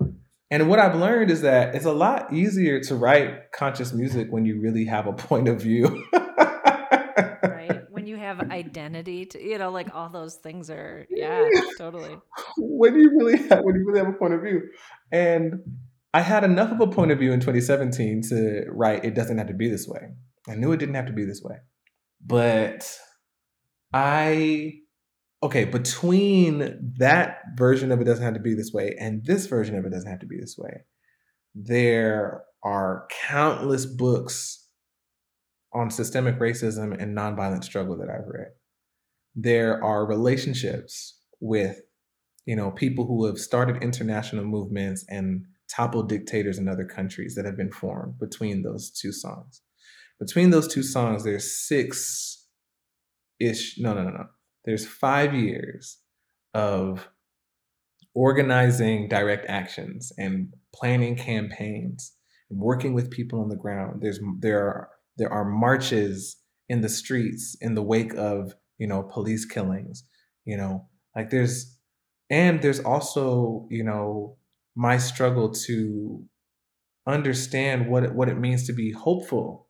And 0.50 0.70
what 0.70 0.80
I've 0.80 0.96
learned 0.96 1.30
is 1.30 1.42
that 1.42 1.76
it's 1.76 1.86
a 1.86 1.92
lot 1.92 2.32
easier 2.32 2.80
to 2.82 2.96
write 2.96 3.52
conscious 3.52 3.94
music 3.94 4.28
when 4.32 4.46
you 4.46 4.62
really 4.62 4.86
have 4.86 5.06
a 5.08 5.14
point 5.28 5.48
of 5.48 5.62
view. 5.62 6.06
right. 7.44 7.84
When 7.90 8.08
you 8.08 8.16
have 8.16 8.50
identity 8.50 9.26
to 9.28 9.44
you 9.44 9.58
know, 9.58 9.70
like 9.70 9.94
all 9.94 10.10
those 10.10 10.36
things 10.36 10.70
are 10.70 11.06
yeah, 11.10 11.48
totally. 11.78 12.18
when 12.58 12.96
you 12.96 13.12
really 13.18 13.38
have 13.50 13.64
when 13.64 13.76
you 13.76 13.86
really 13.86 14.00
have 14.00 14.10
a 14.10 14.18
point 14.18 14.34
of 14.34 14.42
view. 14.42 14.62
And 15.12 15.56
I 16.14 16.22
had 16.22 16.44
enough 16.44 16.72
of 16.72 16.80
a 16.80 16.88
point 16.88 17.12
of 17.12 17.20
view 17.20 17.34
in 17.34 17.40
2017 17.40 18.22
to 18.30 18.66
write 18.70 19.04
it 19.04 19.14
doesn't 19.14 19.38
have 19.38 19.48
to 19.48 19.54
be 19.54 19.70
this 19.70 19.88
way. 19.88 20.10
I 20.48 20.56
knew 20.56 20.72
it 20.72 20.78
didn't 20.78 20.96
have 20.96 21.08
to 21.08 21.14
be 21.14 21.26
this 21.26 21.44
way. 21.44 21.58
But 22.28 23.00
I 23.94 24.74
okay, 25.42 25.66
between 25.66 26.94
that 26.98 27.40
version 27.56 27.92
of 27.92 28.02
it 28.02 28.06
doesn't 28.06 28.24
have 28.24 28.34
to 28.34 28.40
be 28.40 28.56
this 28.56 28.74
way 28.74 28.96
and 29.00 29.24
this 29.26 29.46
version 29.46 29.76
of 29.76 29.86
it 29.86 29.92
doesn't 29.92 30.10
have 30.10 30.20
to 30.20 30.26
be 30.26 30.40
this 30.40 30.58
way, 30.58 30.84
there 31.56 32.44
are 32.64 33.08
countless 33.28 33.86
books 33.86 34.68
on 35.74 35.92
systemic 35.92 36.40
racism 36.40 37.00
and 37.00 37.16
nonviolent 37.16 37.64
struggle 37.64 37.98
that 37.98 38.10
I've 38.10 38.28
read. 38.28 38.50
There 39.36 39.84
are 39.84 40.08
relationships 40.08 41.20
with, 41.40 41.82
you 42.46 42.56
know, 42.56 42.72
people 42.72 43.06
who 43.06 43.26
have 43.26 43.38
started 43.38 43.84
international 43.84 44.46
movements 44.46 45.06
and 45.08 45.46
toppled 45.70 46.10
dictators 46.10 46.58
in 46.58 46.68
other 46.68 46.86
countries 46.86 47.36
that 47.36 47.46
have 47.46 47.58
been 47.58 47.72
formed 47.72 48.18
between 48.18 48.64
those 48.64 48.90
two 48.90 49.12
songs. 49.12 49.62
Between 50.20 50.50
those 50.50 50.68
two 50.68 50.84
songs, 50.84 51.24
there's 51.24 51.68
six 51.68 52.46
ish, 53.40 53.78
no, 53.78 53.94
no, 53.94 54.04
no, 54.04 54.10
no. 54.10 54.26
There's 54.66 54.86
five 54.86 55.34
years 55.34 56.00
of 56.54 57.08
organizing 58.16 59.08
direct 59.08 59.46
actions 59.48 60.12
and 60.18 60.52
planning 60.74 61.16
campaigns 61.16 62.14
and 62.50 62.60
working 62.60 62.94
with 62.94 63.12
people 63.12 63.40
on 63.40 63.50
the 63.50 63.56
ground. 63.56 64.02
There's 64.02 64.20
there 64.40 64.60
are 64.60 64.90
there 65.18 65.32
are 65.32 65.46
marches 65.46 66.38
in 66.68 66.82
the 66.82 66.90
streets 66.90 67.56
in 67.62 67.76
the 67.76 67.84
wake 67.84 68.14
of 68.16 68.56
you 68.78 68.88
know 68.88 69.04
police 69.04 69.46
killings. 69.46 70.04
You 70.46 70.58
know, 70.58 70.88
like 71.16 71.30
there's 71.30 71.78
and 72.30 72.62
there's 72.62 72.80
also 72.80 73.68
you 73.70 73.84
know 73.84 74.38
my 74.76 74.98
struggle 74.98 75.52
to 75.52 76.24
understand 77.08 77.90
what 77.90 78.04
it, 78.04 78.14
what 78.14 78.30
it 78.30 78.40
means 78.40 78.66
to 78.68 78.74
be 78.74 78.92
hopeful 78.92 79.67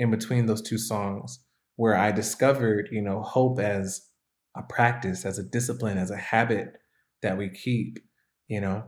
in 0.00 0.10
between 0.10 0.46
those 0.46 0.62
two 0.62 0.78
songs 0.78 1.40
where 1.76 1.94
I 1.94 2.10
discovered, 2.10 2.88
you 2.90 3.02
know, 3.02 3.20
hope 3.20 3.60
as 3.60 4.08
a 4.56 4.62
practice, 4.62 5.26
as 5.26 5.38
a 5.38 5.42
discipline, 5.42 5.98
as 5.98 6.10
a 6.10 6.16
habit 6.16 6.72
that 7.20 7.36
we 7.36 7.50
keep, 7.50 7.98
you 8.48 8.62
know. 8.62 8.84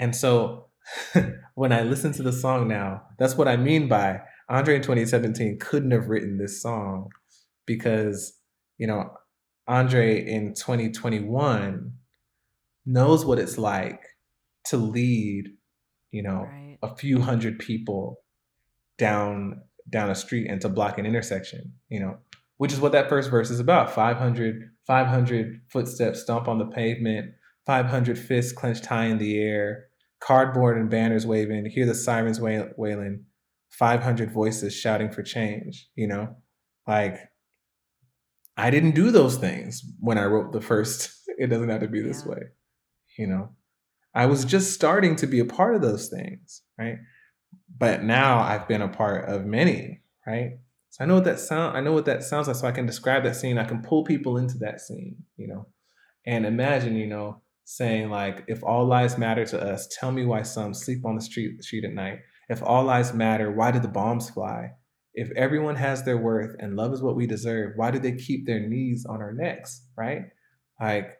And 0.00 0.14
so 0.14 0.66
when 1.54 1.72
I 1.72 1.82
listen 1.82 2.12
to 2.14 2.24
the 2.24 2.32
song 2.32 2.66
now, 2.66 3.02
that's 3.20 3.36
what 3.36 3.46
I 3.46 3.56
mean 3.56 3.86
by 3.86 4.20
Andre 4.48 4.76
in 4.76 4.82
2017 4.82 5.60
couldn't 5.60 5.92
have 5.92 6.08
written 6.08 6.38
this 6.38 6.60
song 6.60 7.10
because, 7.64 8.34
you 8.78 8.88
know, 8.88 9.10
Andre 9.68 10.24
in 10.24 10.54
2021 10.54 11.92
knows 12.84 13.24
what 13.24 13.38
it's 13.38 13.58
like 13.58 14.02
to 14.66 14.76
lead, 14.76 15.50
you 16.10 16.24
know, 16.24 16.48
right. 16.50 16.78
a 16.82 16.96
few 16.96 17.20
hundred 17.20 17.60
people 17.60 18.18
down 18.96 19.62
down 19.90 20.10
a 20.10 20.14
street 20.14 20.48
and 20.50 20.60
to 20.60 20.68
block 20.68 20.98
an 20.98 21.06
intersection, 21.06 21.72
you 21.88 22.00
know, 22.00 22.18
which 22.56 22.72
is 22.72 22.80
what 22.80 22.92
that 22.92 23.08
first 23.08 23.30
verse 23.30 23.50
is 23.50 23.60
about 23.60 23.94
500, 23.94 24.70
500 24.86 25.60
footsteps 25.68 26.20
stomp 26.20 26.48
on 26.48 26.58
the 26.58 26.66
pavement, 26.66 27.32
500 27.66 28.18
fists 28.18 28.52
clenched 28.52 28.86
high 28.86 29.06
in 29.06 29.18
the 29.18 29.38
air, 29.40 29.86
cardboard 30.20 30.76
and 30.76 30.90
banners 30.90 31.26
waving, 31.26 31.66
hear 31.66 31.86
the 31.86 31.94
sirens 31.94 32.40
wailing, 32.40 33.24
500 33.70 34.32
voices 34.32 34.74
shouting 34.74 35.10
for 35.10 35.22
change, 35.22 35.88
you 35.94 36.06
know, 36.06 36.36
like 36.86 37.18
I 38.56 38.70
didn't 38.70 38.94
do 38.94 39.10
those 39.10 39.36
things 39.36 39.84
when 40.00 40.18
I 40.18 40.24
wrote 40.24 40.52
the 40.52 40.60
first, 40.60 41.12
it 41.38 41.46
doesn't 41.48 41.68
have 41.68 41.80
to 41.80 41.88
be 41.88 42.00
this 42.00 42.24
yeah. 42.24 42.32
way, 42.32 42.42
you 43.16 43.26
know. 43.26 43.50
I 44.14 44.26
was 44.26 44.44
just 44.44 44.72
starting 44.72 45.14
to 45.16 45.26
be 45.26 45.38
a 45.38 45.44
part 45.44 45.76
of 45.76 45.82
those 45.82 46.08
things, 46.08 46.62
right? 46.76 46.96
But 47.78 48.02
now 48.02 48.40
I've 48.40 48.66
been 48.66 48.82
a 48.82 48.88
part 48.88 49.28
of 49.28 49.46
many, 49.46 50.00
right? 50.26 50.58
So 50.90 51.04
I 51.04 51.06
know 51.06 51.14
what 51.14 51.24
that 51.24 51.38
sound 51.38 51.76
I 51.76 51.80
know 51.80 51.92
what 51.92 52.06
that 52.06 52.24
sounds 52.24 52.48
like. 52.48 52.56
So 52.56 52.66
I 52.66 52.72
can 52.72 52.86
describe 52.86 53.24
that 53.24 53.36
scene. 53.36 53.58
I 53.58 53.64
can 53.64 53.82
pull 53.82 54.04
people 54.04 54.36
into 54.36 54.58
that 54.58 54.80
scene, 54.80 55.16
you 55.36 55.46
know. 55.46 55.66
And 56.26 56.44
imagine, 56.44 56.96
you 56.96 57.06
know, 57.06 57.42
saying 57.64 58.10
like, 58.10 58.44
if 58.48 58.64
all 58.64 58.86
lives 58.86 59.18
matter 59.18 59.44
to 59.44 59.60
us, 59.60 59.88
tell 59.98 60.10
me 60.10 60.24
why 60.24 60.42
some 60.42 60.74
sleep 60.74 61.04
on 61.04 61.14
the 61.14 61.20
street 61.20 61.62
street 61.62 61.84
at 61.84 61.92
night. 61.92 62.20
If 62.48 62.62
all 62.62 62.84
lives 62.84 63.12
matter, 63.12 63.52
why 63.52 63.70
did 63.70 63.82
the 63.82 63.88
bombs 63.88 64.30
fly? 64.30 64.72
If 65.14 65.30
everyone 65.32 65.76
has 65.76 66.02
their 66.04 66.16
worth 66.16 66.56
and 66.58 66.76
love 66.76 66.92
is 66.92 67.02
what 67.02 67.16
we 67.16 67.26
deserve, 67.26 67.72
why 67.76 67.90
do 67.90 67.98
they 67.98 68.12
keep 68.12 68.46
their 68.46 68.60
knees 68.60 69.04
on 69.08 69.20
our 69.20 69.32
necks? 69.32 69.82
Right? 69.96 70.22
Like 70.80 71.17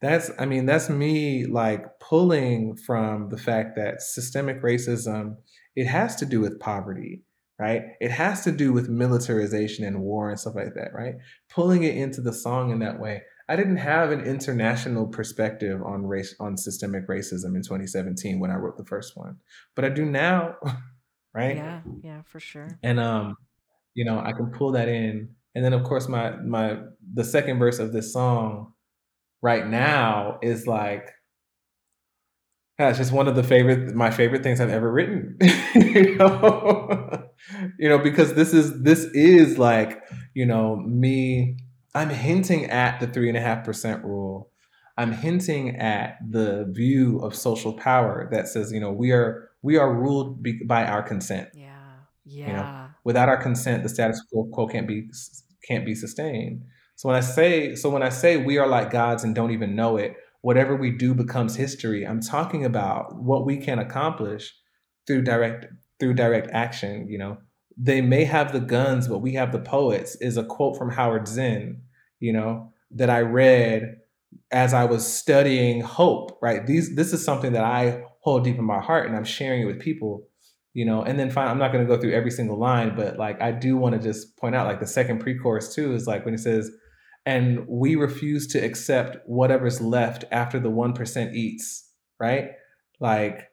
that's 0.00 0.30
I 0.38 0.46
mean, 0.46 0.66
that's 0.66 0.88
me 0.88 1.46
like 1.46 1.98
pulling 2.00 2.76
from 2.76 3.30
the 3.30 3.38
fact 3.38 3.76
that 3.76 4.02
systemic 4.02 4.62
racism 4.62 5.36
it 5.74 5.86
has 5.86 6.16
to 6.16 6.26
do 6.26 6.40
with 6.40 6.58
poverty, 6.58 7.22
right? 7.58 7.82
It 8.00 8.10
has 8.10 8.42
to 8.44 8.52
do 8.52 8.72
with 8.72 8.88
militarization 8.88 9.84
and 9.84 10.00
war 10.00 10.30
and 10.30 10.38
stuff 10.38 10.56
like 10.56 10.74
that, 10.74 10.92
right? 10.92 11.14
Pulling 11.48 11.84
it 11.84 11.96
into 11.96 12.20
the 12.20 12.32
song 12.32 12.70
in 12.70 12.80
that 12.80 12.98
way. 12.98 13.22
I 13.48 13.56
didn't 13.56 13.76
have 13.78 14.10
an 14.10 14.20
international 14.20 15.06
perspective 15.06 15.80
on 15.82 16.06
race 16.06 16.34
on 16.38 16.56
systemic 16.56 17.08
racism 17.08 17.56
in 17.56 17.62
2017 17.62 18.38
when 18.38 18.50
I 18.50 18.56
wrote 18.56 18.76
the 18.76 18.84
first 18.84 19.16
one, 19.16 19.36
but 19.74 19.84
I 19.84 19.88
do 19.88 20.04
now, 20.04 20.56
right? 21.34 21.56
Yeah, 21.56 21.80
yeah, 22.02 22.22
for 22.22 22.40
sure. 22.40 22.68
And 22.82 23.00
um, 23.00 23.36
you 23.94 24.04
know, 24.04 24.20
I 24.20 24.32
can 24.32 24.50
pull 24.50 24.72
that 24.72 24.88
in, 24.88 25.30
and 25.54 25.64
then 25.64 25.72
of 25.72 25.82
course 25.82 26.08
my 26.08 26.36
my 26.36 26.78
the 27.14 27.24
second 27.24 27.58
verse 27.58 27.78
of 27.78 27.92
this 27.92 28.12
song 28.12 28.74
right 29.42 29.66
now 29.66 30.38
is 30.42 30.66
like 30.66 31.10
yeah, 32.78 32.90
it's 32.90 32.98
just 32.98 33.10
one 33.10 33.26
of 33.26 33.34
the 33.34 33.42
favorite, 33.42 33.94
my 33.94 34.10
favorite 34.10 34.44
things 34.44 34.60
I've 34.60 34.70
ever 34.70 34.90
written. 34.90 35.36
you 35.74 36.14
know, 36.14 37.24
you 37.76 37.88
know, 37.88 37.98
because 37.98 38.34
this 38.34 38.54
is 38.54 38.82
this 38.82 39.04
is 39.14 39.58
like, 39.58 40.00
you 40.34 40.46
know, 40.46 40.76
me. 40.76 41.56
I'm 41.94 42.10
hinting 42.10 42.66
at 42.66 43.00
the 43.00 43.08
three 43.08 43.28
and 43.28 43.36
a 43.36 43.40
half 43.40 43.64
percent 43.64 44.04
rule. 44.04 44.52
I'm 44.96 45.10
hinting 45.10 45.76
at 45.76 46.18
the 46.28 46.66
view 46.70 47.18
of 47.18 47.34
social 47.34 47.72
power 47.72 48.28
that 48.30 48.46
says, 48.46 48.70
you 48.70 48.78
know, 48.78 48.92
we 48.92 49.10
are 49.10 49.50
we 49.62 49.76
are 49.76 49.92
ruled 49.92 50.42
be, 50.42 50.60
by 50.64 50.84
our 50.84 51.02
consent. 51.02 51.48
Yeah, 51.54 51.74
yeah. 52.24 52.46
You 52.46 52.52
know, 52.52 52.86
without 53.02 53.28
our 53.28 53.42
consent, 53.42 53.82
the 53.82 53.88
status 53.88 54.22
quo 54.52 54.68
can't 54.68 54.86
be 54.86 55.08
can't 55.66 55.84
be 55.84 55.96
sustained. 55.96 56.62
So 56.98 57.08
when 57.08 57.16
I 57.16 57.20
say 57.20 57.76
so 57.76 57.90
when 57.90 58.02
I 58.02 58.08
say 58.08 58.38
we 58.38 58.58
are 58.58 58.66
like 58.66 58.90
gods 58.90 59.22
and 59.22 59.32
don't 59.32 59.52
even 59.52 59.76
know 59.76 59.96
it, 59.96 60.16
whatever 60.40 60.74
we 60.74 60.90
do 60.90 61.14
becomes 61.14 61.54
history. 61.54 62.04
I'm 62.04 62.20
talking 62.20 62.64
about 62.64 63.14
what 63.14 63.46
we 63.46 63.56
can 63.56 63.78
accomplish 63.78 64.52
through 65.06 65.22
direct 65.22 65.66
through 66.00 66.14
direct 66.14 66.50
action, 66.50 67.08
you 67.08 67.16
know. 67.16 67.38
They 67.76 68.00
may 68.00 68.24
have 68.24 68.52
the 68.52 68.58
guns, 68.58 69.06
but 69.06 69.18
we 69.18 69.34
have 69.34 69.52
the 69.52 69.60
poets 69.60 70.16
is 70.16 70.36
a 70.36 70.42
quote 70.42 70.76
from 70.76 70.90
Howard 70.90 71.28
Zinn, 71.28 71.82
you 72.18 72.32
know, 72.32 72.72
that 72.90 73.10
I 73.10 73.20
read 73.20 73.98
as 74.50 74.74
I 74.74 74.84
was 74.84 75.06
studying 75.06 75.80
hope, 75.82 76.36
right? 76.42 76.66
These 76.66 76.96
this 76.96 77.12
is 77.12 77.24
something 77.24 77.52
that 77.52 77.64
I 77.64 78.02
hold 78.22 78.42
deep 78.42 78.58
in 78.58 78.64
my 78.64 78.80
heart 78.80 79.06
and 79.06 79.16
I'm 79.16 79.22
sharing 79.22 79.62
it 79.62 79.66
with 79.66 79.78
people, 79.78 80.26
you 80.74 80.84
know, 80.84 81.04
and 81.04 81.16
then 81.16 81.30
fine, 81.30 81.46
I'm 81.46 81.58
not 81.58 81.70
gonna 81.70 81.84
go 81.84 81.96
through 81.96 82.14
every 82.14 82.32
single 82.32 82.58
line, 82.58 82.96
but 82.96 83.18
like 83.18 83.40
I 83.40 83.52
do 83.52 83.76
want 83.76 83.94
to 83.94 84.00
just 84.00 84.36
point 84.36 84.56
out 84.56 84.66
like 84.66 84.80
the 84.80 84.86
second 84.88 85.20
pre-chorus 85.20 85.72
too 85.72 85.94
is 85.94 86.08
like 86.08 86.24
when 86.24 86.34
it 86.34 86.40
says 86.40 86.72
and 87.28 87.68
we 87.68 87.94
refuse 87.94 88.46
to 88.46 88.58
accept 88.58 89.18
whatever's 89.26 89.82
left 89.82 90.24
after 90.30 90.58
the 90.58 90.70
1% 90.70 91.34
eats, 91.34 91.92
right? 92.18 92.52
Like, 93.00 93.50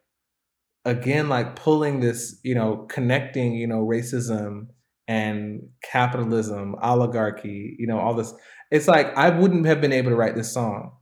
again, 0.86 1.28
like 1.28 1.56
pulling 1.56 2.00
this, 2.00 2.40
you 2.42 2.54
know, 2.54 2.86
connecting, 2.88 3.52
you 3.52 3.66
know, 3.66 3.86
racism 3.86 4.68
and 5.06 5.60
capitalism, 5.84 6.74
oligarchy, 6.80 7.76
you 7.78 7.86
know, 7.86 7.98
all 7.98 8.14
this. 8.14 8.32
It's 8.70 8.88
like 8.88 9.14
I 9.14 9.28
wouldn't 9.28 9.66
have 9.66 9.82
been 9.82 9.92
able 9.92 10.08
to 10.08 10.16
write 10.16 10.36
this 10.36 10.54
song 10.54 10.92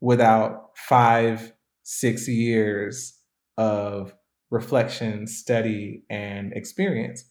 without 0.00 0.70
five, 0.74 1.52
six 1.84 2.26
years 2.26 3.16
of 3.56 4.12
reflection, 4.50 5.28
study, 5.28 6.02
and 6.10 6.52
experience. 6.52 7.22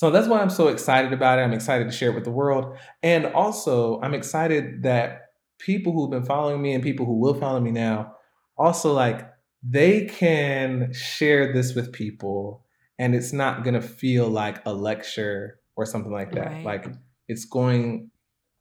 So 0.00 0.10
that's 0.10 0.28
why 0.28 0.40
I'm 0.40 0.48
so 0.48 0.68
excited 0.68 1.12
about 1.12 1.38
it. 1.38 1.42
I'm 1.42 1.52
excited 1.52 1.84
to 1.84 1.92
share 1.92 2.08
it 2.08 2.14
with 2.14 2.24
the 2.24 2.30
world. 2.30 2.74
And 3.02 3.26
also, 3.26 4.00
I'm 4.00 4.14
excited 4.14 4.82
that 4.84 5.26
people 5.58 5.92
who've 5.92 6.08
been 6.08 6.24
following 6.24 6.62
me 6.62 6.72
and 6.72 6.82
people 6.82 7.04
who 7.04 7.20
will 7.20 7.34
follow 7.34 7.60
me 7.60 7.70
now 7.70 8.16
also 8.56 8.94
like 8.94 9.30
they 9.62 10.06
can 10.06 10.90
share 10.94 11.52
this 11.52 11.74
with 11.74 11.92
people 11.92 12.64
and 12.98 13.14
it's 13.14 13.34
not 13.34 13.62
going 13.62 13.74
to 13.74 13.82
feel 13.82 14.26
like 14.26 14.62
a 14.64 14.72
lecture 14.72 15.60
or 15.76 15.84
something 15.84 16.10
like 16.10 16.32
that. 16.32 16.46
Right. 16.46 16.64
Like 16.64 16.86
it's 17.28 17.44
going, 17.44 18.10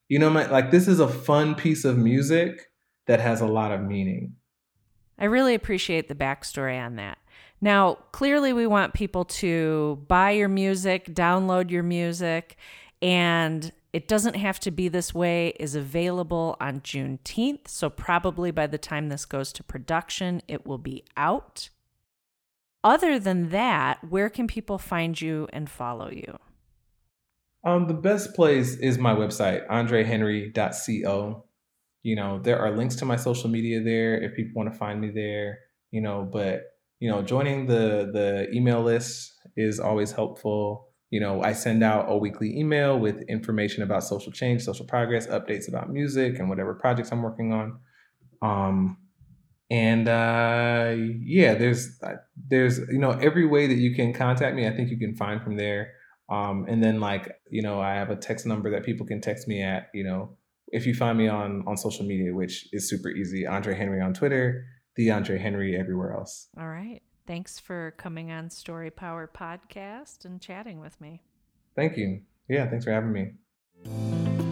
you 0.09 0.19
know, 0.19 0.29
my, 0.29 0.45
like 0.47 0.71
this 0.71 0.89
is 0.89 0.99
a 0.99 1.07
fun 1.07 1.55
piece 1.55 1.85
of 1.85 1.97
music 1.97 2.69
that 3.07 3.21
has 3.21 3.39
a 3.39 3.47
lot 3.47 3.71
of 3.71 3.79
meaning. 3.81 4.35
I 5.17 5.23
really 5.23 5.55
appreciate 5.55 6.09
the 6.09 6.15
backstory 6.15 6.77
on 6.77 6.97
that. 6.97 7.17
Now, 7.61 7.95
clearly, 8.11 8.53
we 8.53 8.67
want 8.67 8.93
people 8.93 9.25
to 9.25 10.03
buy 10.07 10.31
your 10.31 10.47
music, 10.47 11.13
download 11.13 11.69
your 11.69 11.83
music, 11.83 12.57
and 13.01 13.71
it 13.91 14.07
doesn't 14.07 14.35
have 14.35 14.59
to 14.61 14.71
be 14.71 14.87
this 14.87 15.13
way 15.13 15.49
is 15.59 15.75
available 15.75 16.55
on 16.61 16.81
Juneteenth. 16.81 17.67
So, 17.67 17.89
probably 17.89 18.51
by 18.51 18.67
the 18.67 18.77
time 18.77 19.09
this 19.09 19.25
goes 19.25 19.51
to 19.53 19.63
production, 19.63 20.41
it 20.47 20.65
will 20.65 20.77
be 20.77 21.03
out. 21.17 21.69
Other 22.83 23.19
than 23.19 23.49
that, 23.49 24.09
where 24.09 24.29
can 24.29 24.47
people 24.47 24.77
find 24.77 25.19
you 25.19 25.49
and 25.51 25.69
follow 25.69 26.09
you? 26.09 26.39
Um, 27.65 27.87
the 27.87 27.93
best 27.93 28.33
place 28.35 28.77
is 28.77 28.97
my 28.97 29.13
website, 29.13 29.67
andrehenry.co. 29.67 31.43
You 32.03 32.15
know, 32.15 32.39
there 32.39 32.57
are 32.59 32.71
links 32.71 32.95
to 32.97 33.05
my 33.05 33.17
social 33.17 33.49
media 33.49 33.81
there 33.81 34.21
if 34.21 34.33
people 34.33 34.53
want 34.55 34.71
to 34.71 34.79
find 34.79 35.01
me 35.01 35.09
there, 35.09 35.59
you 35.91 35.99
know, 35.99 36.23
but 36.31 36.78
you 36.99 37.09
know, 37.09 37.21
joining 37.21 37.65
the 37.65 38.09
the 38.11 38.49
email 38.53 38.81
list 38.81 39.33
is 39.55 39.79
always 39.79 40.11
helpful. 40.11 40.87
You 41.09 41.19
know, 41.19 41.41
I 41.41 41.53
send 41.53 41.83
out 41.83 42.05
a 42.07 42.17
weekly 42.17 42.57
email 42.57 42.99
with 42.99 43.21
information 43.23 43.83
about 43.83 44.03
social 44.03 44.31
change, 44.31 44.61
social 44.61 44.85
progress, 44.85 45.25
updates 45.27 45.67
about 45.67 45.89
music 45.89 46.37
and 46.37 46.49
whatever 46.49 46.75
projects 46.75 47.11
I'm 47.11 47.23
working 47.23 47.51
on. 47.51 47.79
Um, 48.41 48.97
and 49.71 50.07
uh, 50.07 50.95
yeah, 51.23 51.55
there's 51.55 51.99
there's 52.47 52.79
you 52.89 52.99
know 52.99 53.11
every 53.11 53.45
way 53.45 53.67
that 53.67 53.77
you 53.77 53.95
can 53.95 54.13
contact 54.13 54.55
me. 54.55 54.67
I 54.67 54.71
think 54.71 54.89
you 54.89 54.97
can 54.97 55.15
find 55.15 55.41
from 55.41 55.57
there. 55.57 55.93
Um, 56.29 56.65
and 56.67 56.83
then 56.83 56.99
like 56.99 57.31
you 57.49 57.61
know 57.61 57.79
I 57.79 57.95
have 57.95 58.09
a 58.09 58.15
text 58.15 58.45
number 58.45 58.71
that 58.71 58.83
people 58.83 59.05
can 59.05 59.21
text 59.21 59.47
me 59.47 59.63
at. 59.63 59.89
You 59.93 60.03
know 60.03 60.37
if 60.71 60.85
you 60.85 60.93
find 60.93 61.17
me 61.17 61.27
on 61.27 61.63
on 61.67 61.77
social 61.77 62.05
media, 62.05 62.33
which 62.33 62.67
is 62.73 62.89
super 62.89 63.09
easy, 63.09 63.45
Andre 63.47 63.75
Henry 63.75 64.01
on 64.01 64.13
Twitter, 64.13 64.65
the 64.99 65.11
Andre 65.11 65.37
Henry 65.37 65.77
everywhere 65.77 66.11
else. 66.11 66.49
All 66.59 66.67
right. 66.67 66.99
Thanks 67.25 67.57
for 67.57 67.93
coming 67.95 68.31
on 68.31 68.49
Story 68.49 68.91
Power 68.91 69.31
Podcast 69.33 70.25
and 70.25 70.41
chatting 70.41 70.81
with 70.81 70.99
me. 70.99 71.21
Thank 71.73 71.95
you. 71.95 72.23
Yeah, 72.49 72.69
thanks 72.69 72.83
for 72.83 72.91
having 72.91 73.13
me. 73.13 74.48